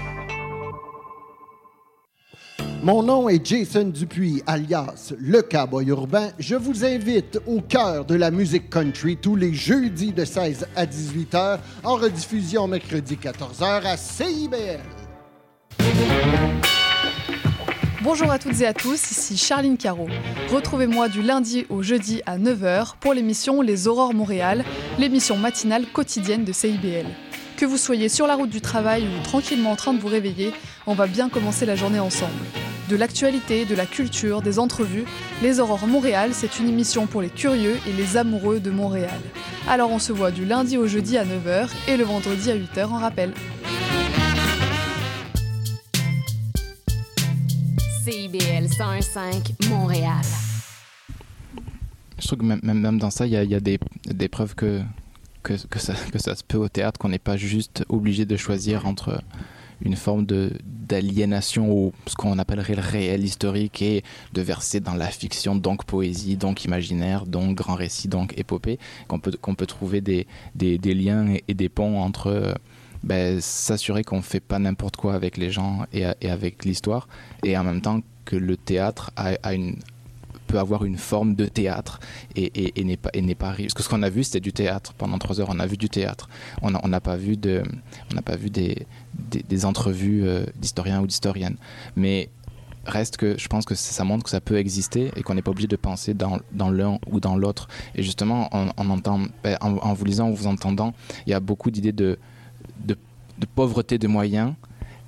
[2.83, 6.29] Mon nom est Jason Dupuis, alias Le Cowboy Urbain.
[6.39, 10.87] Je vous invite au cœur de la musique country tous les jeudis de 16 à
[10.87, 14.79] 18 h, en rediffusion mercredi 14 h à CIBL.
[18.01, 20.07] Bonjour à toutes et à tous, ici Charline Caro.
[20.51, 24.65] Retrouvez-moi du lundi au jeudi à 9h pour l'émission Les Aurores Montréal,
[24.97, 27.05] l'émission matinale quotidienne de CIBL.
[27.57, 30.51] Que vous soyez sur la route du travail ou tranquillement en train de vous réveiller,
[30.87, 32.33] on va bien commencer la journée ensemble.
[32.91, 35.05] De l'actualité, de la culture, des entrevues,
[35.41, 39.17] Les Aurores Montréal, c'est une émission pour les curieux et les amoureux de Montréal.
[39.69, 42.87] Alors on se voit du lundi au jeudi à 9h et le vendredi à 8h
[42.87, 43.31] en rappel.
[48.03, 50.25] CIBL 101.5 Montréal.
[52.19, 54.53] Je trouve que même, dans ça, il y a, il y a des, des preuves
[54.53, 54.81] que,
[55.43, 58.35] que, que ça, que ça se peut au théâtre, qu'on n'est pas juste obligé de
[58.35, 59.21] choisir entre
[59.83, 64.03] une forme de d'aliénation ou ce qu'on appellerait le réel historique et
[64.33, 68.77] de verser dans la fiction, donc poésie, donc imaginaire, donc grand récit, donc épopée,
[69.07, 72.53] qu'on peut, qu'on peut trouver des, des, liens et, et des ponts entre euh,
[73.03, 77.07] ben, s'assurer qu'on fait pas n'importe quoi avec les gens et, et avec l'histoire,
[77.45, 79.77] et en même temps que le théâtre a, a une,
[80.59, 81.99] avoir une forme de théâtre
[82.35, 84.93] et, n'est pas et n'est pas parce que ce qu'on a vu c'était du théâtre
[84.93, 85.49] pendant trois heures.
[85.49, 86.29] On a vu du théâtre.
[86.61, 87.63] On n'a pas vu de
[88.11, 91.57] on n'a pas vu des, des, entrevues euh, d'historiens ou d'historiennes.
[91.95, 92.29] Mais
[92.85, 95.51] reste que je pense que ça montre que ça peut exister et qu'on n'est pas
[95.51, 97.67] obligé de penser dans, dans l'un ou dans l'autre.
[97.95, 100.93] Et justement ben, en, en vous lisant ou vous entendant
[101.27, 102.17] il y a beaucoup d'idées de,
[102.85, 102.95] de
[103.55, 104.53] pauvreté de moyens.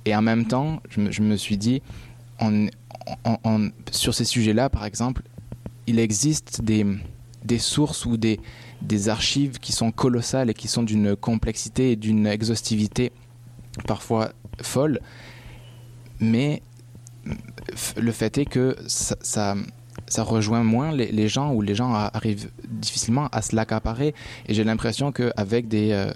[0.04, 1.82] Et en même temps je me, suis dit
[2.40, 2.68] on-
[3.90, 5.22] sur ces sujets-là, par exemple,
[5.86, 6.86] il existe des,
[7.44, 8.40] des sources ou des,
[8.82, 13.12] des archives qui sont colossales et qui sont d'une complexité et d'une exhaustivité
[13.86, 14.32] parfois
[14.62, 15.00] folle.
[16.20, 16.62] Mais
[17.96, 19.16] le fait est que ça,
[20.06, 24.14] ça, rejoint moins les, les gens ou les gens arrivent difficilement à se l'accaparer.
[24.46, 26.12] Et j'ai l'impression qu'avec des, euh,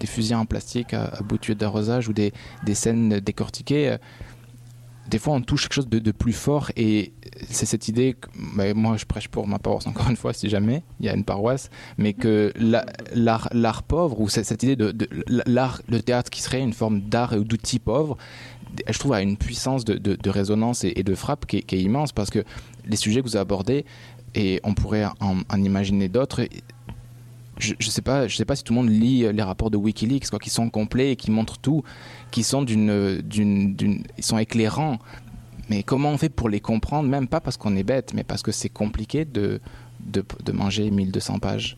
[0.00, 2.32] des fusils en plastique à, à bout de d'arrosage ou des,
[2.64, 3.98] des scènes décortiquées, euh,
[5.10, 7.12] des fois on touche quelque chose de, de plus fort et
[7.50, 10.48] c'est cette idée que bah, moi je prêche pour ma paroisse encore une fois si
[10.48, 14.94] jamais il y a une paroisse mais que la- l'art pauvre ou cette, idée de,
[15.46, 18.16] l'art le théâtre qui serait une forme d'art et d'outil pauvre
[18.88, 22.30] je trouve a une puissance de, de- résonance et, de frappe qui est, immense parce
[22.30, 22.42] que
[22.86, 23.84] les sujets que vous abordez
[24.34, 26.42] et on pourrait en, imaginer d'autres
[27.58, 30.28] je, je sais pas, sais pas si tout le monde lit les rapports de WikiLeaks,
[30.28, 31.84] quoi, qui sont complets et qui montrent tout,
[32.34, 34.98] qui sont d'une, d'une, d'une, ils sont éclairants.
[35.70, 38.42] Mais comment on fait pour les comprendre, même pas parce qu'on est bête, mais parce
[38.42, 39.60] que c'est compliqué de,
[40.00, 41.76] de, de manger 1200 pages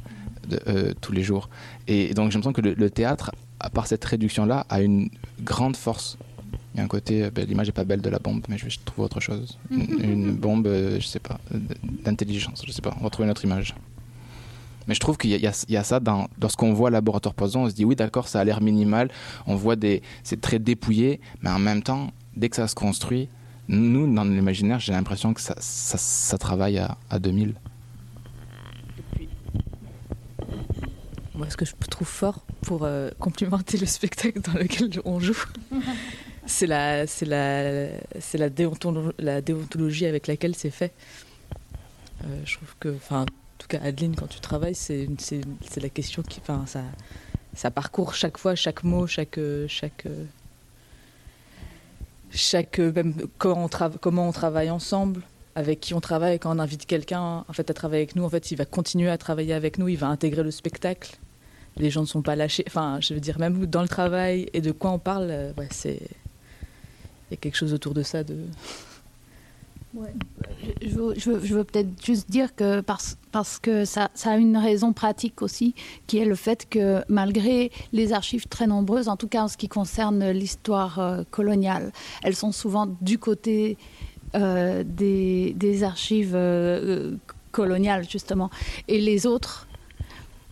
[0.48, 1.50] de, euh, tous les jours.
[1.88, 5.10] Et donc j'ai l'impression que le, le théâtre, à part cette réduction-là, a une
[5.42, 6.16] grande force.
[6.72, 8.56] Il y a un côté, euh, ben, l'image est pas belle de la bombe, mais
[8.56, 9.58] je vais trouver autre chose.
[9.70, 11.58] Une, une bombe, euh, je sais pas, euh,
[12.02, 12.96] d'intelligence, je sais pas.
[12.98, 13.74] On va trouver une autre image.
[14.88, 17.74] Mais je trouve qu'il y, a- y ça dans, lorsqu'on voit Laboratoire Poison, on se
[17.74, 19.10] dit oui d'accord, ça a l'air minimal,
[19.46, 23.28] on voit des, c'est très dépouillé, mais en même temps, dès que ça se construit,
[23.68, 27.54] nous dans l'imaginaire, j'ai l'impression que ça, ça, ça travaille à, à 2000.
[31.34, 35.36] Moi, ce que je trouve fort pour euh, complimenter le spectacle dans lequel on joue,
[36.46, 37.88] c'est la, c'est la,
[38.20, 40.94] c'est la, déontolo- la déontologie avec laquelle c'est fait.
[42.24, 43.26] Euh, je trouve que, enfin, en
[43.58, 45.08] tout cas, Adeline, quand tu travailles, c'est,
[45.80, 46.82] la question qui, enfin, ça,
[47.54, 49.38] ça parcourt chaque fois, chaque mot, chaque,
[49.68, 50.06] chaque,
[52.30, 55.22] chaque, même comment on, comment on travaille ensemble,
[55.56, 58.28] avec qui on travaille, quand on invite quelqu'un en fait à travailler avec nous, en
[58.28, 61.16] fait, il va continuer à travailler avec nous, il va intégrer le spectacle.
[61.78, 62.64] les gens ne sont pas lâchés.
[62.66, 65.68] Enfin, je veux dire, même dans le travail et de quoi on parle, euh, ouais,
[65.70, 66.00] c'est.
[67.28, 68.36] Il y a quelque chose autour de ça de.
[70.82, 73.16] Je veux, peut-être juste dire que parce,
[73.60, 75.74] que ça, a une raison pratique aussi,
[76.06, 79.56] qui est le fait que malgré les archives très nombreuses, en tout cas en ce
[79.56, 81.93] qui concerne l'histoire euh, coloniale,
[82.23, 83.77] elles sont souvent du côté
[84.35, 87.16] euh, des, archives euh,
[87.52, 88.51] coloniales justement,
[88.89, 89.66] et les autres,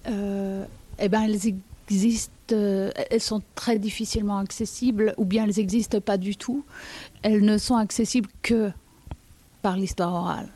[0.07, 1.55] eh ben elles
[1.89, 6.63] existent, elles sont très difficilement accessibles, ou bien elles n'existent pas du tout.
[7.23, 8.71] Elles ne sont accessibles que
[9.65, 10.51] par l'histoire orale.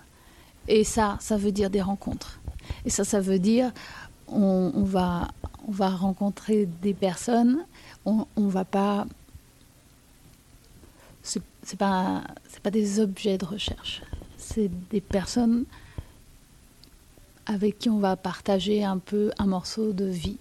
[0.68, 2.40] Et ça, ça veut dire des rencontres.
[2.84, 3.72] Et ça, ça veut dire
[4.28, 5.28] on, on va,
[5.66, 7.64] on va rencontrer des personnes,
[8.04, 9.06] on ne va pas...
[11.22, 12.22] C'est pas,
[12.62, 14.02] pas des objets de recherche,
[14.38, 15.64] c'est des personnes
[17.44, 20.38] avec qui on va partager un peu un morceau de vie,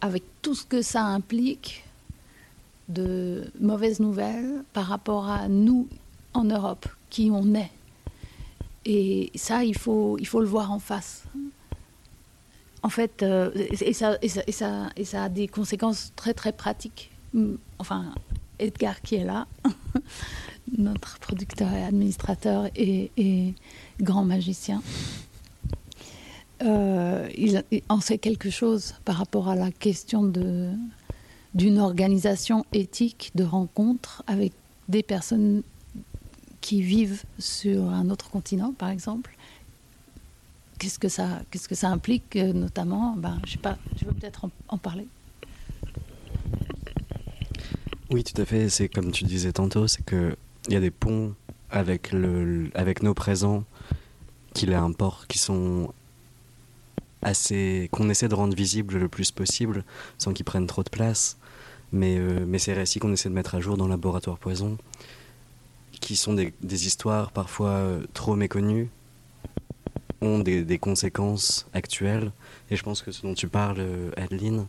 [0.00, 1.84] avec tout ce que ça implique
[2.88, 5.86] de mauvaises nouvelles par rapport à nous
[6.32, 7.70] en Europe, qui on est.
[8.84, 11.24] Et ça, il faut, il faut le voir en face.
[12.82, 14.42] En fait, euh, et, ça, et, ça,
[14.96, 17.10] et, ça, a des conséquences très très pratiques.
[17.78, 18.14] Enfin,
[18.58, 19.46] Edgar qui est là,
[20.78, 23.54] notre producteur et administrateur et,
[24.00, 24.80] grand magicien,
[26.62, 30.70] euh, il, il, en sait quelque chose par rapport à la question de
[31.54, 34.52] d'une organisation éthique de rencontre avec
[34.88, 35.62] des personnes
[36.60, 39.36] qui vivent sur un autre continent, par exemple.
[40.78, 44.48] Qu'est-ce que ça, qu'est-ce que ça implique, notamment ben, Je sais pas, je veux peut-être
[44.68, 45.08] en, parler.
[48.10, 48.68] Oui, tout à fait.
[48.68, 50.36] C'est comme tu disais tantôt, c'est que
[50.68, 51.34] il y a des ponts
[51.70, 53.64] avec le, avec nos présents
[54.54, 55.92] qu'il importe, qui sont
[57.22, 59.84] assez, qu'on essaie de rendre visibles le plus possible,
[60.18, 61.38] sans qu'ils prennent trop de place.
[61.92, 64.76] Mais, euh, mais ces récits qu'on essaie de mettre à jour dans le laboratoire Poison,
[66.08, 68.88] qui sont des, histoires parfois euh, trop méconnues,
[70.22, 72.32] ont des, conséquences actuelles.
[72.70, 74.68] Et je pense que ce dont tu parles, euh, Adeline,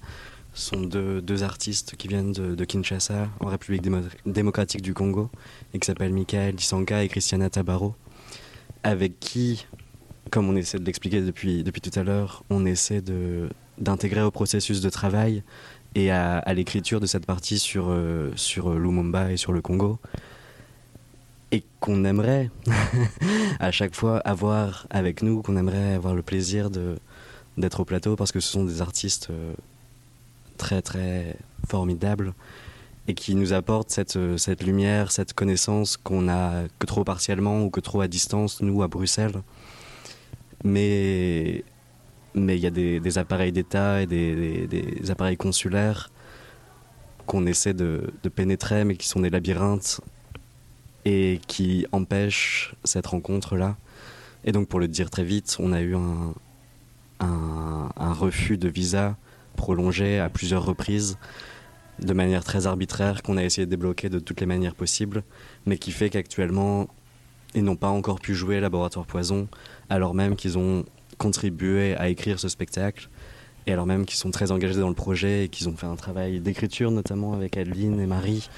[0.53, 5.30] sont deux, artistes qui viennent de, Kinshasa, en République démo démocratique du Congo,
[5.74, 7.95] et qui s'appellent Michael Disanka et Christiana Tabaro,
[8.84, 9.66] avec qui,
[10.32, 13.02] comme on essaie de l'expliquer depuis, depuis tout à l'heure, on essaie
[13.78, 15.44] d'intégrer au processus de travail
[15.95, 19.99] et à, à l'écriture de cette partie sur, euh, sur Lumumba et sur le Congo
[21.52, 22.50] et qu'on aimerait
[23.60, 26.70] à chaque fois avoir avec nous, qu'on aimerait avoir le plaisir
[27.58, 29.54] d'être au plateau parce que ce sont des artistes euh,
[30.58, 31.36] très très
[31.68, 32.34] formidables
[33.08, 37.72] et qui nous apportent cette, cette lumière, cette connaissance qu'on a que trop partiellement ou
[37.72, 39.42] que trop à distance, nous à Bruxelles.
[40.64, 41.64] Mais
[42.36, 46.12] mais il y a des, des appareils d'État et des, des, des, appareils consulaires
[47.26, 50.02] qu'on essaie de, de pénétrer mais qui sont des labyrinthes
[51.06, 53.78] et qui empêche cette rencontre-là.
[54.44, 56.34] Et donc, pour le dire très vite, on a eu un,
[57.98, 59.16] refus de visa
[59.56, 61.18] prolongé à plusieurs reprises,
[62.00, 65.24] de manière très arbitraire, qu'on a essayé de débloquer de toutes les manières possibles,
[65.66, 66.88] mais qui fait qu'actuellement,
[67.56, 69.48] ils n'ont pas encore pu jouer Laboratoire Poison,
[69.90, 70.86] alors même qu'ils ont
[71.18, 73.10] contribué à écrire ce spectacle,
[73.68, 75.96] et alors même qu'ils sont très engagés dans le projet et qu'ils ont fait un
[75.96, 78.50] travail d'écriture, notamment avec Adeline et Marie.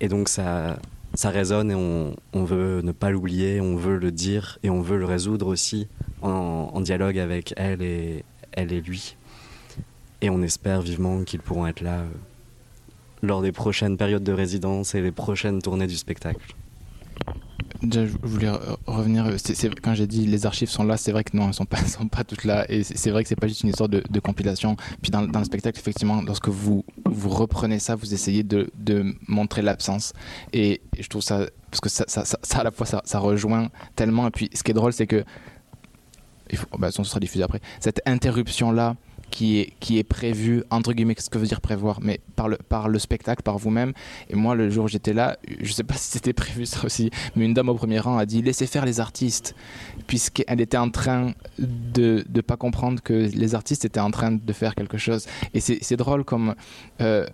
[0.00, 0.78] Et donc ça,
[1.14, 4.80] ça résonne et on, on veut ne pas l'oublier, on veut le dire et on
[4.80, 5.88] veut le résoudre aussi
[6.22, 9.16] en, dialogue avec elle et, elle et lui.
[10.20, 12.08] Et on espère vivement qu'ils pourront être là euh,
[13.22, 16.54] lors des prochaines périodes de résidence et les prochaines tournées du spectacle.
[17.82, 18.50] Déjà, je voulais
[18.86, 19.38] revenir.
[19.38, 21.66] C est, quand j'ai dit les archives sont là, c'est vrai que non, elles sont
[21.86, 22.64] sont pas toutes là.
[22.68, 24.76] Et c'est vrai que c'est pas juste une histoire de, compilation.
[25.02, 28.70] Puis dans, le spectacle, effectivement, lorsque vous vous reprenez ça, vous essayez de,
[29.28, 30.12] montrer l'absence.
[30.52, 32.24] Et, je trouve ça parce que ça,
[32.58, 34.28] à la fois ça, rejoint tellement.
[34.28, 35.24] Et puis ce qui est drôle, c'est que
[36.50, 37.60] il faut, bah, ça sera diffusé après.
[37.80, 38.96] Cette interruption là
[39.34, 42.56] qui est, qui est prévu, entre guillemets, ce que veut dire prévoir, mais par le,
[42.56, 43.92] par le spectacle, par vous-même.
[44.30, 47.10] Et moi, le jour où j'étais là, je sais pas si c'était prévu ça aussi,
[47.34, 49.56] mais une dame au premier rang a dit laissez faire les artistes,
[50.06, 54.52] puisqu'elle était en train de ne pas comprendre que les artistes étaient en train de
[54.52, 55.26] faire quelque chose.
[55.52, 56.54] Et c'est drôle comme.
[57.00, 57.26] Euh,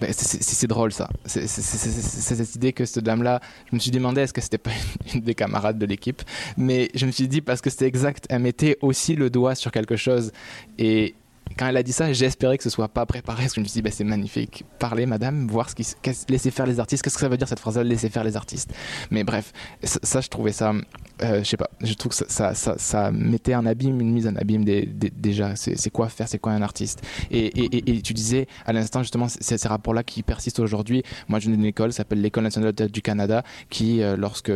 [0.00, 1.10] ben c'est drôle ça.
[1.26, 3.40] C'est cette idée que cette dame-là,
[3.70, 6.22] je me suis demandé est-ce que c'était pas une, une, des camarades de l'équipe,
[6.56, 9.70] mais je me suis dit parce que c'était exact, elle mettait aussi le doigt sur
[9.70, 10.32] quelque chose
[10.78, 11.14] et
[11.56, 13.66] quand elle a dit ça, espéré que ce soit pas préparé, parce que je me
[13.66, 14.64] suis dit, bah, c'est magnifique.
[14.78, 15.86] Parlez, madame, voir ce qui,
[16.28, 17.02] laisser faire les artistes.
[17.02, 18.72] Qu'est-ce que ça veut dire cette phrase-là, laisser faire les artistes?
[19.10, 19.52] Mais bref,
[19.82, 20.74] ça, je trouvais ça
[21.22, 24.36] euh, je sais pas, je trouve que ça, ça, mettait un abîme, une mise en
[24.36, 25.56] abîme déjà.
[25.56, 27.02] C'est quoi faire, c'est quoi un artiste?
[27.30, 27.46] Et,
[27.90, 31.02] et, tu disais à l'instant justement, c'est ces rapports-là qui persistent aujourd'hui.
[31.28, 34.52] Moi, je viens d'une école, ça s'appelle l'École nationale du Canada, qui, euh, lorsque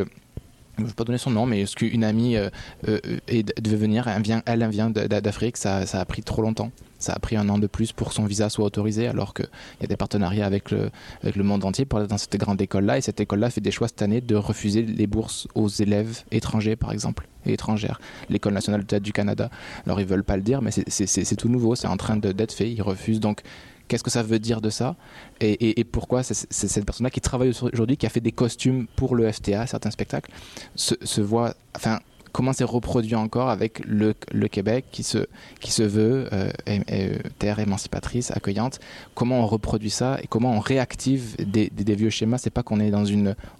[0.80, 2.48] je ne vais pas donner son nom, mais est-ce qu'une amie euh,
[2.88, 2.98] euh,
[3.60, 6.70] devait venir, elle vient, d'Afrique, ça, a pris trop longtemps.
[6.98, 9.48] Ça a pris un an de plus pour son visa soit autorisé, alors qu'il
[9.80, 10.90] y a des partenariats avec le,
[11.36, 12.98] monde entier pour aller dans cette grande école-là.
[12.98, 16.76] Et cette école-là fait des choix cette année de refuser les bourses aux élèves étrangers,
[16.76, 18.00] par exemple, et étrangères.
[18.28, 19.50] L'École nationale de théâtre du Canada.
[19.86, 22.70] Alors, ils veulent pas le dire, mais c'est- tout nouveau, c'est en train d'être fait.
[22.70, 23.20] Ils refusent.
[23.20, 23.42] Donc,
[23.90, 24.94] qu'est-ce que ça veut dire de ça
[25.40, 29.66] et, pourquoi cette personne-là qui travaille aujourd'hui, qui a fait des costumes pour le FTA,
[29.66, 30.30] certains spectacles,
[30.76, 31.54] se, voit,
[32.32, 34.14] comment c'est reproduit encore avec le,
[34.48, 36.50] Québec qui se, veut euh,
[37.38, 38.80] terre émancipatrice, accueillante.
[39.14, 42.38] Comment on reproduit ça et comment on réactive des, vieux schémas?
[42.38, 43.06] C'est pas qu'on est dans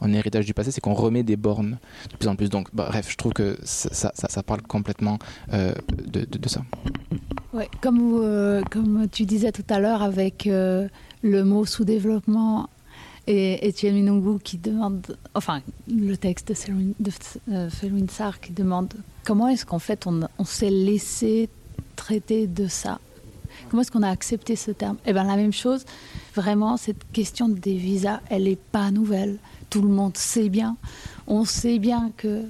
[0.01, 1.79] un héritage du passé, c'est qu'on remet des bornes
[2.11, 2.49] de plus en plus.
[2.49, 5.19] Donc, bah, bref, je trouve que ça, parle complètement
[5.53, 5.73] euh,
[6.07, 6.63] de ça.
[7.53, 10.87] Ouais, comme, euh, comme tu disais tout à l'heure avec euh,
[11.23, 12.69] le mot sous-développement
[13.27, 17.11] et Étienne Minungu qui demande, enfin le texte de Felwine- de
[17.51, 17.69] euh,
[18.09, 18.93] Sarr qui demande
[19.25, 21.49] comment est-ce qu'en fait on, s'est laissé
[21.97, 22.99] traiter de ça?
[23.69, 24.97] Comment est-ce qu'on a accepté ce terme?
[25.07, 25.85] Eh bien la même chose,
[26.35, 29.39] vraiment cette question des visas, elle n'est pas nouvelle.
[29.69, 30.77] Tout le monde sait bien,
[31.27, 32.43] on sait bien que,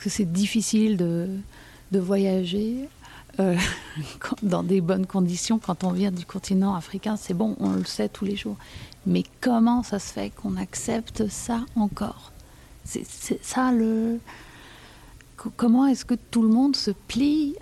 [0.00, 1.28] que c'est difficile de,
[1.92, 2.88] de voyager
[3.40, 3.56] euh,
[4.42, 7.16] dans des bonnes conditions quand on vient du continent africain.
[7.16, 8.56] C'est bon, on le sait tous les jours.
[9.06, 12.32] Mais comment ça se fait qu'on accepte ça encore?
[12.84, 13.04] C'est
[13.42, 14.18] ça le.
[15.36, 17.54] Co- Comment est-ce que tout le monde se plie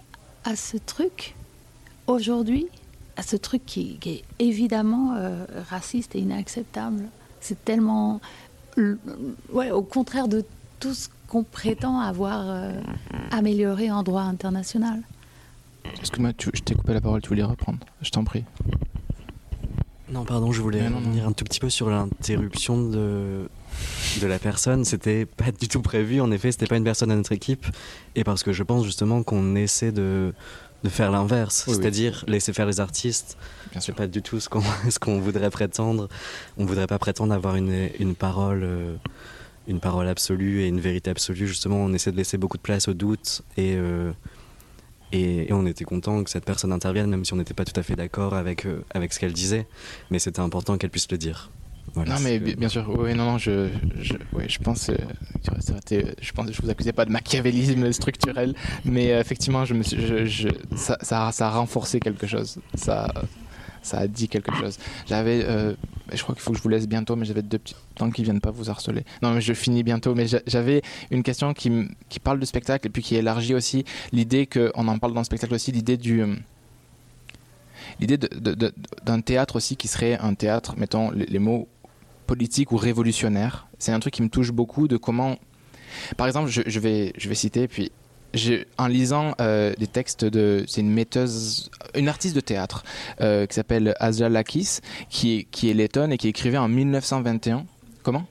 [0.45, 1.35] à ce truc?
[2.07, 2.67] Aujourd'hui
[3.17, 7.05] À ce truc qui, est évidemment euh, raciste et inacceptable.
[7.41, 8.21] C'est tellement.
[9.53, 10.45] Ouais, au contraire de
[10.81, 12.73] tout ce qu'on prétend avoir euh,
[13.31, 15.03] amélioré en droit international.
[15.99, 17.79] Excuse-moi, je t'ai coupé la parole, tu voulais reprendre?
[18.01, 18.45] Je t'en prie.
[20.13, 23.49] Non, pardon, je voulais revenir un tout petit peu sur l'interruption de,
[24.21, 24.85] de la personne.
[24.85, 27.67] C'était pas du tout prévu, en effet, c'était pas une personne à notre équipe.
[28.15, 30.35] Et parce que je pense justement qu'on essaie de,
[30.85, 31.81] de faire l'inverse, Oui, oui.
[31.81, 33.39] c'est-à-dire laisser faire les artistes.
[33.81, 36.09] C'est pas du tout ce qu'on ce qu'on voudrait prétendre.
[36.59, 38.61] On voudrait pas prétendre avoir une, une parole.
[38.65, 38.97] euh,
[39.69, 42.89] une parole absolue et une vérité absolue, justement, on essaie de laisser beaucoup de place
[42.89, 44.11] au doute et, euh,
[45.13, 47.79] et, et on était content que cette personne intervienne, même si on n'était pas tout
[47.79, 49.67] à fait d'accord avec, euh, avec ce qu'elle disait,
[50.11, 51.51] mais c'était important qu'elle puisse le dire.
[51.95, 53.69] Voilà, non mais bien sûr, oui, non, non, je,
[54.01, 54.95] je, ouais, je pense, euh,
[55.79, 59.83] été- je pense, je vous accusais pas de machiavélisme structurel, mais euh, effectivement, je me
[59.83, 63.13] suis, je, je- ça, ça, a- ça a renforcé quelque chose, ça,
[63.83, 64.79] ça a dit quelque chose.
[65.07, 65.75] J'avais, euh,
[66.13, 68.23] je crois qu'il faut que je vous laisse bientôt, mais j'avais deux petits temps qui
[68.23, 69.05] viennent pas vous harceler.
[69.23, 72.87] Non, mais je finis bientôt, mais j'a- j'avais une question qui, qui parle de spectacle
[72.87, 75.97] et puis qui élargit aussi l'idée que, on en parle dans le spectacle aussi, l'idée
[75.97, 76.35] du euh,
[78.01, 81.69] l'idée d'un théâtre aussi qui serait un théâtre, mettons les, mots
[82.27, 83.67] politique ou révolutionnaire.
[83.79, 85.37] C'est un truc qui me touche beaucoup de comment,
[86.17, 87.91] par exemple, je, je vais, je vais citer, puis
[88.79, 92.85] en lisant euh, des textes de, c'est une metteuse, une artiste de théâtre
[93.21, 97.67] euh, qui s'appelle Asia Lakis, qui est, qui lettonne et qui écrivait en 1921.
[98.03, 98.27] Comment?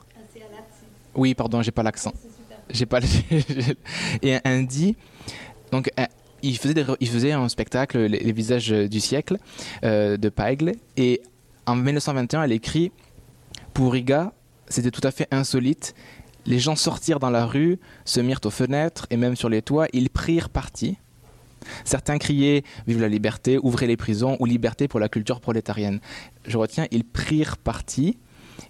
[1.13, 2.13] Oui, pardon, j'ai pas l'accent.
[2.69, 2.99] J'ai pas.
[4.21, 4.95] et elle dit
[5.71, 5.91] donc.
[6.41, 9.37] il faisait, il faisait un spectacle, Les, les visages du siècle,
[9.83, 10.73] euh, de Paigle.
[10.97, 11.21] Et
[11.65, 12.91] en 1921, elle écrit
[13.73, 14.31] Pour Riga,
[14.67, 15.93] c'était tout à fait insolite.
[16.45, 19.87] Les gens sortirent dans la rue, se mirent aux fenêtres et même sur les toits.
[19.93, 20.97] Ils prirent parti.
[21.85, 25.99] Certains criaient Vive la liberté, ouvrez les prisons ou liberté pour la culture prolétarienne.
[26.45, 28.17] Je retiens, ils prirent parti.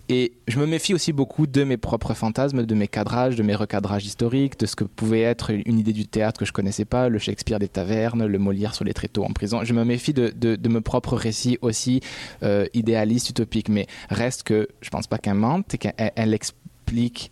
[0.09, 3.55] Et je me méfie aussi beaucoup de mes propres fantasmes, de mes cadrages, de mes
[3.55, 7.09] recadrages historiques, de ce que pouvait être une idée du théâtre que je connaissais pas,
[7.09, 9.63] le Shakespeare des tavernes, le Molière sur les tréteaux en prison.
[9.63, 12.01] Je me méfie de, mes propres récits aussi
[12.43, 13.69] euh, idéalistes, utopiques.
[13.69, 17.31] Mais reste que je pense pas qu'elle mente et qu'elle elle explique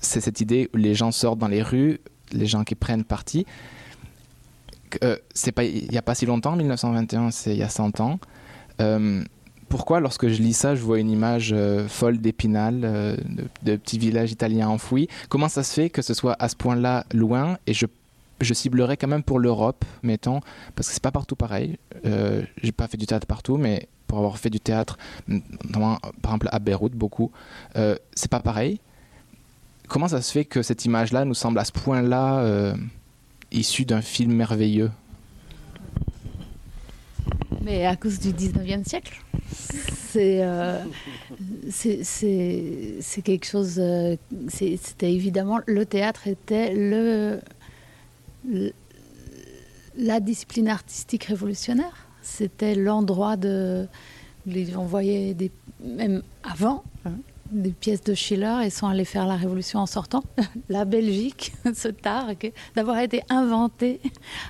[0.00, 2.00] c'est cette idée où les gens sortent dans les rues,
[2.32, 3.46] les gens qui prennent parti.
[5.04, 8.00] Euh, c'est pas il y a pas si longtemps, 1921, c'est il y a 100
[8.00, 8.18] ans.
[8.80, 9.22] Euh,
[9.68, 12.80] pourquoi, lorsque je lis ça, je vois une image euh, folle d'Épinal,
[13.62, 15.08] de, petits villages italiens enfouis?
[15.28, 17.86] Comment ça se fait que ce soit à ce point-là loin Et je,
[18.40, 20.40] je ciblerais quand même pour l'Europe, mettons,
[20.74, 21.78] parce que c'est pas partout pareil.
[22.04, 24.98] J'ai pas fait du théâtre partout, mais pour avoir fait du théâtre,
[25.28, 27.30] notamment, par exemple à Beyrouth, beaucoup,
[27.76, 28.80] c'est pas pareil.
[29.90, 32.74] Comment ça se fait que cette image-là nous semble à ce point-là euh,
[33.50, 34.92] issue d'un film merveilleux?
[37.62, 39.20] Mais à cause du 19e siècle.
[39.52, 40.78] C'est euh,
[41.70, 42.04] c'est-
[43.22, 43.78] quelque chose.
[43.80, 44.14] euh,
[44.48, 45.58] C'était évidemment.
[45.66, 47.40] Le théâtre était le,
[49.98, 52.06] la discipline artistique révolutionnaire.
[52.22, 53.88] C'était l'endroit de.
[54.46, 54.84] les- On
[55.84, 57.14] même avant hein,
[57.50, 60.22] des pièces de Schiller et sont allés faire la révolution en sortant.
[60.68, 64.00] La Belgique se targue d'avoir été inventée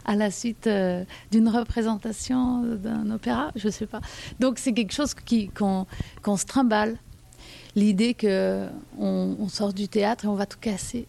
[0.05, 4.01] à la suite euh, d'une représentation d'un opéra, je sais pas.
[4.39, 5.15] Donc c'est quelque chose
[5.55, 5.87] qu'on
[6.23, 6.97] qu'on se trimballe.
[7.77, 8.67] L'idée que
[8.99, 11.07] on, on sort du théâtre et on va tout casser.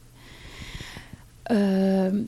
[1.49, 2.23] Euh,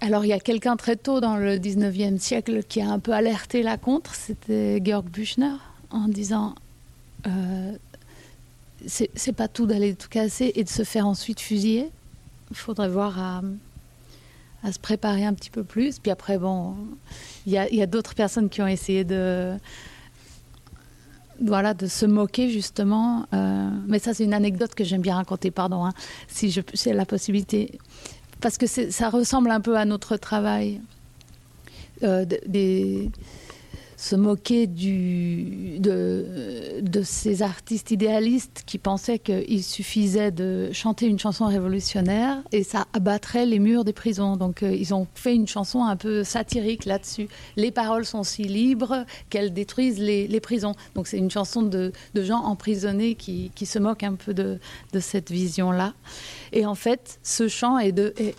[0.00, 3.12] alors il y a quelqu'un très tôt dans le 19e siècle qui a un peu
[3.12, 5.56] alerté la contre, c'était Georg Büchner,
[5.90, 6.54] en disant
[7.26, 7.72] euh,
[8.86, 11.90] c'est pas tout d'aller tout casser et de se faire ensuite fusiller.
[12.50, 15.98] Il faudrait voir à, se préparer un petit peu plus.
[15.98, 16.76] Puis après, bon,
[17.46, 19.54] il y a, d'autres personnes qui ont essayé de,
[21.40, 23.26] voilà, de se moquer justement.
[23.32, 25.92] Euh, mais ça, c'est une anecdote que j'aime bien raconter, pardon, hein,
[26.28, 27.78] si j'ai la possibilité.
[28.40, 30.80] Parce que ça ressemble un peu à notre travail.
[32.02, 33.10] Euh, de- des,
[33.96, 41.46] se moquer de, de ces artistes idéalistes qui pensaient qu'il suffisait de chanter une chanson
[41.46, 44.36] révolutionnaire et ça abattrait les murs des prisons.
[44.36, 47.28] Donc euh, ils ont fait une chanson un peu satirique là-dessus.
[47.56, 50.74] Les paroles sont si libres qu'elles détruisent les, les prisons.
[50.94, 54.58] Donc c'est une chanson de, de gens emprisonnés qui, qui se moquent un peu de,
[54.92, 55.94] de cette vision-là.
[56.52, 58.34] Et en fait, ce chant est de, est-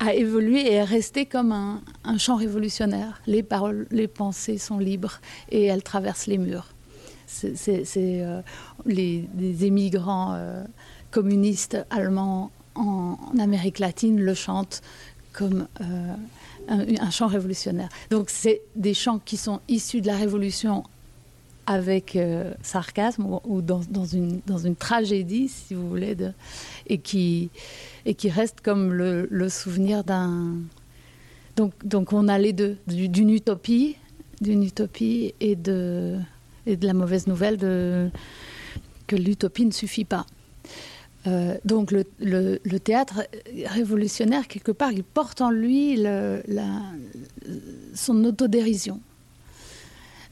[0.00, 3.20] a évolué et est resté comme un, un chant révolutionnaire.
[3.26, 5.20] Les paroles, les pensées sont libres
[5.50, 6.68] et elles traversent les murs.
[7.26, 8.40] C'est euh,
[8.86, 9.28] les,
[9.64, 10.64] émigrants euh,
[11.10, 14.82] communistes allemands en, en Amérique latine le chantent
[15.32, 16.14] comme euh,
[16.68, 17.88] un, un chant révolutionnaire.
[18.10, 20.84] Donc c'est des chants qui sont issus de la révolution
[21.70, 26.16] avec euh, sarcasme ou, dans, dans une, dans une tragédie, si vous voulez,
[26.86, 27.50] et, qui,
[28.06, 30.54] et qui reste comme le, souvenir d'un...
[31.56, 33.96] Donc, donc on a les deux, du- d'une utopie,
[34.40, 36.16] d'une utopie et de,
[36.64, 37.58] et de la mauvaise nouvelle
[39.06, 40.24] que l'utopie ne suffit pas.
[41.26, 43.24] Euh, donc le, le- théâtre
[43.66, 46.00] révolutionnaire, quelque part, il porte en lui
[47.94, 49.00] son autodérision.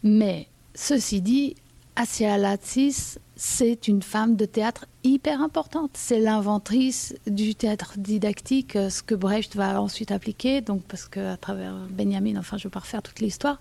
[0.02, 0.46] Mais
[0.76, 1.56] ceci dit,
[1.96, 5.90] Asia Latsis, c'est une femme de théâtre hyper importante.
[5.94, 11.36] C'est l'inventrice du théâtre didactique, euh, ce que Brecht va ensuite appliquer, donc parce qu'à
[11.36, 13.58] travers Benjamin, enfin je ne vais pas refaire toute l'histoire,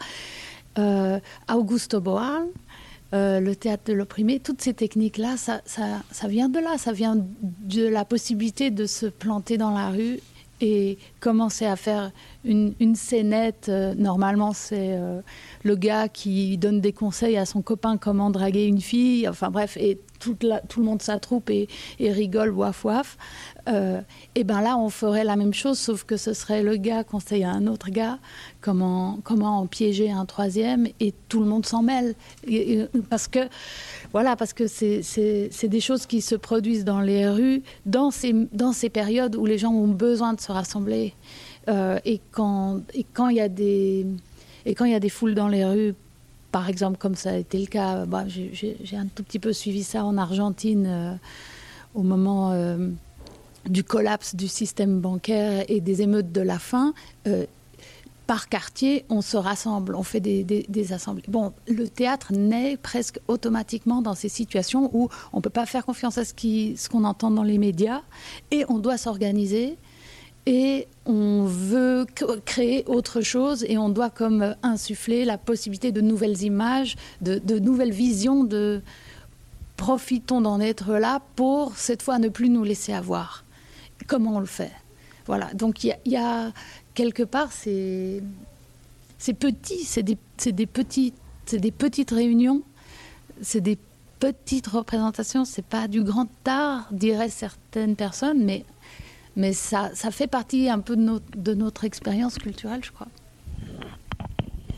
[0.78, 1.20] euh,
[1.52, 2.46] Augusto Boal,
[3.14, 7.88] euh, le théâtre de l'opprimé, toutes ces techniques-là, ça vient de là, ça vient de
[7.88, 10.20] la possibilité de se planter dans la rue
[10.62, 12.12] et commencer à faire
[12.44, 13.68] une, une scénette.
[13.70, 15.22] euh, normalement, c'est euh,
[15.64, 19.28] le gars qui donne des conseils à son copain comment draguer une fille.
[19.28, 20.00] Enfin bref, et
[20.34, 21.68] tout le monde s'attroupe et,
[22.00, 23.18] rigole, waf waf.
[23.68, 24.02] Euh,
[24.36, 27.44] et ben là, on ferait la même chose, sauf que ce serait le gars conseille
[27.44, 28.20] à un autre gars
[28.62, 32.16] comment, comment en piéger un troisième et tout le monde s'en mêle.
[33.10, 33.40] Parce que,
[34.12, 35.02] voilà, parce que c'est-
[35.68, 39.58] des choses qui se produisent dans les rues, dans ces, dans ces périodes où les
[39.58, 41.14] gens ont besoin de se rassembler.
[41.68, 43.00] Euh, et quand il
[44.68, 45.96] et quand il y a des foules dans les rues,
[46.56, 49.84] par exemple comme ça a été le cas, bah, j'ai- un tout petit peu suivi
[49.84, 51.14] ça en Argentine euh,
[51.94, 52.92] au moment euh,
[53.68, 56.94] du collapse du système bancaire et des émeutes de la faim.
[57.28, 57.46] euh,
[58.26, 61.26] par quartier, on se rassemble, on fait des, assemblées.
[61.28, 65.86] Bon, le théâtre naît presque automatiquement dans ces situations où on ne peut pas faire
[65.86, 68.02] confiance à ce qu'on entend dans les médias
[68.52, 69.78] et on doit s'organiser
[70.46, 72.06] et on veut
[72.46, 77.92] créer autre chose et on doit comme insuffler la possibilité de nouvelles images, de, nouvelles
[77.94, 78.82] visions, de
[79.78, 83.44] profitons d'en être là pour cette fois ne plus nous laisser avoir.
[84.08, 84.72] Comment on le fait?
[85.26, 86.52] Voilà, donc il y a-
[86.94, 88.22] quelque part, c'est
[89.40, 91.16] petit, c'est petites-
[91.52, 92.62] des petites réunions,
[93.42, 93.78] c'est des
[94.20, 98.64] petites représentations, c'est pas du grand art, diraient certaines personnes, mais,
[99.36, 103.08] mais ça, ça fait partie un peu de notre, expérience culturelle, je crois.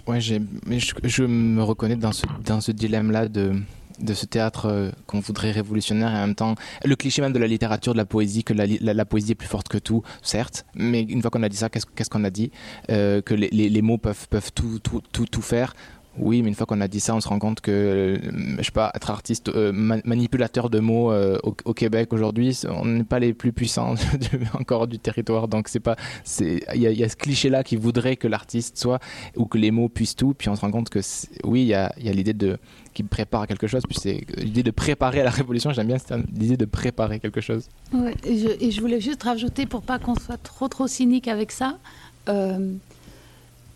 [0.08, 3.54] Ouais, je, me reconnais dans ce, dans ce dilemme-là de,
[4.00, 6.56] de ce théâtre euh, qu'on voudrait révolutionnaire et en même temps
[6.86, 9.48] le cliché même de la littérature, de la poésie, que la, la, poésie est plus
[9.48, 12.30] forte que tout, certes, mais une fois qu'on a dit ça, qu'est-ce, qu'est-ce qu'on a
[12.30, 12.52] dit
[12.90, 15.74] Euh, Que les, les, les mots peuvent, peuvent tout, tout, tout, tout faire.
[16.20, 18.18] Oui, mais une fois qu'on a dit ça, on se rend compte que, euh,
[18.58, 22.86] je sais pas, être artiste euh, ma- manipulateur de mots euh, au, Québec aujourd'hui, on
[22.86, 23.96] n'est pas les plus puissants
[24.54, 25.48] encore du territoire.
[25.48, 25.96] Donc c'est pas,
[26.40, 29.00] il y, a- ce cliché-là qui voudrait que l'artiste soit
[29.36, 30.34] ou que les mots puissent tout.
[30.34, 31.00] Puis on se rend compte que,
[31.44, 32.58] oui, il y a, y a l'idée de
[32.94, 33.84] qui prépare quelque chose.
[33.88, 35.72] Puis c'est l'idée de préparer à la révolution.
[35.72, 35.98] J'aime bien
[36.34, 37.70] l'idée de préparer quelque chose.
[37.94, 41.78] Ouais, et, je, voulais juste rajouter, pour pas qu'on soit trop trop cynique avec ça,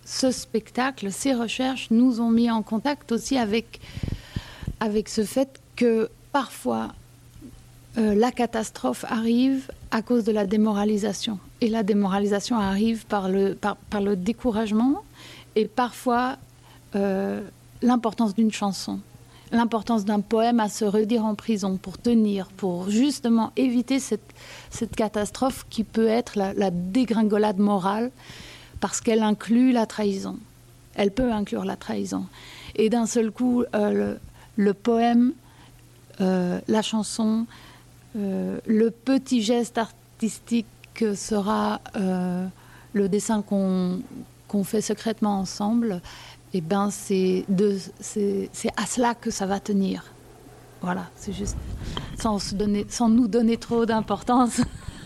[0.06, 3.80] ce spectacle, ces recherches nous ont mis en contact aussi avec,
[4.80, 6.90] avec ce fait que parfois
[7.98, 11.40] euh, la catastrophe arrive à cause de la démoralisation.
[11.60, 15.04] Et la démoralisation arrive par le, par, par le découragement
[15.56, 16.38] et parfois
[16.96, 17.42] euh,
[17.82, 19.00] l'importance d'une chanson,
[19.52, 24.34] l'importance d'un poème à se redire en prison pour tenir, pour justement éviter cette,
[24.70, 28.12] cette catastrophe qui peut être la, la dégringolade morale
[28.82, 30.38] parce qu'elle inclut la trahison.
[30.96, 32.26] Elle peut inclure la trahison.
[32.76, 34.16] Et d'un seul coup, euh,
[34.58, 35.32] le, poème,
[36.20, 37.46] euh, la chanson,
[38.18, 46.02] euh, le petit geste artistique que sera le dessin qu'on fait secrètement ensemble,
[46.54, 47.46] et ben c'est
[48.76, 50.04] à cela que ça va tenir.
[50.82, 51.56] Voilà, c'est juste
[52.18, 54.60] sans nous donner trop d'importance.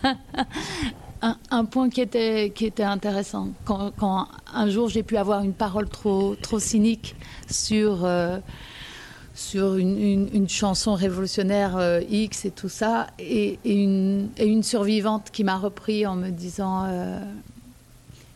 [1.50, 3.50] un, point qui était, qui était intéressant.
[3.66, 7.16] Quand, un jour j'ai pu avoir une parole trop, trop cynique
[7.50, 8.38] sur, euh,
[9.34, 14.64] sur une, une- chanson révolutionnaire euh, X et tout ça, et, et une, et une
[14.64, 16.86] survivante qui m'a repris en me disant.
[16.88, 17.20] euh,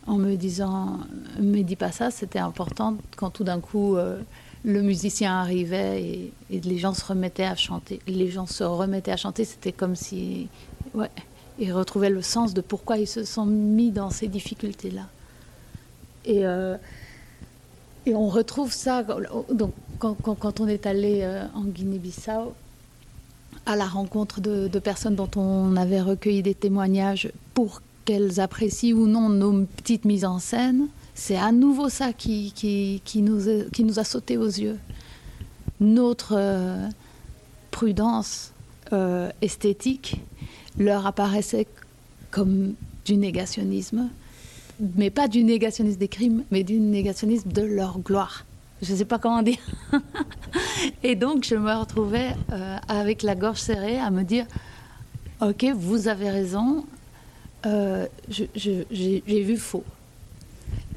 [0.06, 0.98] en me disant,
[1.38, 4.18] me dis pas ça, c'était important quand tout d'un coup euh,
[4.64, 8.00] le musicien arrivait et, et les gens se remettaient à chanter.
[8.08, 10.48] Les gens se remettaient à chanter, c'était comme si,
[10.94, 11.10] ouais,
[11.60, 15.06] ils retrouvaient le sens de pourquoi ils se sont mis dans ces difficultés-là.
[16.24, 16.76] Et, euh,
[18.06, 22.54] et on retrouve ça donc, quand, on est allé euh, en Guinée-Bissau
[23.66, 29.06] à la rencontre de, personnes dont on avait recueilli des témoignages pour qu'elles apprécient ou
[29.06, 30.88] non nos petites mises en scène.
[31.14, 34.78] C'est à nouveau ça qui, qui, qui nous, a, qui nous a sauté aux yeux.
[35.78, 36.88] Notre euh,
[37.70, 38.52] prudence
[39.40, 40.20] esthétique
[40.78, 41.66] leur apparaissait
[42.30, 42.74] comme
[43.04, 44.08] du négationnisme,
[44.96, 48.44] mais pas du négationnisme des crimes, mais du négationnisme de leur gloire.
[48.82, 49.58] Je ne sais pas comment dire.
[51.02, 54.46] Et donc, je me retrouvais euh, avec la gorge serrée à me dire
[55.42, 56.84] Ok, vous avez raison,
[57.66, 59.84] euh, j'ai vu faux.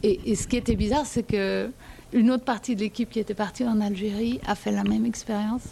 [0.01, 1.69] Et, ce qui était bizarre, c'est que
[2.11, 5.63] une autre partie de l'équipe qui était partie en Algérie a fait la même expérience.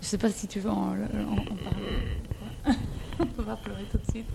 [0.00, 2.31] Je ne sais pas si tu veux en parler.
[2.66, 4.26] On va pleurer tout de suite.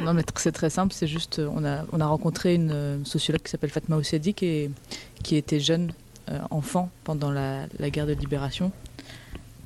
[0.00, 0.94] Non, mais c'est très simple.
[0.94, 4.34] C'est juste, euh, on a, on a rencontré une euh, sociologue qui s'appelle Fatma Oussedi,
[4.34, 4.70] qui,
[5.22, 5.92] qui était jeune
[6.30, 8.72] euh, enfant pendant la, la guerre de libération,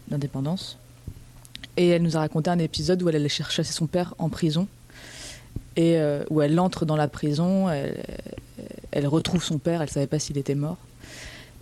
[0.08, 0.78] d'indépendance.
[1.76, 4.66] Et elle nous a raconté un épisode où elle allait chercher son père en prison.
[5.78, 5.98] Et
[6.30, 8.02] où elle entre dans la prison, elle,
[8.92, 10.78] elle retrouve son père, elle ne savait pas s'il était mort.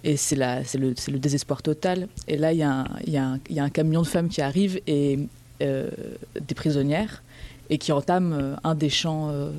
[0.04, 2.06] Et c'est le, le désespoir total.
[2.28, 5.18] Et là, il y, y, y a un camion de femmes qui arrive et
[5.60, 7.22] des prisonnières
[7.70, 9.50] et qui entame euh, un des champs, euh,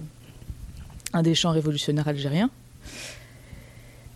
[1.13, 2.49] un des champs révolutionnaires algériens.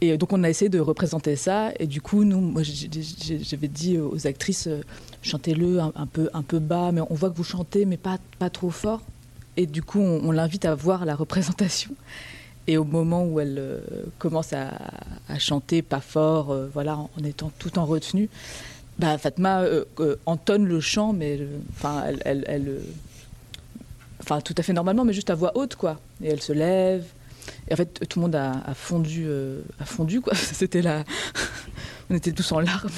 [0.02, 1.72] Et donc on a essayé de représenter ça.
[1.80, 4.82] Et du coup, nous, moi, j'avais dit aux actrices, euh,
[5.22, 8.50] chantez-le un, peu, un peu bas, mais on voit que vous chantez, mais pas, pas
[8.50, 9.02] trop fort.
[9.58, 11.92] Et du coup, on, l'invite à voir la représentation.
[12.68, 13.80] Et au moment où elle euh,
[14.20, 14.72] commence à,
[15.38, 18.30] chanter pas fort, euh, voilà, en étant tout en retenue,
[19.00, 22.80] bah, Fatma euh, euh, entonne le chant, mais euh, enfin, elle, elle, elle, euh,
[24.22, 26.00] enfin, tout à fait normalement, mais juste à voix haute, quoi.
[26.24, 27.06] Et elle se lève.
[27.70, 30.36] Et en fait, tout le monde a, a fondu, euh, a fondu, quoi.
[30.36, 31.04] C'était là,
[32.10, 32.90] on était tous en larmes.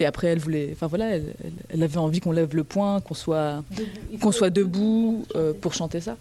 [0.00, 3.00] Et après, elle voulait, enfin voilà, elle, elle- elle avait envie qu'on lève le poing,
[3.00, 3.62] qu'on soit,
[4.20, 6.16] qu'on soit debout euh, pour chanter ça.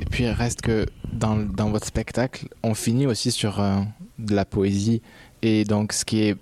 [0.00, 3.80] Et puis il reste que dans, dans votre spectacle, on finit aussi sur euh,
[4.18, 5.00] de la poésie.
[5.40, 6.36] Et donc ce qui est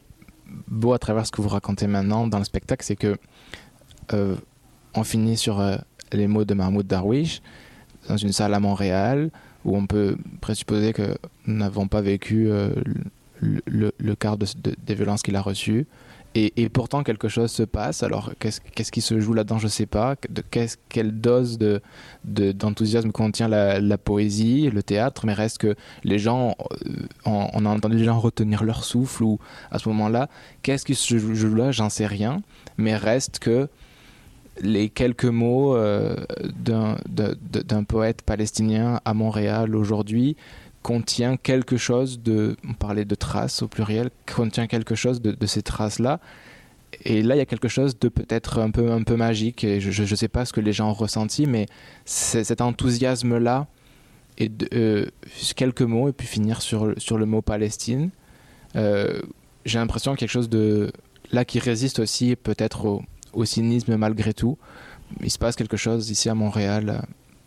[0.68, 3.16] beau à travers ce que vous racontez maintenant dans le spectacle, c'est que
[4.12, 4.36] euh,
[4.94, 5.76] on finit sur euh,
[6.12, 7.42] les mots de Mahmoud Darwish
[8.08, 9.30] dans une salle à Montréal
[9.64, 11.16] où on peut présupposer que
[11.46, 12.70] nous n'avons pas vécu euh,
[13.40, 14.46] le, quart de-
[14.86, 15.86] des violences qu'il a reçues.
[16.38, 18.02] Et, pourtant, quelque chose se passe.
[18.02, 20.16] Alors, qu'est-ce qui se joue là-dedans Je ne sais pas.
[20.90, 21.80] Quelle dose de,
[22.24, 26.54] de- d'enthousiasme contient la, poésie, le théâtre, mais reste que les gens,
[26.86, 26.90] euh,
[27.24, 29.38] on, a entendu les gens retenir leur souffle, ou
[29.70, 30.28] à ce moment-là,
[30.60, 32.42] qu'est-ce qui se joue là J'en sais rien,
[32.76, 33.68] mais reste que
[34.60, 36.16] les quelques mots euh,
[36.54, 40.36] d'un poète palestinien à Montréal aujourd'hui
[40.86, 42.56] contient quelque chose de.
[42.64, 46.20] On parlait de traces au pluriel, contient quelque chose de, ces traces-là.
[47.04, 49.64] Et là, il y a quelque chose de peut-être un peu, un peu magique.
[49.64, 51.66] Et je ne sais pas ce que les gens ont ressenti, mais
[52.04, 53.66] cet enthousiasme-là,
[54.38, 55.06] et euh,
[55.56, 58.10] quelques mots, et puis finir sur, sur le mot Palestine.
[58.76, 59.20] Euh,
[59.64, 60.92] J'ai l'impression quelque chose de
[61.32, 63.02] là qui résiste aussi peut-être au,
[63.32, 64.56] au cynisme malgré tout.
[65.20, 67.02] Il se passe quelque chose ici à Montréal euh,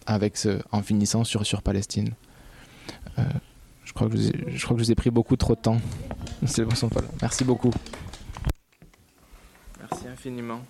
[0.06, 2.10] avec ce, en finissant sur, sur Palestine.
[3.18, 3.24] Euh,
[3.86, 5.56] je, crois que je, vous ai, je crois que je vous ai pris beaucoup trop
[5.56, 5.78] de temps.
[6.46, 6.64] C'est
[7.02, 7.08] là.
[7.22, 7.72] Merci beaucoup.
[9.80, 10.62] Merci infiniment.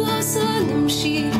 [0.00, 1.39] blossoming she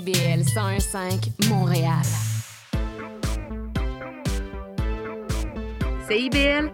[0.00, 2.02] CIBL 101.5 Montréal.
[6.08, 6.72] CIBL,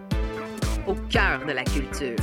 [0.87, 2.15] au cœur de la culture.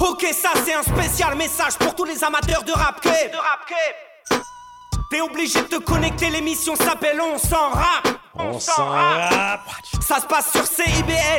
[0.00, 4.42] Ok, ça c'est un spécial message pour tous les amateurs de rap De rap
[5.10, 8.08] T'es obligé de te connecter, l'émission s'appelle On s'en rap.
[8.36, 9.60] On s'en rap.
[10.00, 11.30] Ça se passe sur CIBL